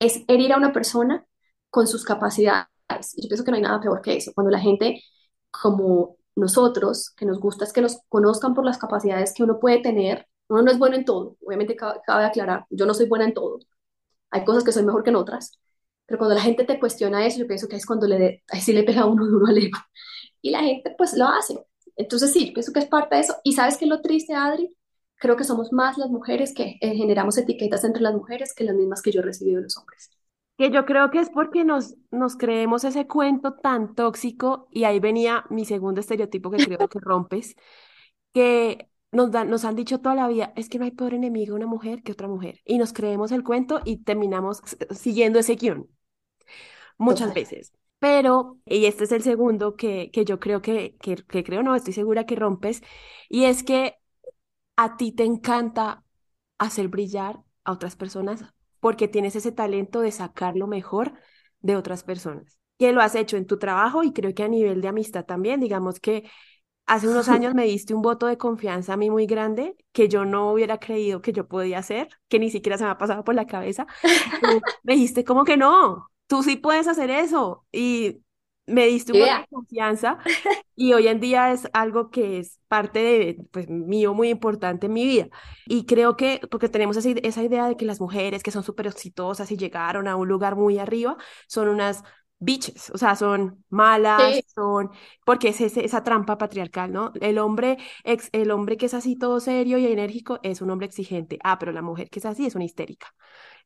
es 0.00 0.22
herir 0.28 0.52
a 0.52 0.56
una 0.56 0.72
persona 0.72 1.26
con 1.70 1.86
sus 1.86 2.04
capacidades. 2.04 2.68
Yo 3.16 3.28
pienso 3.28 3.44
que 3.44 3.50
no 3.50 3.56
hay 3.56 3.62
nada 3.62 3.80
peor 3.80 4.00
que 4.02 4.16
eso. 4.16 4.32
Cuando 4.34 4.50
la 4.50 4.60
gente, 4.60 5.02
como 5.50 6.16
nosotros, 6.36 7.10
que 7.16 7.26
nos 7.26 7.38
gusta 7.40 7.64
es 7.64 7.72
que 7.72 7.82
nos 7.82 7.98
conozcan 8.08 8.54
por 8.54 8.64
las 8.64 8.78
capacidades 8.78 9.34
que 9.34 9.42
uno 9.42 9.58
puede 9.60 9.80
tener. 9.82 10.26
Uno 10.48 10.62
no 10.62 10.70
es 10.70 10.78
bueno 10.78 10.96
en 10.96 11.04
todo, 11.04 11.36
obviamente 11.44 11.76
ca- 11.76 12.00
cabe 12.06 12.24
aclarar, 12.24 12.64
yo 12.70 12.86
no 12.86 12.94
soy 12.94 13.06
buena 13.06 13.26
en 13.26 13.34
todo, 13.34 13.58
hay 14.30 14.44
cosas 14.44 14.64
que 14.64 14.72
soy 14.72 14.84
mejor 14.84 15.02
que 15.04 15.10
en 15.10 15.16
otras, 15.16 15.58
pero 16.08 16.18
cuando 16.18 16.34
la 16.36 16.40
gente 16.40 16.64
te 16.64 16.80
cuestiona 16.80 17.26
eso, 17.26 17.38
yo 17.38 17.46
pienso 17.46 17.68
que 17.68 17.76
es 17.76 17.84
cuando 17.84 18.06
le 18.06 18.18
de, 18.18 18.42
sí 18.62 18.72
le 18.72 18.82
pega 18.82 19.04
uno 19.04 19.26
duro 19.30 19.46
al 19.46 19.58
ego. 19.58 19.78
Y 20.40 20.50
la 20.50 20.60
gente 20.60 20.94
pues 20.96 21.12
lo 21.12 21.26
hace. 21.26 21.62
Entonces 21.96 22.32
sí, 22.32 22.46
yo 22.48 22.54
pienso 22.54 22.72
que 22.72 22.80
es 22.80 22.86
parte 22.86 23.16
de 23.16 23.20
eso. 23.20 23.36
¿Y 23.44 23.52
sabes 23.52 23.76
qué 23.76 23.84
es 23.84 23.90
lo 23.90 24.00
triste, 24.00 24.34
Adri? 24.34 24.74
Creo 25.16 25.36
que 25.36 25.44
somos 25.44 25.70
más 25.70 25.98
las 25.98 26.08
mujeres 26.08 26.54
que 26.54 26.78
eh, 26.80 26.94
generamos 26.94 27.36
etiquetas 27.36 27.84
entre 27.84 28.02
las 28.02 28.14
mujeres 28.14 28.54
que 28.54 28.64
las 28.64 28.74
mismas 28.74 29.02
que 29.02 29.12
yo 29.12 29.20
he 29.20 29.24
recibido 29.24 29.58
de 29.58 29.64
los 29.64 29.76
hombres. 29.76 30.10
Que 30.56 30.70
yo 30.70 30.86
creo 30.86 31.10
que 31.10 31.20
es 31.20 31.28
porque 31.28 31.64
nos, 31.64 31.96
nos 32.10 32.36
creemos 32.36 32.84
ese 32.84 33.06
cuento 33.06 33.54
tan 33.54 33.94
tóxico 33.94 34.66
y 34.70 34.84
ahí 34.84 35.00
venía 35.00 35.44
mi 35.50 35.66
segundo 35.66 36.00
estereotipo 36.00 36.50
que 36.50 36.64
creo 36.64 36.88
que 36.88 37.00
rompes, 37.00 37.54
que 38.32 38.88
nos 39.12 39.30
dan, 39.30 39.50
nos 39.50 39.64
han 39.66 39.76
dicho 39.76 40.00
toda 40.00 40.14
la 40.14 40.28
vida, 40.28 40.54
es 40.56 40.70
que 40.70 40.78
no 40.78 40.84
hay 40.84 40.90
peor 40.92 41.12
enemigo 41.12 41.54
una 41.54 41.66
mujer 41.66 42.02
que 42.02 42.12
otra 42.12 42.28
mujer. 42.28 42.60
Y 42.64 42.78
nos 42.78 42.94
creemos 42.94 43.30
el 43.30 43.44
cuento 43.44 43.82
y 43.84 43.98
terminamos 44.04 44.62
siguiendo 44.90 45.38
ese 45.38 45.56
guion 45.56 45.88
muchas 46.98 47.28
Total. 47.28 47.34
veces. 47.34 47.72
Pero, 47.98 48.58
y 48.64 48.86
este 48.86 49.04
es 49.04 49.12
el 49.12 49.22
segundo 49.22 49.76
que, 49.76 50.10
que 50.12 50.24
yo 50.24 50.38
creo 50.38 50.62
que, 50.62 50.96
que, 51.00 51.16
que 51.16 51.42
creo, 51.42 51.62
no, 51.62 51.74
estoy 51.74 51.92
segura 51.92 52.26
que 52.26 52.36
rompes, 52.36 52.82
y 53.28 53.44
es 53.44 53.64
que 53.64 53.96
a 54.76 54.96
ti 54.96 55.12
te 55.12 55.24
encanta 55.24 56.04
hacer 56.58 56.88
brillar 56.88 57.40
a 57.64 57.72
otras 57.72 57.96
personas 57.96 58.44
porque 58.80 59.08
tienes 59.08 59.36
ese 59.36 59.52
talento 59.52 60.00
de 60.00 60.12
sacar 60.12 60.56
lo 60.56 60.66
mejor 60.66 61.14
de 61.60 61.76
otras 61.76 62.04
personas. 62.04 62.58
Que 62.78 62.92
lo 62.92 63.00
has 63.00 63.16
hecho 63.16 63.36
en 63.36 63.46
tu 63.46 63.58
trabajo 63.58 64.04
y 64.04 64.12
creo 64.12 64.34
que 64.34 64.44
a 64.44 64.48
nivel 64.48 64.80
de 64.80 64.88
amistad 64.88 65.24
también, 65.24 65.58
digamos 65.60 65.98
que 65.98 66.30
hace 66.86 67.08
unos 67.08 67.28
años 67.30 67.54
me 67.54 67.64
diste 67.64 67.94
un 67.94 68.02
voto 68.02 68.26
de 68.26 68.38
confianza 68.38 68.94
a 68.94 68.96
mí 68.96 69.10
muy 69.10 69.26
grande 69.26 69.76
que 69.92 70.08
yo 70.08 70.24
no 70.24 70.52
hubiera 70.52 70.78
creído 70.78 71.20
que 71.20 71.32
yo 71.32 71.48
podía 71.48 71.78
hacer, 71.78 72.08
que 72.28 72.38
ni 72.38 72.50
siquiera 72.50 72.78
se 72.78 72.84
me 72.84 72.90
ha 72.90 72.98
pasado 72.98 73.24
por 73.24 73.34
la 73.34 73.46
cabeza. 73.46 73.86
Me 74.84 74.94
dijiste 74.94 75.24
como 75.24 75.44
que 75.44 75.56
no, 75.56 76.08
tú 76.28 76.44
sí 76.44 76.56
puedes 76.56 76.88
hacer 76.88 77.10
eso 77.10 77.66
y 77.72 78.22
me 78.66 78.86
diste 78.86 79.12
un 79.14 79.20
voto 79.20 79.26
Idea. 79.26 79.38
de 79.40 79.46
confianza 79.48 80.18
y 80.76 80.94
hoy 80.94 81.08
en 81.08 81.20
día 81.20 81.52
es 81.52 81.68
algo 81.74 82.10
que 82.10 82.38
es 82.38 82.60
parte 82.68 83.00
de, 83.00 83.38
pues, 83.52 83.68
mío 83.70 84.14
muy 84.14 84.30
importante 84.30 84.86
en 84.86 84.94
mi 84.94 85.06
vida. 85.06 85.28
Y 85.66 85.86
creo 85.86 86.16
que, 86.16 86.40
porque 86.50 86.68
tenemos 86.70 86.96
esa 86.98 87.42
idea 87.42 87.68
de 87.68 87.76
que 87.76 87.86
las 87.86 88.00
mujeres 88.00 88.42
que 88.44 88.52
son 88.52 88.62
súper 88.64 88.86
exitosas 88.88 89.50
y 89.52 89.58
llegaron 89.58 90.08
a 90.08 90.16
un 90.16 90.28
lugar 90.28 90.56
muy 90.56 90.78
arriba, 90.78 91.16
son 91.48 91.68
unas 91.68 92.04
bitches, 92.38 92.90
o 92.90 92.98
sea, 92.98 93.16
son 93.16 93.64
malas, 93.68 94.40
Sí, 94.40 94.46
son, 94.54 94.90
porque 95.24 95.48
es 95.48 95.60
ese- 95.60 95.84
esa 95.84 96.02
trampa 96.04 96.38
patriarcal, 96.38 96.92
¿no? 96.92 97.12
El 97.20 97.38
hombre, 97.38 97.78
ex, 98.04 98.28
el 98.32 98.50
hombre 98.50 98.76
que 98.76 98.86
es 98.86 98.94
así 98.94 99.16
todo 99.16 99.40
serio 99.40 99.78
y 99.78 99.86
enérgico 99.86 100.40
es 100.42 100.60
un 100.62 100.70
hombre 100.70 100.86
exigente. 100.86 101.38
Ah, 101.44 101.58
pero 101.58 101.72
la 101.72 101.82
mujer 101.82 102.10
que 102.10 102.18
es 102.20 102.26
así 102.26 102.46
es 102.46 102.54
una 102.54 102.64
histérica. 102.64 103.08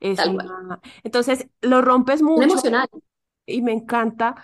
Es 0.00 0.24
tal 0.24 0.32
cual. 0.32 0.52
una... 0.66 0.80
Entonces, 1.04 1.48
lo 1.62 1.82
rompes 1.82 2.22
mucho 2.22 2.58
emocional. 2.62 2.88
y 3.46 3.62
me 3.62 3.72
encanta 3.72 4.34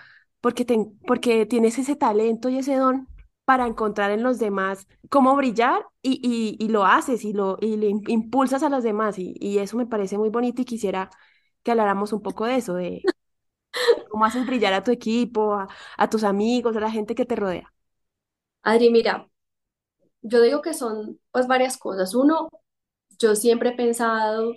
porque, 0.41 0.65
te, 0.65 0.77
porque 1.05 1.45
tienes 1.45 1.77
ese 1.79 1.95
talento 1.95 2.49
y 2.49 2.57
ese 2.59 2.75
don 2.75 3.07
para 3.45 3.67
encontrar 3.67 4.11
en 4.11 4.23
los 4.23 4.39
demás 4.39 4.87
cómo 5.09 5.35
brillar 5.35 5.85
y, 6.01 6.19
y, 6.23 6.63
y 6.63 6.69
lo 6.69 6.85
haces 6.85 7.25
y, 7.25 7.33
lo, 7.33 7.57
y 7.61 7.77
le 7.77 7.89
im- 7.89 8.03
impulsas 8.07 8.63
a 8.63 8.69
los 8.69 8.83
demás 8.83 9.17
y, 9.19 9.33
y 9.39 9.57
eso 9.59 9.77
me 9.77 9.87
parece 9.87 10.17
muy 10.17 10.29
bonito 10.29 10.61
y 10.61 10.65
quisiera 10.65 11.09
que 11.63 11.71
habláramos 11.71 12.13
un 12.13 12.21
poco 12.21 12.45
de 12.45 12.55
eso, 12.57 12.75
de 12.75 13.09
cómo 14.09 14.25
haces 14.25 14.45
brillar 14.47 14.73
a 14.73 14.83
tu 14.83 14.91
equipo, 14.91 15.53
a, 15.55 15.67
a 15.97 16.09
tus 16.09 16.23
amigos, 16.25 16.75
a 16.77 16.79
la 16.81 16.91
gente 16.91 17.15
que 17.15 17.25
te 17.25 17.35
rodea. 17.37 17.73
Adri, 18.63 18.89
mira, 18.91 19.27
yo 20.21 20.41
digo 20.41 20.61
que 20.63 20.73
son 20.75 21.19
pues 21.31 21.47
varias 21.47 21.77
cosas. 21.77 22.15
Uno, 22.15 22.49
yo 23.19 23.35
siempre 23.35 23.69
he 23.71 23.73
pensado 23.77 24.53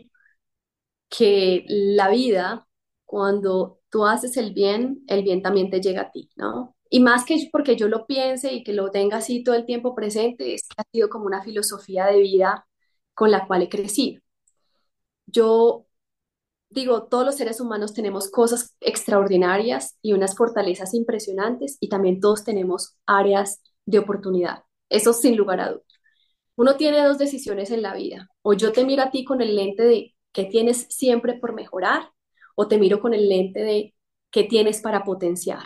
que 1.09 1.65
la 1.69 2.09
vida, 2.09 2.67
cuando 3.05 3.81
tú 3.91 4.07
haces 4.07 4.37
el 4.37 4.53
bien, 4.55 5.03
el 5.09 5.23
bien 5.23 5.43
también 5.43 5.71
te 5.71 5.81
llega 5.81 6.03
a 6.03 6.11
ti, 6.13 6.31
¿no? 6.37 6.77
Y 6.91 7.01
más 7.01 7.25
que 7.25 7.49
porque 7.53 7.77
yo 7.77 7.89
lo 7.89 8.07
piense 8.07 8.53
y 8.53 8.65
que 8.65 8.73
lo 8.73 8.91
tenga 8.91 9.19
así 9.19 9.43
todo 9.45 9.55
el 9.55 9.67
tiempo 9.67 9.95
presente, 9.95 10.55
es 10.55 10.63
que 10.69 10.75
ha 10.79 10.85
sido 10.93 11.09
como 11.11 11.27
una 11.27 11.43
filosofía 11.43 12.07
de 12.07 12.21
vida 12.21 12.67
con 13.15 13.31
la 13.31 13.47
cual 13.47 13.63
he 13.63 13.69
crecido. 13.69 14.21
Yo 15.27 15.87
digo, 16.73 17.05
todos 17.05 17.25
los 17.25 17.37
seres 17.37 17.61
humanos 17.61 17.95
tenemos 17.95 18.31
cosas 18.31 18.77
extraordinarias 18.81 19.99
y 20.03 20.13
unas 20.13 20.37
fortalezas 20.37 20.95
impresionantes 20.95 21.77
y 21.81 21.89
también 21.89 22.21
todos 22.21 22.45
tenemos 22.45 22.97
áreas 23.07 23.63
de 23.87 23.99
oportunidad. 23.99 24.65
Eso 24.89 25.13
sin 25.13 25.37
lugar 25.37 25.61
a 25.61 25.71
dudas. 25.71 25.87
Uno 26.57 26.77
tiene 26.77 27.03
dos 27.03 27.19
decisiones 27.19 27.71
en 27.71 27.83
la 27.83 27.95
vida. 27.95 28.29
O 28.43 28.53
yo 28.55 28.73
te 28.73 28.85
miro 28.85 29.03
a 29.03 29.11
ti 29.11 29.25
con 29.25 29.41
el 29.41 29.57
lente 29.57 29.83
de 29.85 30.15
qué 30.33 30.45
tienes 30.45 30.87
siempre 30.91 31.35
por 31.35 31.55
mejorar, 31.55 32.11
o 32.55 32.69
te 32.69 32.79
miro 32.79 33.01
con 33.01 33.15
el 33.15 33.29
lente 33.29 33.61
de 33.61 33.95
qué 34.31 34.45
tienes 34.45 34.81
para 34.81 35.05
potenciar. 35.05 35.65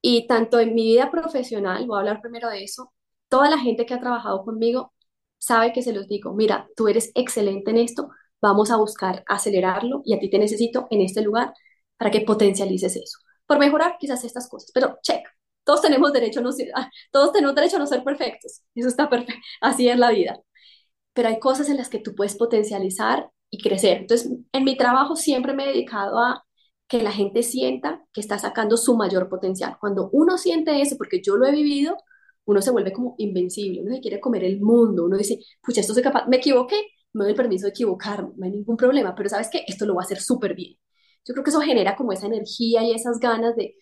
Y 0.00 0.26
tanto 0.26 0.58
en 0.60 0.74
mi 0.74 0.84
vida 0.84 1.10
profesional, 1.10 1.86
voy 1.86 1.96
a 1.96 2.00
hablar 2.00 2.20
primero 2.20 2.48
de 2.48 2.64
eso, 2.64 2.92
toda 3.28 3.48
la 3.48 3.58
gente 3.58 3.86
que 3.86 3.94
ha 3.94 4.00
trabajado 4.00 4.44
conmigo 4.44 4.92
sabe 5.38 5.72
que 5.72 5.82
se 5.82 5.92
los 5.92 6.08
digo, 6.08 6.34
mira, 6.34 6.68
tú 6.76 6.88
eres 6.88 7.10
excelente 7.14 7.70
en 7.70 7.78
esto, 7.78 8.10
vamos 8.42 8.70
a 8.70 8.76
buscar 8.76 9.24
acelerarlo 9.26 10.02
y 10.04 10.14
a 10.14 10.18
ti 10.18 10.28
te 10.28 10.38
necesito 10.38 10.86
en 10.90 11.00
este 11.02 11.22
lugar 11.22 11.54
para 11.96 12.10
que 12.10 12.22
potencialices 12.22 12.96
eso. 12.96 13.18
Por 13.46 13.58
mejorar 13.58 13.96
quizás 13.98 14.24
estas 14.24 14.48
cosas, 14.48 14.70
pero 14.74 14.98
check, 15.02 15.24
todos 15.64 15.80
tenemos 15.82 16.12
derecho 16.12 16.40
a 16.40 16.42
no 16.42 16.52
ser, 16.52 16.70
ah, 16.74 16.90
todos 17.10 17.32
tenemos 17.32 17.54
derecho 17.54 17.76
a 17.76 17.78
no 17.78 17.86
ser 17.86 18.04
perfectos, 18.04 18.62
eso 18.74 18.88
está 18.88 19.08
perfecto, 19.08 19.34
así 19.60 19.88
es 19.88 19.98
la 19.98 20.10
vida, 20.10 20.40
pero 21.14 21.28
hay 21.28 21.38
cosas 21.38 21.68
en 21.68 21.76
las 21.78 21.88
que 21.88 21.98
tú 22.00 22.14
puedes 22.14 22.36
potencializar 22.36 23.30
y 23.50 23.62
crecer. 23.62 23.98
Entonces, 23.98 24.30
en 24.52 24.64
mi 24.64 24.76
trabajo 24.76 25.16
siempre 25.16 25.52
me 25.54 25.64
he 25.64 25.68
dedicado 25.68 26.18
a 26.18 26.44
que 26.88 27.02
la 27.02 27.12
gente 27.12 27.42
sienta 27.42 28.02
que 28.12 28.20
está 28.20 28.38
sacando 28.38 28.76
su 28.76 28.96
mayor 28.96 29.28
potencial. 29.28 29.76
Cuando 29.80 30.10
uno 30.12 30.38
siente 30.38 30.80
eso, 30.82 30.96
porque 30.98 31.20
yo 31.22 31.36
lo 31.36 31.46
he 31.46 31.52
vivido, 31.52 31.96
uno 32.44 32.62
se 32.62 32.70
vuelve 32.70 32.92
como 32.92 33.14
invencible, 33.18 33.82
uno 33.82 33.94
se 33.94 34.00
quiere 34.00 34.20
comer 34.20 34.44
el 34.44 34.60
mundo, 34.60 35.04
uno 35.04 35.16
dice, 35.16 35.38
pucha, 35.62 35.80
esto 35.80 35.94
soy 35.94 36.02
capaz, 36.02 36.26
me 36.28 36.36
equivoqué, 36.38 36.76
me 37.12 37.24
doy 37.24 37.32
el 37.32 37.36
permiso 37.36 37.66
de 37.66 37.70
equivocarme, 37.70 38.32
no 38.36 38.44
hay 38.44 38.52
ningún 38.52 38.76
problema, 38.76 39.14
pero 39.14 39.28
sabes 39.28 39.48
que 39.50 39.64
esto 39.66 39.86
lo 39.86 39.94
va 39.94 40.02
a 40.02 40.04
hacer 40.04 40.20
súper 40.20 40.54
bien. 40.54 40.76
Yo 41.24 41.34
creo 41.34 41.44
que 41.44 41.50
eso 41.50 41.60
genera 41.60 41.96
como 41.96 42.12
esa 42.12 42.26
energía 42.26 42.82
y 42.82 42.92
esas 42.92 43.18
ganas 43.20 43.54
de, 43.56 43.76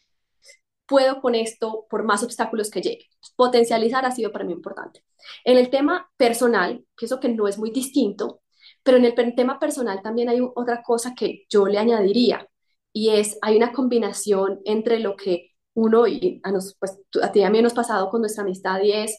puedo 0.86 1.20
con 1.20 1.34
esto 1.34 1.86
por 1.88 2.04
más 2.04 2.22
obstáculos 2.22 2.70
que 2.70 2.82
llegue. 2.82 3.06
Potencializar 3.36 4.04
ha 4.04 4.10
sido 4.10 4.32
para 4.32 4.44
mí 4.44 4.52
importante. 4.52 5.04
En 5.44 5.56
el 5.56 5.70
tema 5.70 6.10
personal, 6.16 6.84
pienso 6.96 7.20
que 7.20 7.28
no 7.28 7.46
es 7.48 7.58
muy 7.58 7.70
distinto, 7.70 8.42
pero 8.82 8.96
en 8.96 9.04
el 9.04 9.14
tema 9.34 9.58
personal 9.58 10.02
también 10.02 10.28
hay 10.28 10.40
otra 10.40 10.82
cosa 10.82 11.14
que 11.14 11.44
yo 11.48 11.66
le 11.66 11.78
añadiría, 11.78 12.46
y 12.92 13.10
es, 13.10 13.38
hay 13.42 13.56
una 13.56 13.72
combinación 13.72 14.60
entre 14.64 14.98
lo 14.98 15.16
que 15.16 15.52
uno, 15.74 16.06
y 16.08 16.40
a, 16.42 16.50
nos, 16.50 16.74
pues, 16.78 16.98
a 17.22 17.30
ti 17.30 17.40
y 17.40 17.42
a 17.44 17.50
mí 17.50 17.62
nos 17.62 17.72
ha 17.72 17.76
pasado 17.76 18.10
con 18.10 18.20
nuestra 18.20 18.42
amistad, 18.42 18.80
y 18.82 18.92
es 18.92 19.16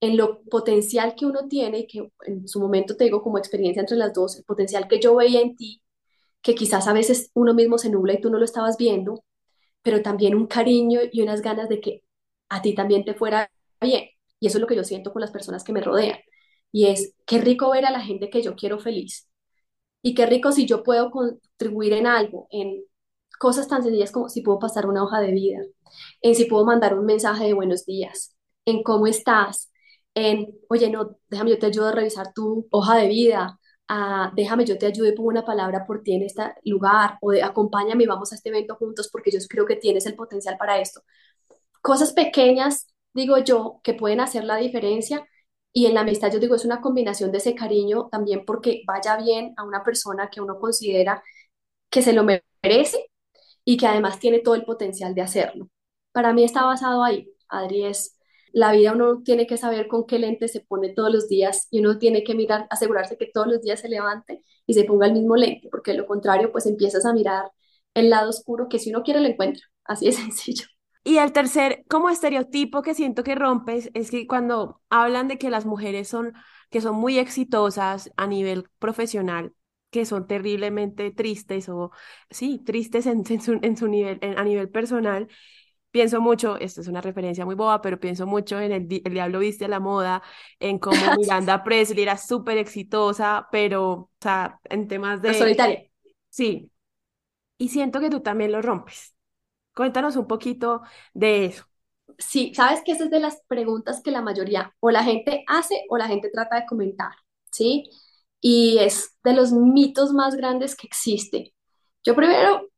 en 0.00 0.16
lo 0.16 0.42
potencial 0.44 1.14
que 1.16 1.26
uno 1.26 1.48
tiene, 1.48 1.80
y 1.80 1.86
que 1.86 2.12
en 2.26 2.46
su 2.48 2.60
momento 2.60 2.96
te 2.96 3.04
digo 3.04 3.22
como 3.22 3.38
experiencia 3.38 3.80
entre 3.80 3.96
las 3.96 4.12
dos, 4.12 4.36
el 4.36 4.44
potencial 4.44 4.88
que 4.88 5.00
yo 5.00 5.16
veía 5.16 5.40
en 5.40 5.56
ti, 5.56 5.82
que 6.42 6.54
quizás 6.54 6.86
a 6.86 6.92
veces 6.92 7.30
uno 7.34 7.54
mismo 7.54 7.78
se 7.78 7.90
nubla 7.90 8.14
y 8.14 8.20
tú 8.20 8.30
no 8.30 8.38
lo 8.38 8.44
estabas 8.44 8.76
viendo, 8.76 9.24
pero 9.82 10.02
también 10.02 10.34
un 10.34 10.46
cariño 10.46 11.00
y 11.10 11.22
unas 11.22 11.42
ganas 11.42 11.68
de 11.68 11.80
que 11.80 12.04
a 12.48 12.62
ti 12.62 12.74
también 12.74 13.04
te 13.04 13.14
fuera 13.14 13.50
bien. 13.80 14.10
Y 14.40 14.46
eso 14.46 14.58
es 14.58 14.60
lo 14.60 14.66
que 14.66 14.76
yo 14.76 14.84
siento 14.84 15.12
con 15.12 15.20
las 15.20 15.30
personas 15.32 15.64
que 15.64 15.72
me 15.72 15.80
rodean. 15.80 16.18
Y 16.72 16.86
es, 16.86 17.14
qué 17.26 17.38
rico 17.38 17.70
ver 17.70 17.86
a 17.86 17.90
la 17.90 18.00
gente 18.00 18.30
que 18.30 18.42
yo 18.42 18.54
quiero 18.54 18.78
feliz. 18.78 19.28
Y 20.02 20.14
qué 20.14 20.26
rico 20.26 20.52
si 20.52 20.66
yo 20.66 20.82
puedo 20.82 21.10
contribuir 21.10 21.92
en 21.94 22.06
algo, 22.06 22.46
en 22.50 22.84
cosas 23.38 23.68
tan 23.68 23.82
sencillas 23.82 24.12
como 24.12 24.28
si 24.28 24.42
puedo 24.42 24.58
pasar 24.58 24.86
una 24.86 25.02
hoja 25.02 25.20
de 25.20 25.32
vida, 25.32 25.60
en 26.22 26.34
si 26.34 26.44
puedo 26.44 26.64
mandar 26.64 26.98
un 26.98 27.04
mensaje 27.06 27.46
de 27.46 27.54
buenos 27.54 27.84
días, 27.84 28.36
en 28.64 28.82
cómo 28.82 29.06
estás, 29.06 29.70
oye, 30.68 30.90
no, 30.90 31.16
déjame, 31.28 31.50
yo 31.50 31.58
te 31.58 31.66
ayudo 31.66 31.88
a 31.88 31.92
revisar 31.92 32.32
tu 32.34 32.66
hoja 32.70 32.96
de 32.96 33.08
vida, 33.08 33.58
a, 33.88 34.32
déjame, 34.34 34.64
yo 34.64 34.78
te 34.78 34.86
ayudo 34.86 35.08
y 35.08 35.12
pongo 35.14 35.30
una 35.30 35.44
palabra 35.44 35.86
por 35.86 36.02
ti 36.02 36.14
en 36.14 36.22
este 36.22 36.42
lugar, 36.64 37.18
o 37.22 37.30
de, 37.32 37.42
acompáñame 37.42 38.04
y 38.04 38.06
vamos 38.06 38.32
a 38.32 38.36
este 38.36 38.50
evento 38.50 38.76
juntos 38.76 39.08
porque 39.10 39.30
yo 39.30 39.38
creo 39.48 39.66
que 39.66 39.76
tienes 39.76 40.06
el 40.06 40.14
potencial 40.16 40.56
para 40.58 40.78
esto. 40.80 41.02
Cosas 41.82 42.12
pequeñas, 42.12 42.88
digo 43.14 43.38
yo, 43.38 43.80
que 43.84 43.94
pueden 43.94 44.20
hacer 44.20 44.44
la 44.44 44.56
diferencia. 44.56 45.26
Y 45.72 45.86
en 45.86 45.94
la 45.94 46.00
amistad, 46.02 46.32
yo 46.32 46.40
digo, 46.40 46.54
es 46.56 46.64
una 46.64 46.80
combinación 46.80 47.30
de 47.32 47.38
ese 47.38 47.54
cariño 47.54 48.08
también 48.10 48.44
porque 48.46 48.82
vaya 48.86 49.16
bien 49.16 49.54
a 49.56 49.64
una 49.64 49.82
persona 49.84 50.30
que 50.30 50.40
uno 50.40 50.58
considera 50.58 51.22
que 51.90 52.02
se 52.02 52.12
lo 52.12 52.24
merece 52.24 53.10
y 53.64 53.76
que 53.76 53.86
además 53.86 54.18
tiene 54.18 54.40
todo 54.40 54.54
el 54.54 54.64
potencial 54.64 55.14
de 55.14 55.22
hacerlo. 55.22 55.68
Para 56.12 56.32
mí 56.32 56.44
está 56.44 56.64
basado 56.64 57.04
ahí, 57.04 57.30
Adri, 57.48 57.84
es 57.86 58.17
la 58.52 58.72
vida 58.72 58.92
uno 58.92 59.22
tiene 59.22 59.46
que 59.46 59.56
saber 59.56 59.88
con 59.88 60.06
qué 60.06 60.18
lente 60.18 60.48
se 60.48 60.60
pone 60.60 60.90
todos 60.90 61.12
los 61.12 61.28
días 61.28 61.68
y 61.70 61.80
uno 61.80 61.98
tiene 61.98 62.24
que 62.24 62.34
mirar, 62.34 62.66
asegurarse 62.70 63.16
que 63.16 63.30
todos 63.32 63.46
los 63.46 63.62
días 63.62 63.80
se 63.80 63.88
levante 63.88 64.42
y 64.66 64.74
se 64.74 64.84
ponga 64.84 65.06
el 65.06 65.12
mismo 65.12 65.36
lente, 65.36 65.68
porque 65.70 65.92
de 65.92 65.98
lo 65.98 66.06
contrario, 66.06 66.52
pues 66.52 66.66
empiezas 66.66 67.04
a 67.06 67.12
mirar 67.12 67.50
el 67.94 68.10
lado 68.10 68.30
oscuro 68.30 68.68
que 68.68 68.78
si 68.78 68.90
uno 68.90 69.02
quiere 69.02 69.20
lo 69.20 69.28
encuentra, 69.28 69.62
así 69.84 70.06
de 70.06 70.12
sencillo. 70.12 70.64
Y 71.04 71.18
el 71.18 71.32
tercer 71.32 71.84
como 71.88 72.10
estereotipo 72.10 72.82
que 72.82 72.94
siento 72.94 73.24
que 73.24 73.34
rompes 73.34 73.90
es 73.94 74.10
que 74.10 74.26
cuando 74.26 74.82
hablan 74.90 75.28
de 75.28 75.38
que 75.38 75.50
las 75.50 75.64
mujeres 75.64 76.08
son 76.08 76.34
que 76.70 76.80
son 76.80 76.96
muy 76.96 77.18
exitosas 77.18 78.10
a 78.16 78.26
nivel 78.26 78.68
profesional, 78.78 79.54
que 79.90 80.04
son 80.04 80.26
terriblemente 80.26 81.10
tristes 81.10 81.68
o 81.68 81.92
sí, 82.30 82.58
tristes 82.64 83.06
en, 83.06 83.24
su, 83.40 83.58
en 83.62 83.76
su 83.76 83.88
nivel, 83.88 84.18
a 84.36 84.44
nivel 84.44 84.68
personal. 84.68 85.28
Pienso 85.90 86.20
mucho, 86.20 86.56
esto 86.58 86.80
es 86.80 86.88
una 86.88 87.00
referencia 87.00 87.44
muy 87.44 87.54
boba, 87.54 87.80
pero 87.80 87.98
pienso 87.98 88.26
mucho 88.26 88.60
en 88.60 88.72
el, 88.72 89.02
el 89.04 89.12
Diablo 89.12 89.38
Viste 89.38 89.64
a 89.64 89.68
la 89.68 89.80
Moda, 89.80 90.22
en 90.60 90.78
cómo 90.78 90.96
Miranda 91.18 91.64
Presley 91.64 92.02
era 92.02 92.16
súper 92.18 92.58
exitosa, 92.58 93.48
pero, 93.50 93.90
o 93.90 94.10
sea, 94.20 94.60
en 94.64 94.88
temas 94.88 95.22
de... 95.22 95.34
solitaria. 95.34 95.84
Sí. 96.28 96.70
Y 97.56 97.68
siento 97.68 98.00
que 98.00 98.10
tú 98.10 98.20
también 98.20 98.52
lo 98.52 98.62
rompes. 98.62 99.14
Cuéntanos 99.74 100.16
un 100.16 100.26
poquito 100.26 100.82
de 101.14 101.46
eso. 101.46 101.64
Sí, 102.18 102.52
sabes 102.54 102.82
que 102.84 102.92
esa 102.92 103.04
es 103.04 103.10
de 103.10 103.20
las 103.20 103.42
preguntas 103.46 104.02
que 104.02 104.10
la 104.10 104.22
mayoría 104.22 104.74
o 104.80 104.90
la 104.90 105.04
gente 105.04 105.44
hace 105.46 105.84
o 105.88 105.96
la 105.96 106.08
gente 106.08 106.30
trata 106.30 106.56
de 106.56 106.66
comentar, 106.66 107.12
¿sí? 107.52 107.90
y 108.40 108.78
es 108.78 109.16
de 109.24 109.32
los 109.32 109.52
mitos 109.52 110.12
más 110.12 110.36
grandes 110.36 110.76
que 110.76 110.86
existe. 110.86 111.54
Yo 112.04 112.14
primero 112.14 112.68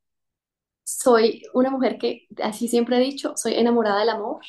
soy 0.99 1.43
una 1.55 1.71
mujer 1.71 1.99
que, 1.99 2.27
así 2.43 2.69
siempre 2.69 2.97
he 2.97 3.01
dicho, 3.01 3.35
soy 3.37 3.55
enamorada 3.55 4.01
del 4.01 4.11
amor. 4.11 4.41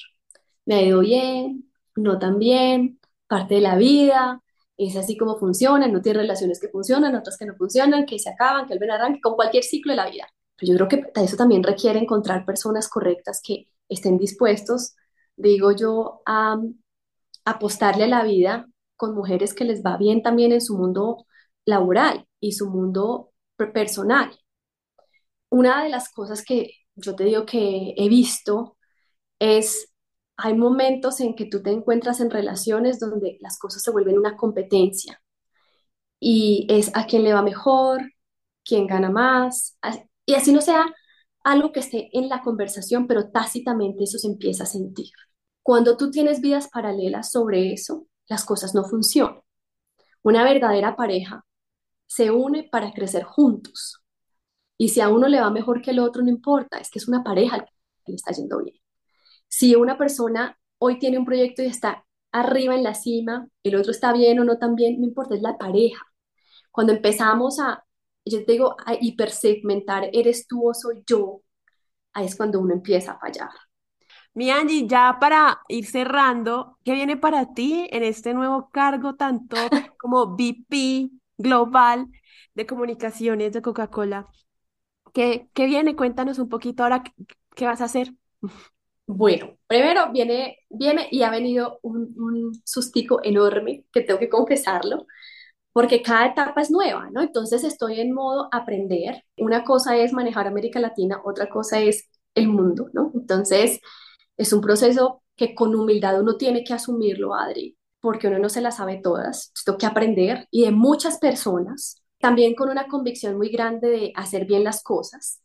Me 0.65 0.75
ha 0.75 0.81
ido 0.81 0.99
bien, 0.99 1.71
no 1.95 2.19
tan 2.19 2.39
bien, 2.39 2.99
parte 3.27 3.55
de 3.55 3.61
la 3.61 3.75
vida, 3.75 4.41
es 4.77 4.95
así 4.95 5.17
como 5.17 5.37
funciona, 5.37 5.87
no 5.87 6.01
tiene 6.01 6.19
relaciones 6.19 6.59
que 6.59 6.69
funcionan, 6.69 7.15
otras 7.15 7.37
que 7.37 7.45
no 7.45 7.55
funcionan, 7.55 8.05
que 8.05 8.19
se 8.19 8.29
acaban, 8.29 8.65
que 8.65 8.73
vuelven 8.73 8.91
arranque, 8.91 9.21
con 9.21 9.35
cualquier 9.35 9.63
ciclo 9.63 9.93
de 9.93 9.97
la 9.97 10.09
vida. 10.09 10.27
Yo 10.59 10.75
creo 10.75 10.87
que 10.87 11.11
eso 11.15 11.37
también 11.37 11.63
requiere 11.63 11.99
encontrar 11.99 12.45
personas 12.45 12.87
correctas 12.89 13.41
que 13.43 13.67
estén 13.89 14.17
dispuestos, 14.17 14.95
digo 15.35 15.71
yo, 15.71 16.21
a 16.25 16.59
apostarle 17.45 18.05
a 18.05 18.07
la 18.07 18.23
vida 18.23 18.67
con 18.95 19.15
mujeres 19.15 19.53
que 19.53 19.65
les 19.65 19.83
va 19.83 19.97
bien 19.97 20.21
también 20.21 20.51
en 20.51 20.61
su 20.61 20.77
mundo 20.77 21.25
laboral 21.65 22.27
y 22.39 22.53
su 22.53 22.69
mundo 22.69 23.31
personal. 23.73 24.31
Una 25.51 25.83
de 25.83 25.89
las 25.89 26.09
cosas 26.11 26.43
que 26.43 26.71
yo 26.95 27.15
te 27.15 27.25
digo 27.25 27.45
que 27.45 27.93
he 27.97 28.09
visto 28.09 28.77
es, 29.39 29.93
hay 30.37 30.55
momentos 30.55 31.19
en 31.21 31.35
que 31.35 31.45
tú 31.45 31.61
te 31.63 31.71
encuentras 31.71 32.21
en 32.21 32.31
relaciones 32.31 32.99
donde 32.99 33.37
las 33.41 33.59
cosas 33.59 33.83
se 33.83 33.91
vuelven 33.91 34.17
una 34.19 34.37
competencia 34.37 35.21
y 36.19 36.67
es 36.69 36.91
a 36.95 37.05
quién 37.07 37.23
le 37.23 37.33
va 37.33 37.41
mejor, 37.41 38.01
quién 38.63 38.87
gana 38.87 39.09
más, 39.09 39.77
y 40.25 40.35
así 40.35 40.53
no 40.53 40.61
sea 40.61 40.85
algo 41.43 41.71
que 41.71 41.79
esté 41.81 42.09
en 42.13 42.29
la 42.29 42.41
conversación, 42.41 43.07
pero 43.07 43.31
tácitamente 43.31 44.03
eso 44.03 44.17
se 44.19 44.27
empieza 44.27 44.63
a 44.63 44.67
sentir. 44.67 45.09
Cuando 45.63 45.97
tú 45.97 46.11
tienes 46.11 46.41
vidas 46.41 46.69
paralelas 46.69 47.31
sobre 47.31 47.73
eso, 47.73 48.07
las 48.27 48.45
cosas 48.45 48.75
no 48.75 48.83
funcionan. 48.85 49.41
Una 50.23 50.43
verdadera 50.43 50.95
pareja 50.95 51.45
se 52.07 52.31
une 52.31 52.69
para 52.71 52.93
crecer 52.93 53.23
juntos. 53.23 54.00
Y 54.81 54.89
si 54.89 54.99
a 54.99 55.09
uno 55.09 55.27
le 55.27 55.39
va 55.39 55.51
mejor 55.51 55.79
que 55.79 55.91
al 55.91 55.99
otro, 55.99 56.23
no 56.23 56.29
importa, 56.29 56.79
es 56.79 56.89
que 56.89 56.97
es 56.97 57.07
una 57.07 57.23
pareja 57.23 57.59
que 58.03 58.11
le 58.11 58.15
está 58.15 58.31
yendo 58.31 58.63
bien. 58.63 58.75
Si 59.47 59.75
una 59.75 59.95
persona 59.95 60.57
hoy 60.79 60.97
tiene 60.97 61.19
un 61.19 61.25
proyecto 61.25 61.61
y 61.61 61.67
está 61.67 62.03
arriba 62.31 62.73
en 62.73 62.81
la 62.81 62.95
cima, 62.95 63.47
el 63.61 63.75
otro 63.75 63.91
está 63.91 64.11
bien 64.11 64.39
o 64.39 64.43
no 64.43 64.57
tan 64.57 64.73
bien, 64.73 64.99
no 64.99 65.05
importa, 65.05 65.35
es 65.35 65.43
la 65.43 65.55
pareja. 65.55 66.01
Cuando 66.71 66.93
empezamos 66.93 67.59
a, 67.59 67.85
yo 68.25 68.43
te 68.43 68.53
digo, 68.53 68.75
a 68.83 68.95
hipersegmentar, 68.99 70.09
eres 70.13 70.47
tú 70.47 70.67
o 70.67 70.73
soy 70.73 71.03
yo, 71.05 71.43
ahí 72.13 72.25
es 72.25 72.35
cuando 72.35 72.59
uno 72.59 72.73
empieza 72.73 73.11
a 73.11 73.19
fallar. 73.19 73.51
Mi 74.33 74.49
Angie, 74.49 74.87
ya 74.87 75.17
para 75.19 75.61
ir 75.67 75.85
cerrando, 75.85 76.79
¿qué 76.83 76.93
viene 76.93 77.17
para 77.17 77.53
ti 77.53 77.87
en 77.91 78.01
este 78.01 78.33
nuevo 78.33 78.71
cargo 78.71 79.13
tanto 79.13 79.57
como 79.99 80.35
VP 80.35 81.11
global 81.37 82.07
de 82.55 82.65
comunicaciones 82.65 83.53
de 83.53 83.61
Coca-Cola? 83.61 84.27
¿Qué, 85.13 85.47
¿Qué, 85.53 85.65
viene? 85.65 85.95
Cuéntanos 85.95 86.39
un 86.39 86.49
poquito 86.49 86.83
ahora 86.83 87.03
qué, 87.55 87.65
vas 87.65 87.81
a 87.81 87.85
hacer. 87.85 88.13
Bueno, 89.07 89.57
primero 89.67 90.11
viene, 90.11 90.59
viene 90.69 91.07
y 91.11 91.23
ha 91.23 91.29
venido 91.31 91.79
un, 91.81 92.13
un 92.17 92.61
sustico 92.65 93.19
enorme, 93.23 93.85
que 93.91 94.01
tengo 94.01 94.19
que 94.19 94.29
confesarlo, 94.29 95.05
porque 95.73 96.01
cada 96.01 96.27
etapa 96.27 96.61
es 96.61 96.71
nueva, 96.71 97.09
¿no? 97.11 97.21
Entonces 97.21 97.63
estoy 97.63 97.99
en 98.01 98.13
modo 98.13 98.49
aprender. 98.51 99.23
Una 99.37 99.63
cosa 99.63 99.97
es 99.97 100.13
manejar 100.13 100.47
América 100.47 100.79
Latina, 100.79 101.21
otra 101.25 101.49
cosa 101.49 101.79
es 101.81 102.09
el 102.35 102.47
mundo, 102.49 102.89
¿no? 102.93 103.11
Entonces, 103.15 103.79
es 104.37 104.53
un 104.53 104.61
proceso 104.61 105.23
que 105.35 105.55
con 105.55 105.75
humildad 105.75 106.21
uno 106.21 106.37
tiene 106.37 106.63
que 106.63 106.73
asumirlo, 106.73 107.35
Adri, 107.35 107.77
porque 107.99 108.27
uno 108.27 108.39
no 108.39 108.49
se 108.49 108.61
la 108.61 108.71
sabe 108.71 108.99
todas, 109.01 109.53
tengo 109.65 109.77
que 109.77 109.85
aprender 109.85 110.47
y 110.51 110.65
de 110.65 110.71
muchas 110.71 111.19
personas, 111.19 112.00
también 112.21 112.55
con 112.55 112.69
una 112.69 112.87
convicción 112.87 113.37
muy 113.37 113.49
grande 113.49 113.89
de 113.89 114.13
hacer 114.15 114.45
bien 114.45 114.63
las 114.63 114.83
cosas. 114.83 115.41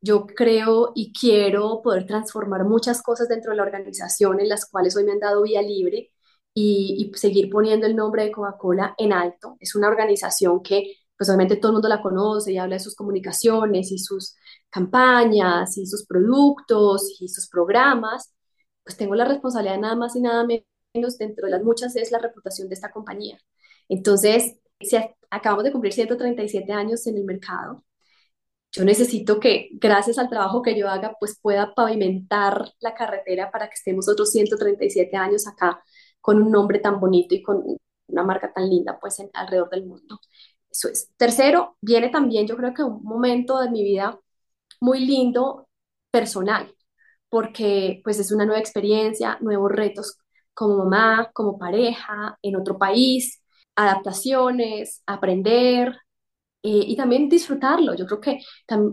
Yo 0.00 0.26
creo 0.26 0.92
y 0.94 1.12
quiero 1.12 1.82
poder 1.82 2.06
transformar 2.06 2.64
muchas 2.64 3.02
cosas 3.02 3.28
dentro 3.28 3.50
de 3.52 3.58
la 3.58 3.64
organización 3.64 4.40
en 4.40 4.48
las 4.48 4.68
cuales 4.70 4.96
hoy 4.96 5.04
me 5.04 5.12
han 5.12 5.20
dado 5.20 5.42
vía 5.42 5.62
libre 5.62 6.12
y, 6.54 7.12
seguir 7.16 7.50
poniendo 7.50 7.86
el 7.86 7.96
nombre 7.96 8.24
de 8.24 8.32
Coca-Cola 8.32 8.94
en 8.98 9.12
alto. 9.12 9.56
Es 9.60 9.74
una 9.74 9.88
organización 9.88 10.62
que 10.62 10.94
pues 11.16 11.28
obviamente 11.30 11.56
todo 11.56 11.70
el 11.70 11.74
mundo 11.74 11.88
la 11.88 12.02
conoce 12.02 12.52
y 12.52 12.58
habla 12.58 12.76
de 12.76 12.80
sus 12.80 12.94
comunicaciones 12.94 13.90
y 13.92 13.98
sus 13.98 14.36
campañas 14.70 15.76
y 15.78 15.86
sus 15.86 16.06
productos 16.06 17.16
y 17.20 17.28
sus 17.28 17.48
programas, 17.48 18.34
pues 18.84 18.96
tengo 18.96 19.14
la 19.14 19.24
responsabilidad 19.24 19.78
nada 19.78 19.96
más 19.96 20.14
y 20.16 20.20
nada 20.20 20.46
menos 20.46 21.18
dentro 21.18 21.46
de 21.46 21.52
las 21.52 21.62
muchas 21.62 21.96
es 21.96 22.10
la 22.12 22.18
reputación 22.18 22.68
de 22.68 22.74
esta 22.74 22.90
compañía. 22.90 23.38
Entonces, 23.88 24.58
si 24.80 24.96
acabamos 25.30 25.64
de 25.64 25.72
cumplir 25.72 25.92
137 25.92 26.72
años 26.72 27.06
en 27.06 27.16
el 27.16 27.24
mercado, 27.24 27.84
yo 28.72 28.84
necesito 28.84 29.40
que 29.40 29.70
gracias 29.72 30.18
al 30.18 30.28
trabajo 30.28 30.62
que 30.62 30.78
yo 30.78 30.88
haga, 30.88 31.14
pues 31.18 31.38
pueda 31.40 31.74
pavimentar 31.74 32.72
la 32.80 32.94
carretera 32.94 33.50
para 33.50 33.68
que 33.68 33.74
estemos 33.74 34.08
otros 34.08 34.30
137 34.32 35.16
años 35.16 35.46
acá 35.46 35.82
con 36.20 36.42
un 36.42 36.50
nombre 36.50 36.78
tan 36.80 37.00
bonito 37.00 37.34
y 37.34 37.42
con 37.42 37.62
una 38.08 38.22
marca 38.22 38.52
tan 38.52 38.68
linda 38.68 38.98
pues 39.00 39.18
en, 39.20 39.30
alrededor 39.34 39.70
del 39.70 39.86
mundo. 39.86 40.20
Eso 40.70 40.88
es. 40.88 41.10
Tercero, 41.16 41.76
viene 41.80 42.10
también 42.10 42.46
yo 42.46 42.56
creo 42.56 42.74
que 42.74 42.82
un 42.82 43.02
momento 43.02 43.60
de 43.60 43.70
mi 43.70 43.82
vida 43.82 44.20
muy 44.80 45.00
lindo 45.06 45.68
personal, 46.10 46.74
porque 47.28 48.00
pues 48.04 48.18
es 48.18 48.32
una 48.32 48.44
nueva 48.46 48.60
experiencia, 48.60 49.38
nuevos 49.40 49.72
retos 49.72 50.18
como 50.54 50.78
mamá, 50.78 51.30
como 51.34 51.58
pareja, 51.58 52.38
en 52.42 52.56
otro 52.56 52.78
país, 52.78 53.42
adaptaciones, 53.76 55.02
aprender, 55.06 55.96
eh, 56.68 56.82
y 56.84 56.96
también 56.96 57.28
disfrutarlo. 57.28 57.94
Yo 57.94 58.06
creo 58.06 58.20
que 58.20 58.40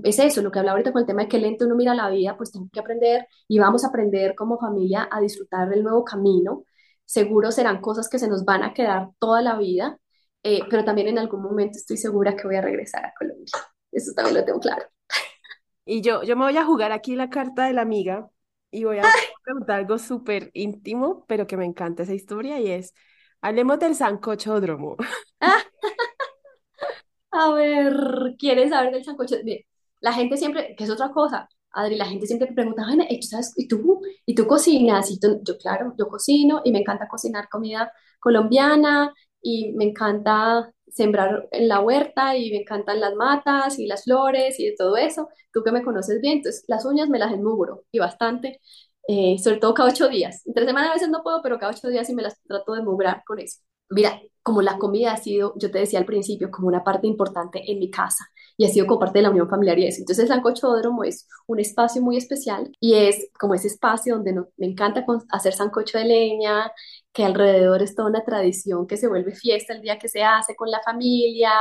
es 0.03 0.19
eso, 0.19 0.43
lo 0.43 0.51
que 0.51 0.59
hablaba 0.59 0.77
ahorita 0.77 0.91
con 0.91 1.01
el 1.01 1.07
tema 1.07 1.23
de 1.23 1.27
que 1.27 1.39
lento 1.39 1.65
uno 1.65 1.75
mira 1.75 1.95
la 1.95 2.07
vida, 2.09 2.37
pues 2.37 2.51
tengo 2.51 2.69
que 2.71 2.79
aprender 2.79 3.27
y 3.47 3.57
vamos 3.57 3.83
a 3.83 3.87
aprender 3.87 4.35
como 4.35 4.59
familia 4.59 5.09
a 5.11 5.19
disfrutar 5.19 5.69
del 5.69 5.83
nuevo 5.83 6.03
camino. 6.03 6.65
Seguro 7.03 7.51
serán 7.51 7.81
cosas 7.81 8.09
que 8.09 8.19
se 8.19 8.27
nos 8.27 8.45
van 8.45 8.61
a 8.63 8.75
quedar 8.75 9.09
toda 9.17 9.41
la 9.41 9.57
vida, 9.57 9.97
eh, 10.43 10.61
pero 10.69 10.85
también 10.85 11.07
en 11.07 11.17
algún 11.17 11.41
momento 11.41 11.79
estoy 11.79 11.97
segura 11.97 12.35
que 12.35 12.43
voy 12.45 12.57
a 12.57 12.61
regresar 12.61 13.05
a 13.05 13.13
Colombia. 13.17 13.45
Eso 13.91 14.11
también 14.15 14.37
lo 14.37 14.45
tengo 14.45 14.59
claro. 14.59 14.85
Y 15.83 16.01
yo, 16.01 16.21
yo 16.21 16.35
me 16.35 16.45
voy 16.45 16.57
a 16.57 16.65
jugar 16.65 16.91
aquí 16.91 17.15
la 17.15 17.31
carta 17.31 17.65
de 17.65 17.73
la 17.73 17.81
amiga 17.81 18.29
y 18.69 18.83
voy 18.83 18.99
a 18.99 19.03
preguntar 19.43 19.79
algo 19.79 19.97
súper 19.97 20.51
íntimo, 20.53 21.25
pero 21.27 21.47
que 21.47 21.57
me 21.57 21.65
encanta 21.65 22.03
esa 22.03 22.13
historia 22.13 22.59
y 22.59 22.69
es, 22.69 22.93
hablemos 23.43 23.77
del 23.79 23.95
sancochódromo. 23.95 24.95
A 27.31 27.51
ver, 27.51 28.35
¿quieres 28.37 28.69
saber 28.69 28.93
del 28.93 29.03
sancocho? 29.03 29.35
la 30.01 30.13
gente 30.13 30.37
siempre, 30.37 30.75
que 30.75 30.83
es 30.83 30.89
otra 30.89 31.11
cosa, 31.11 31.47
Adri, 31.71 31.95
la 31.95 32.05
gente 32.05 32.27
siempre 32.27 32.47
te 32.47 32.53
pregunta, 32.53 32.83
¿y 33.09 33.19
tú, 33.19 33.27
sabes, 33.27 33.53
¿y 33.55 33.67
tú, 33.67 34.01
¿y 34.25 34.35
tú 34.35 34.45
cocinas? 34.47 35.09
Y 35.11 35.19
yo, 35.19 35.57
claro, 35.57 35.93
yo 35.97 36.07
cocino 36.07 36.61
y 36.63 36.71
me 36.71 36.79
encanta 36.79 37.07
cocinar 37.07 37.49
comida 37.49 37.91
colombiana 38.19 39.13
y 39.41 39.73
me 39.73 39.85
encanta 39.85 40.71
sembrar 40.87 41.47
en 41.51 41.67
la 41.67 41.79
huerta 41.79 42.37
y 42.37 42.51
me 42.51 42.57
encantan 42.57 42.99
las 42.99 43.15
matas 43.15 43.79
y 43.79 43.87
las 43.87 44.03
flores 44.03 44.59
y 44.59 44.75
todo 44.75 44.97
eso. 44.97 45.29
Tú 45.51 45.63
que 45.63 45.71
me 45.71 45.83
conoces 45.83 46.21
bien, 46.21 46.37
entonces 46.37 46.63
las 46.67 46.85
uñas 46.85 47.09
me 47.09 47.19
las 47.19 47.33
enmugro 47.33 47.85
y 47.91 47.99
bastante, 47.99 48.61
eh, 49.07 49.37
sobre 49.39 49.57
todo 49.57 49.73
cada 49.73 49.89
ocho 49.89 50.07
días. 50.09 50.41
Entre 50.45 50.65
semana 50.65 50.89
a 50.91 50.93
veces 50.93 51.09
no 51.09 51.23
puedo, 51.23 51.41
pero 51.41 51.59
cada 51.59 51.71
ocho 51.71 51.87
días 51.89 52.07
sí 52.07 52.15
me 52.15 52.23
las 52.23 52.41
trato 52.43 52.73
de 52.73 52.81
mugrar 52.83 53.23
con 53.25 53.39
eso. 53.39 53.59
Mira, 53.89 54.19
como 54.41 54.61
la 54.61 54.77
comida 54.77 55.13
ha 55.13 55.17
sido, 55.17 55.53
yo 55.57 55.71
te 55.71 55.79
decía 55.79 55.99
al 55.99 56.05
principio, 56.05 56.51
como 56.51 56.67
una 56.67 56.83
parte 56.83 57.07
importante 57.07 57.71
en 57.71 57.79
mi 57.79 57.89
casa 57.89 58.25
y 58.57 58.65
ha 58.65 58.69
sido 58.69 58.87
como 58.87 58.99
parte 58.99 59.19
de 59.19 59.23
la 59.23 59.29
unión 59.29 59.49
familiar 59.49 59.77
y 59.79 59.87
eso. 59.87 59.99
Entonces, 59.99 60.23
el 60.23 60.29
sancochodromo 60.29 61.03
es 61.03 61.27
un 61.47 61.59
espacio 61.59 62.01
muy 62.01 62.17
especial 62.17 62.71
y 62.79 62.95
es 62.95 63.29
como 63.39 63.55
ese 63.55 63.67
espacio 63.67 64.15
donde 64.15 64.33
me 64.57 64.67
encanta 64.67 65.05
hacer 65.29 65.53
sancocho 65.53 65.97
de 65.97 66.05
leña, 66.05 66.71
que 67.13 67.23
alrededor 67.23 67.81
es 67.81 67.95
toda 67.95 68.09
una 68.09 68.23
tradición 68.23 68.87
que 68.87 68.97
se 68.97 69.07
vuelve 69.07 69.33
fiesta 69.35 69.73
el 69.73 69.81
día 69.81 69.99
que 69.99 70.09
se 70.09 70.23
hace 70.23 70.55
con 70.55 70.69
la 70.71 70.81
familia, 70.81 71.51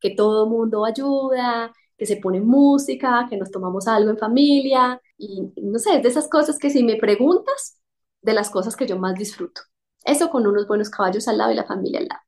que 0.00 0.10
todo 0.10 0.48
mundo 0.48 0.84
ayuda, 0.84 1.72
que 1.96 2.06
se 2.06 2.16
pone 2.16 2.40
música, 2.40 3.26
que 3.30 3.36
nos 3.36 3.50
tomamos 3.50 3.86
algo 3.88 4.10
en 4.10 4.18
familia 4.18 5.00
y 5.16 5.52
no 5.56 5.78
sé, 5.78 5.96
es 5.96 6.02
de 6.02 6.08
esas 6.08 6.28
cosas 6.28 6.58
que 6.58 6.70
si 6.70 6.82
me 6.82 6.96
preguntas, 6.96 7.78
de 8.22 8.32
las 8.34 8.50
cosas 8.50 8.76
que 8.76 8.86
yo 8.86 8.98
más 8.98 9.14
disfruto. 9.16 9.62
Eso 10.04 10.30
con 10.30 10.46
unos 10.46 10.66
buenos 10.66 10.90
caballos 10.90 11.28
al 11.28 11.38
lado 11.38 11.52
y 11.52 11.54
la 11.54 11.64
familia 11.64 12.00
al 12.00 12.06
lado. 12.06 12.20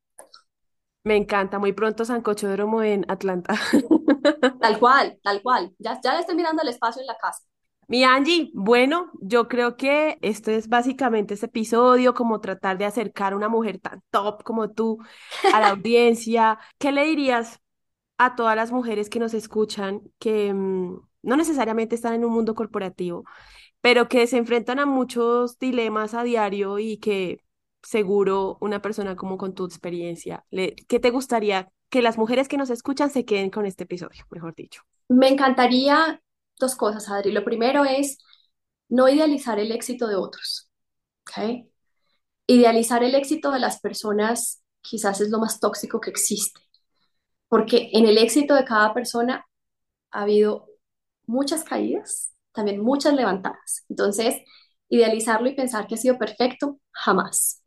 Me 1.04 1.16
encanta, 1.16 1.58
muy 1.58 1.72
pronto 1.72 2.04
Sancochódromo 2.04 2.82
en 2.82 3.04
Atlanta. 3.08 3.54
Tal 4.60 4.78
cual, 4.78 5.18
tal 5.22 5.42
cual. 5.42 5.74
Ya, 5.78 6.00
ya 6.02 6.14
le 6.14 6.20
estoy 6.20 6.34
mirando 6.34 6.62
el 6.62 6.68
espacio 6.68 7.02
en 7.02 7.06
la 7.06 7.18
casa. 7.18 7.42
Mi 7.86 8.02
Angie, 8.02 8.50
bueno, 8.54 9.10
yo 9.20 9.46
creo 9.46 9.76
que 9.76 10.18
esto 10.22 10.50
es 10.50 10.68
básicamente 10.68 11.34
este 11.34 11.46
episodio, 11.46 12.14
como 12.14 12.40
tratar 12.40 12.78
de 12.78 12.86
acercar 12.86 13.34
a 13.34 13.36
una 13.36 13.50
mujer 13.50 13.78
tan 13.78 14.02
top 14.10 14.42
como 14.42 14.70
tú 14.70 14.98
a 15.52 15.60
la 15.60 15.68
audiencia. 15.70 16.58
¿Qué 16.78 16.92
le 16.92 17.04
dirías 17.04 17.60
a 18.18 18.36
todas 18.36 18.56
las 18.56 18.72
mujeres 18.72 19.10
que 19.10 19.18
nos 19.18 19.34
escuchan 19.34 20.02
que 20.18 20.52
mm, 20.52 21.00
no 21.22 21.36
necesariamente 21.36 21.94
están 21.94 22.14
en 22.14 22.24
un 22.24 22.32
mundo 22.32 22.54
corporativo, 22.54 23.24
pero 23.80 24.08
que 24.08 24.26
se 24.26 24.36
enfrentan 24.36 24.78
a 24.78 24.86
muchos 24.86 25.58
dilemas 25.58 26.14
a 26.14 26.22
diario 26.22 26.78
y 26.78 26.98
que 26.98 27.40
seguro 27.82 28.56
una 28.60 28.80
persona 28.80 29.16
como 29.16 29.36
con 29.36 29.54
tu 29.54 29.64
experiencia, 29.64 30.44
¿qué 30.50 31.00
te 31.00 31.10
gustaría 31.10 31.70
que 31.90 32.02
las 32.02 32.18
mujeres 32.18 32.48
que 32.48 32.56
nos 32.56 32.70
escuchan 32.70 33.10
se 33.10 33.24
queden 33.24 33.50
con 33.50 33.66
este 33.66 33.84
episodio, 33.84 34.24
mejor 34.30 34.54
dicho? 34.54 34.82
Me 35.08 35.28
encantaría 35.28 36.20
dos 36.58 36.74
cosas, 36.76 37.08
Adri. 37.10 37.30
Lo 37.30 37.44
primero 37.44 37.84
es 37.84 38.18
no 38.88 39.08
idealizar 39.08 39.58
el 39.58 39.70
éxito 39.70 40.06
de 40.08 40.16
otros, 40.16 40.70
¿ok? 41.22 41.66
Idealizar 42.46 43.02
el 43.02 43.14
éxito 43.14 43.50
de 43.50 43.60
las 43.60 43.80
personas 43.80 44.62
quizás 44.80 45.20
es 45.20 45.30
lo 45.30 45.38
más 45.38 45.60
tóxico 45.60 46.00
que 46.00 46.10
existe, 46.10 46.60
porque 47.48 47.90
en 47.92 48.06
el 48.06 48.18
éxito 48.18 48.54
de 48.54 48.64
cada 48.64 48.94
persona 48.94 49.46
ha 50.10 50.22
habido 50.22 50.68
muchas 51.26 51.64
caídas, 51.64 52.34
también 52.52 52.82
muchas 52.82 53.14
levantadas. 53.14 53.84
Entonces, 53.88 54.36
idealizarlo 54.88 55.48
y 55.48 55.54
pensar 55.54 55.86
que 55.86 55.94
ha 55.96 55.98
sido 55.98 56.18
perfecto, 56.18 56.78
jamás 56.92 57.64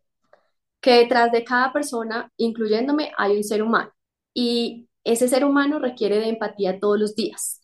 que 0.82 0.92
detrás 1.00 1.32
de 1.32 1.44
cada 1.44 1.74
persona, 1.74 2.32
incluyéndome, 2.38 3.12
hay 3.18 3.38
un 3.38 3.44
ser 3.44 3.64
humano. 3.64 3.92
Y 4.34 4.90
ese 5.04 5.28
ser 5.28 5.46
humano 5.46 5.80
requiere 5.80 6.20
de 6.20 6.30
empatía 6.30 6.80
todos 6.80 7.00
los 7.00 7.16
días. 7.16 7.62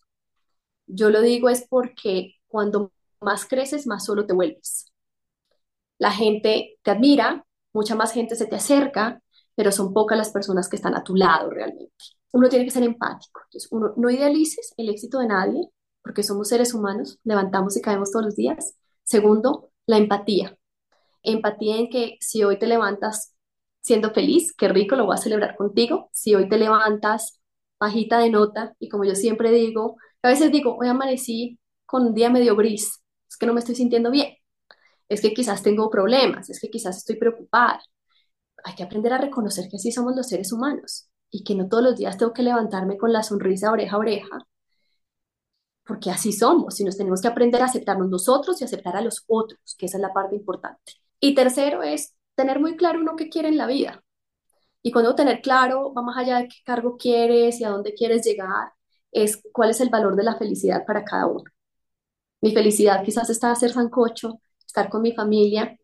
Yo 0.86 1.10
lo 1.10 1.20
digo 1.22 1.48
es 1.48 1.66
porque 1.68 2.34
cuando 2.48 2.92
más 3.20 3.46
creces, 3.46 3.86
más 3.86 4.04
solo 4.04 4.26
te 4.26 4.34
vuelves. 4.34 4.92
La 5.98 6.10
gente 6.10 6.76
te 6.82 6.90
admira, 6.90 7.46
mucha 7.72 7.94
más 7.94 8.12
gente 8.12 8.36
se 8.36 8.46
te 8.46 8.56
acerca, 8.56 9.22
pero 9.54 9.72
son 9.72 9.92
pocas 9.92 10.18
las 10.18 10.30
personas 10.30 10.68
que 10.68 10.76
están 10.76 10.94
a 10.94 11.04
tu 11.04 11.16
lado 11.16 11.50
realmente. 11.50 11.92
Uno 12.32 12.48
tiene 12.48 12.64
que 12.64 12.70
ser 12.70 12.82
empático. 12.82 13.40
Entonces, 13.44 13.70
uno, 13.72 13.94
no 13.96 14.10
idealices 14.10 14.74
el 14.76 14.88
éxito 14.88 15.18
de 15.20 15.28
nadie, 15.28 15.68
porque 16.02 16.22
somos 16.22 16.48
seres 16.48 16.74
humanos, 16.74 17.18
levantamos 17.24 17.76
y 17.76 17.80
caemos 17.80 18.10
todos 18.10 18.26
los 18.26 18.36
días. 18.36 18.74
Segundo, 19.04 19.70
la 19.86 19.98
empatía 19.98 20.56
empatía 21.24 21.78
en 21.78 21.90
que 21.90 22.16
si 22.20 22.44
hoy 22.44 22.58
te 22.58 22.66
levantas 22.66 23.34
siendo 23.80 24.12
feliz, 24.12 24.54
qué 24.56 24.68
rico, 24.68 24.96
lo 24.96 25.06
voy 25.06 25.14
a 25.14 25.18
celebrar 25.18 25.56
contigo. 25.56 26.10
Si 26.12 26.34
hoy 26.34 26.48
te 26.48 26.58
levantas 26.58 27.40
bajita 27.80 28.18
de 28.18 28.30
nota 28.30 28.74
y 28.78 28.88
como 28.88 29.04
yo 29.04 29.14
siempre 29.14 29.50
digo, 29.50 29.96
a 30.22 30.28
veces 30.28 30.52
digo, 30.52 30.76
hoy 30.78 30.88
amanecí 30.88 31.58
con 31.86 32.06
un 32.06 32.14
día 32.14 32.30
medio 32.30 32.56
gris, 32.56 33.02
es 33.28 33.36
que 33.36 33.46
no 33.46 33.52
me 33.54 33.60
estoy 33.60 33.74
sintiendo 33.74 34.10
bien, 34.10 34.34
es 35.08 35.20
que 35.20 35.34
quizás 35.34 35.62
tengo 35.62 35.90
problemas, 35.90 36.48
es 36.50 36.60
que 36.60 36.70
quizás 36.70 36.98
estoy 36.98 37.16
preocupada. 37.16 37.82
Hay 38.64 38.74
que 38.74 38.82
aprender 38.82 39.12
a 39.12 39.18
reconocer 39.18 39.68
que 39.68 39.76
así 39.76 39.92
somos 39.92 40.16
los 40.16 40.28
seres 40.28 40.52
humanos 40.52 41.08
y 41.30 41.44
que 41.44 41.54
no 41.54 41.68
todos 41.68 41.82
los 41.84 41.96
días 41.96 42.18
tengo 42.18 42.32
que 42.32 42.42
levantarme 42.42 42.96
con 42.98 43.12
la 43.12 43.22
sonrisa 43.22 43.70
oreja 43.70 43.96
a 43.96 43.98
oreja, 43.98 44.46
porque 45.84 46.10
así 46.10 46.32
somos 46.32 46.80
y 46.80 46.84
nos 46.84 46.96
tenemos 46.96 47.20
que 47.20 47.28
aprender 47.28 47.62
a 47.62 47.66
aceptarnos 47.66 48.08
nosotros 48.08 48.60
y 48.60 48.64
aceptar 48.64 48.96
a 48.96 49.02
los 49.02 49.24
otros, 49.26 49.60
que 49.78 49.86
esa 49.86 49.98
es 49.98 50.02
la 50.02 50.12
parte 50.12 50.34
importante. 50.34 50.94
Y 51.20 51.34
tercero 51.34 51.82
es 51.82 52.14
tener 52.34 52.58
muy 52.60 52.76
claro 52.76 53.00
uno 53.00 53.16
qué 53.16 53.28
quiere 53.28 53.48
en 53.48 53.58
la 53.58 53.66
vida. 53.66 54.02
Y 54.82 54.92
cuando 54.92 55.14
tener 55.14 55.40
claro, 55.40 55.92
va 55.94 56.02
más 56.02 56.16
allá 56.18 56.38
de 56.38 56.48
qué 56.48 56.56
cargo 56.64 56.96
quieres 56.96 57.60
y 57.60 57.64
a 57.64 57.70
dónde 57.70 57.94
quieres 57.94 58.24
llegar, 58.24 58.72
es 59.12 59.42
cuál 59.52 59.70
es 59.70 59.80
el 59.80 59.90
valor 59.90 60.16
de 60.16 60.24
la 60.24 60.36
felicidad 60.36 60.84
para 60.86 61.04
cada 61.04 61.26
uno. 61.26 61.44
Mi 62.40 62.52
felicidad 62.52 63.02
quizás 63.04 63.30
está 63.30 63.50
hacer 63.50 63.72
sancocho, 63.72 64.40
estar 64.66 64.90
con 64.90 65.02
mi 65.02 65.12
familia, 65.12 65.78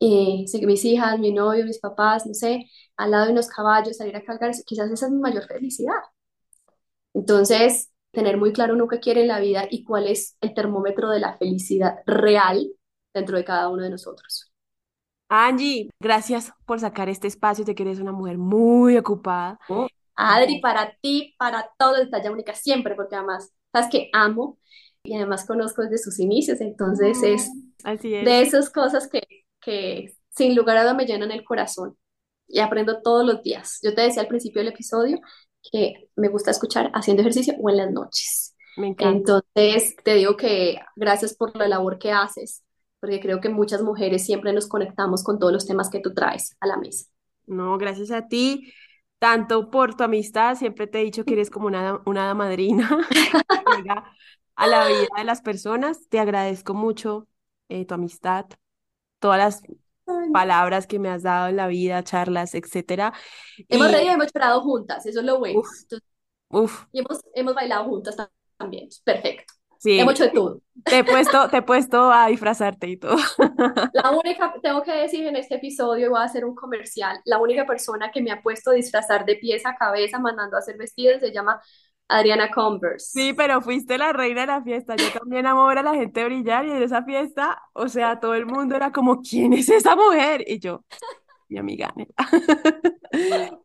eh, 0.00 0.44
mis 0.66 0.84
hijas, 0.84 1.18
mi 1.18 1.32
novio, 1.32 1.64
mis 1.64 1.78
papás, 1.78 2.26
no 2.26 2.34
sé, 2.34 2.70
al 2.96 3.10
lado 3.10 3.26
de 3.26 3.32
unos 3.32 3.48
caballos, 3.48 3.96
salir 3.96 4.16
a 4.16 4.24
cargar, 4.24 4.52
quizás 4.66 4.90
esa 4.90 5.06
es 5.06 5.12
mi 5.12 5.18
mayor 5.18 5.46
felicidad. 5.46 6.00
Entonces, 7.14 7.92
tener 8.10 8.36
muy 8.36 8.52
claro 8.52 8.74
uno 8.74 8.88
qué 8.88 9.00
quiere 9.00 9.22
en 9.22 9.28
la 9.28 9.40
vida 9.40 9.66
y 9.70 9.84
cuál 9.84 10.08
es 10.08 10.36
el 10.40 10.54
termómetro 10.54 11.10
de 11.10 11.20
la 11.20 11.36
felicidad 11.36 11.96
real 12.06 12.70
dentro 13.12 13.36
de 13.36 13.44
cada 13.44 13.68
uno 13.68 13.82
de 13.82 13.90
nosotros. 13.90 14.52
Angie, 15.28 15.90
gracias 16.00 16.52
por 16.66 16.80
sacar 16.80 17.08
este 17.08 17.28
espacio, 17.28 17.64
te 17.64 17.74
que 17.74 17.82
eres 17.82 18.00
una 18.00 18.12
mujer 18.12 18.38
muy 18.38 18.96
ocupada. 18.96 19.58
Oh, 19.68 19.88
Adri, 20.16 20.60
para 20.60 20.96
ti, 21.00 21.34
para 21.38 21.70
todo, 21.78 21.96
es 21.96 22.10
talla 22.10 22.30
única 22.30 22.54
siempre, 22.54 22.94
porque 22.94 23.16
además, 23.16 23.52
sabes 23.72 23.90
que 23.90 24.10
amo 24.12 24.58
y 25.02 25.14
además 25.16 25.44
conozco 25.44 25.82
desde 25.82 25.98
sus 25.98 26.18
inicios, 26.20 26.60
entonces 26.60 27.22
es, 27.22 27.50
así 27.82 28.14
es 28.14 28.24
de 28.24 28.42
esas 28.42 28.70
cosas 28.70 29.08
que, 29.08 29.43
que 29.64 30.14
sin 30.30 30.54
lugar 30.54 30.76
a 30.76 30.82
duda 30.82 30.94
me 30.94 31.06
llenan 31.06 31.30
el 31.30 31.44
corazón 31.44 31.96
y 32.48 32.60
aprendo 32.60 33.00
todos 33.02 33.24
los 33.24 33.42
días. 33.42 33.78
Yo 33.82 33.94
te 33.94 34.02
decía 34.02 34.22
al 34.22 34.28
principio 34.28 34.60
del 34.60 34.72
episodio 34.72 35.18
que 35.72 36.08
me 36.16 36.28
gusta 36.28 36.50
escuchar 36.50 36.90
haciendo 36.94 37.22
ejercicio 37.22 37.54
o 37.60 37.70
en 37.70 37.76
las 37.78 37.90
noches. 37.90 38.54
Me 38.76 38.88
encanta. 38.88 39.42
Entonces, 39.54 39.96
te 40.04 40.14
digo 40.14 40.36
que 40.36 40.80
gracias 40.96 41.34
por 41.34 41.56
la 41.56 41.68
labor 41.68 41.98
que 41.98 42.12
haces 42.12 42.64
porque 43.04 43.20
creo 43.20 43.38
que 43.38 43.50
muchas 43.50 43.82
mujeres 43.82 44.24
siempre 44.24 44.54
nos 44.54 44.66
conectamos 44.66 45.22
con 45.22 45.38
todos 45.38 45.52
los 45.52 45.66
temas 45.66 45.90
que 45.90 46.00
tú 46.00 46.14
traes 46.14 46.56
a 46.58 46.66
la 46.66 46.78
mesa. 46.78 47.04
No, 47.46 47.76
gracias 47.76 48.10
a 48.10 48.28
ti, 48.28 48.72
tanto 49.18 49.70
por 49.70 49.94
tu 49.94 50.04
amistad, 50.04 50.56
siempre 50.56 50.86
te 50.86 51.02
he 51.02 51.04
dicho 51.04 51.22
que 51.26 51.34
eres 51.34 51.50
como 51.50 51.66
una, 51.66 52.00
una 52.06 52.32
madrina 52.32 52.88
a 54.56 54.66
la 54.66 54.88
vida 54.88 55.08
de 55.18 55.24
las 55.24 55.42
personas. 55.42 56.08
Te 56.08 56.18
agradezco 56.18 56.72
mucho 56.72 57.28
eh, 57.68 57.84
tu 57.84 57.92
amistad, 57.92 58.46
todas 59.24 59.38
las 59.38 59.62
palabras 60.34 60.86
que 60.86 60.98
me 60.98 61.08
has 61.08 61.22
dado 61.22 61.48
en 61.48 61.56
la 61.56 61.66
vida, 61.66 62.04
charlas, 62.04 62.54
etcétera. 62.54 63.14
Hemos 63.70 63.90
reído 63.90 64.10
y 64.10 64.14
hemos 64.14 64.26
llorado 64.34 64.60
juntas, 64.60 65.06
eso 65.06 65.20
es 65.20 65.24
lo 65.24 65.38
bueno. 65.38 65.62
Uf, 66.50 66.84
Y 66.92 66.98
hemos, 66.98 67.20
hemos 67.34 67.54
bailado 67.54 67.84
juntas 67.86 68.14
también, 68.58 68.90
perfecto. 69.02 69.54
Sí. 69.78 69.98
Hemos 69.98 70.12
hecho 70.12 70.24
de 70.24 70.30
todo. 70.30 70.60
Te 70.84 70.98
he 70.98 71.04
puesto, 71.04 71.48
te 71.48 71.56
he 71.56 71.62
puesto 71.62 72.12
a 72.12 72.26
disfrazarte 72.26 72.86
y 72.86 72.98
todo. 72.98 73.16
La 73.94 74.10
única, 74.10 74.54
tengo 74.62 74.82
que 74.82 74.92
decir 74.92 75.26
en 75.26 75.36
este 75.36 75.54
episodio, 75.54 76.04
y 76.04 76.10
voy 76.10 76.20
a 76.20 76.24
hacer 76.24 76.44
un 76.44 76.54
comercial, 76.54 77.18
la 77.24 77.38
única 77.38 77.64
persona 77.64 78.10
que 78.10 78.20
me 78.20 78.30
ha 78.30 78.42
puesto 78.42 78.72
a 78.72 78.74
disfrazar 78.74 79.24
de 79.24 79.36
pies 79.36 79.64
a 79.64 79.74
cabeza 79.74 80.18
mandando 80.18 80.56
a 80.56 80.58
hacer 80.58 80.76
vestidos 80.76 81.20
se 81.20 81.32
llama 81.32 81.62
Adriana 82.08 82.50
Converse. 82.50 83.06
Sí, 83.12 83.32
pero 83.32 83.60
fuiste 83.62 83.98
la 83.98 84.12
reina 84.12 84.42
de 84.42 84.46
la 84.48 84.62
fiesta. 84.62 84.96
Yo 84.96 85.10
también 85.10 85.46
amo 85.46 85.66
ver 85.66 85.78
a 85.78 85.82
la 85.82 85.94
gente 85.94 86.24
brillar 86.24 86.66
y 86.66 86.70
en 86.70 86.82
esa 86.82 87.02
fiesta, 87.04 87.62
o 87.72 87.88
sea, 87.88 88.20
todo 88.20 88.34
el 88.34 88.46
mundo 88.46 88.76
era 88.76 88.92
como, 88.92 89.22
¿quién 89.22 89.52
es 89.52 89.68
esa 89.68 89.96
mujer? 89.96 90.44
Y 90.46 90.58
yo, 90.58 90.84
mi 91.48 91.58
amiga. 91.58 91.94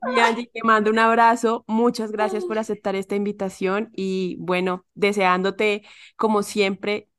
Y 0.05 0.19
Angie, 0.19 0.49
te 0.53 0.61
mando 0.63 0.91
un 0.91 0.99
abrazo. 0.99 1.63
Muchas 1.67 2.11
gracias 2.11 2.45
por 2.45 2.57
aceptar 2.59 2.95
esta 2.95 3.15
invitación 3.15 3.89
y 3.95 4.37
bueno, 4.39 4.85
deseándote 4.93 5.83
como 6.15 6.43
siempre 6.43 7.09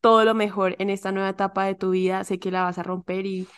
todo 0.00 0.24
lo 0.24 0.34
mejor 0.34 0.76
en 0.78 0.90
esta 0.90 1.12
nueva 1.12 1.30
etapa 1.30 1.64
de 1.64 1.74
tu 1.74 1.90
vida. 1.90 2.24
Sé 2.24 2.38
que 2.38 2.50
la 2.50 2.62
vas 2.64 2.78
a 2.78 2.82
romper 2.82 3.26
y 3.26 3.48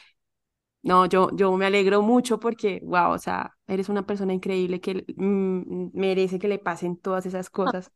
no, 0.82 1.06
yo, 1.06 1.30
yo 1.36 1.52
me 1.56 1.66
alegro 1.66 2.02
mucho 2.02 2.40
porque, 2.40 2.80
wow, 2.84 3.12
o 3.12 3.18
sea, 3.18 3.56
eres 3.66 3.88
una 3.88 4.06
persona 4.06 4.32
increíble 4.34 4.80
que 4.80 5.04
mm, 5.16 5.90
merece 5.94 6.38
que 6.38 6.48
le 6.48 6.58
pasen 6.58 6.96
todas 6.96 7.26
esas 7.26 7.50
cosas 7.50 7.92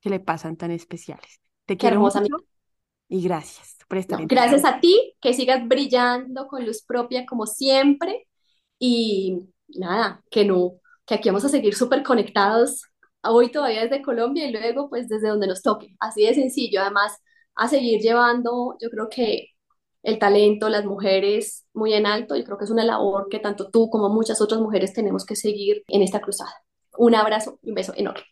que 0.00 0.10
le 0.10 0.20
pasan 0.20 0.56
tan 0.56 0.70
especiales. 0.72 1.40
Te 1.66 1.76
Qué 1.78 1.86
quiero 1.86 2.00
hermosa, 2.00 2.20
mucho 2.20 2.36
y 3.08 3.22
gracias 3.22 3.78
por 3.88 3.98
estar 3.98 4.18
No, 4.18 4.24
gracias 4.26 4.64
a 4.64 4.78
ti, 4.80 5.14
que 5.20 5.34
sigas 5.34 5.66
brillando 5.66 6.46
con 6.46 6.64
luz 6.64 6.82
propia 6.82 7.26
como 7.26 7.46
siempre 7.46 8.28
y 8.78 9.38
nada, 9.68 10.22
que 10.30 10.44
no, 10.44 10.74
que 11.06 11.14
aquí 11.14 11.28
vamos 11.28 11.44
a 11.44 11.48
seguir 11.48 11.74
súper 11.74 12.02
conectados 12.04 12.82
hoy 13.22 13.50
todavía 13.50 13.82
desde 13.82 14.02
Colombia 14.02 14.46
y 14.46 14.52
luego 14.52 14.88
pues 14.88 15.08
desde 15.08 15.28
donde 15.28 15.48
nos 15.48 15.62
toque, 15.62 15.96
así 16.00 16.24
de 16.24 16.34
sencillo, 16.34 16.82
además 16.82 17.18
a 17.56 17.68
seguir 17.68 18.00
llevando, 18.00 18.76
yo 18.80 18.90
creo 18.90 19.08
que 19.08 19.48
el 20.06 20.20
talento, 20.20 20.68
las 20.68 20.84
mujeres 20.84 21.66
muy 21.74 21.92
en 21.92 22.06
alto, 22.06 22.36
yo 22.36 22.44
creo 22.44 22.56
que 22.56 22.64
es 22.64 22.70
una 22.70 22.84
labor 22.84 23.26
que 23.28 23.40
tanto 23.40 23.70
tú 23.70 23.90
como 23.90 24.08
muchas 24.08 24.40
otras 24.40 24.60
mujeres 24.60 24.92
tenemos 24.92 25.26
que 25.26 25.34
seguir 25.34 25.82
en 25.88 26.00
esta 26.00 26.20
cruzada. 26.20 26.52
Un 26.96 27.16
abrazo 27.16 27.58
y 27.60 27.70
un 27.70 27.74
beso 27.74 27.92
enorme. 27.96 28.22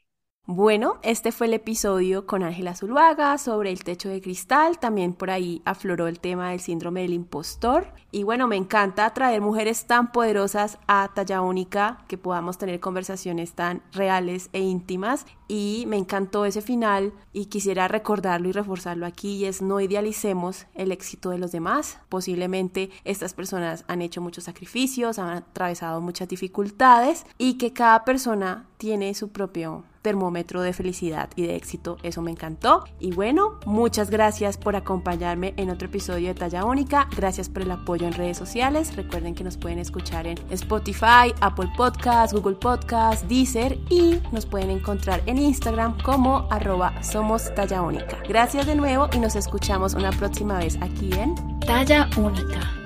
Bueno, 0.46 0.98
este 1.02 1.32
fue 1.32 1.46
el 1.46 1.54
episodio 1.54 2.26
con 2.26 2.42
Ángela 2.42 2.76
Zuluaga 2.76 3.38
sobre 3.38 3.72
el 3.72 3.82
techo 3.82 4.10
de 4.10 4.20
cristal. 4.20 4.78
También 4.78 5.14
por 5.14 5.30
ahí 5.30 5.62
afloró 5.64 6.06
el 6.06 6.20
tema 6.20 6.50
del 6.50 6.60
síndrome 6.60 7.00
del 7.00 7.14
impostor. 7.14 7.94
Y 8.12 8.24
bueno, 8.24 8.46
me 8.46 8.56
encanta 8.56 9.12
traer 9.14 9.40
mujeres 9.40 9.86
tan 9.86 10.12
poderosas 10.12 10.78
a 10.86 11.10
talla 11.14 11.40
única, 11.40 12.04
que 12.08 12.18
podamos 12.18 12.58
tener 12.58 12.78
conversaciones 12.78 13.54
tan 13.54 13.82
reales 13.90 14.50
e 14.52 14.60
íntimas. 14.60 15.24
Y 15.48 15.84
me 15.88 15.96
encantó 15.96 16.44
ese 16.44 16.62
final 16.62 17.12
y 17.32 17.46
quisiera 17.46 17.88
recordarlo 17.88 18.48
y 18.48 18.52
reforzarlo 18.52 19.06
aquí 19.06 19.36
y 19.36 19.44
es 19.44 19.60
no 19.60 19.80
idealicemos 19.80 20.66
el 20.74 20.92
éxito 20.92 21.30
de 21.30 21.38
los 21.38 21.52
demás. 21.52 21.98
Posiblemente 22.08 22.90
estas 23.04 23.34
personas 23.34 23.84
han 23.88 24.02
hecho 24.02 24.20
muchos 24.20 24.44
sacrificios, 24.44 25.18
han 25.18 25.36
atravesado 25.36 26.00
muchas 26.00 26.28
dificultades 26.28 27.26
y 27.38 27.54
que 27.54 27.72
cada 27.72 28.04
persona 28.04 28.66
tiene 28.78 29.14
su 29.14 29.30
propio 29.30 29.84
termómetro 30.04 30.60
de 30.60 30.74
felicidad 30.74 31.30
y 31.34 31.46
de 31.46 31.56
éxito. 31.56 31.96
Eso 32.02 32.20
me 32.20 32.30
encantó. 32.30 32.84
Y 33.00 33.12
bueno, 33.12 33.58
muchas 33.64 34.10
gracias 34.10 34.58
por 34.58 34.76
acompañarme 34.76 35.54
en 35.56 35.70
otro 35.70 35.88
episodio 35.88 36.28
de 36.28 36.34
Talla 36.34 36.66
Única. 36.66 37.08
Gracias 37.16 37.48
por 37.48 37.62
el 37.62 37.70
apoyo 37.70 38.06
en 38.06 38.12
redes 38.12 38.36
sociales. 38.36 38.94
Recuerden 38.94 39.34
que 39.34 39.42
nos 39.42 39.56
pueden 39.56 39.78
escuchar 39.78 40.26
en 40.26 40.36
Spotify, 40.50 41.32
Apple 41.40 41.70
Podcasts, 41.74 42.34
Google 42.34 42.56
Podcasts, 42.56 43.26
Deezer 43.26 43.78
y 43.88 44.20
nos 44.30 44.44
pueden 44.44 44.68
encontrar 44.68 45.22
en 45.24 45.38
Instagram 45.44 45.96
como 46.02 46.48
arroba 46.50 47.02
somos 47.02 47.54
Talla 47.54 47.82
Única. 47.82 48.18
Gracias 48.28 48.66
de 48.66 48.74
nuevo 48.74 49.08
y 49.12 49.18
nos 49.18 49.36
escuchamos 49.36 49.94
una 49.94 50.10
próxima 50.10 50.58
vez 50.58 50.78
aquí 50.80 51.12
en 51.12 51.34
Talla 51.60 52.08
única. 52.16 52.83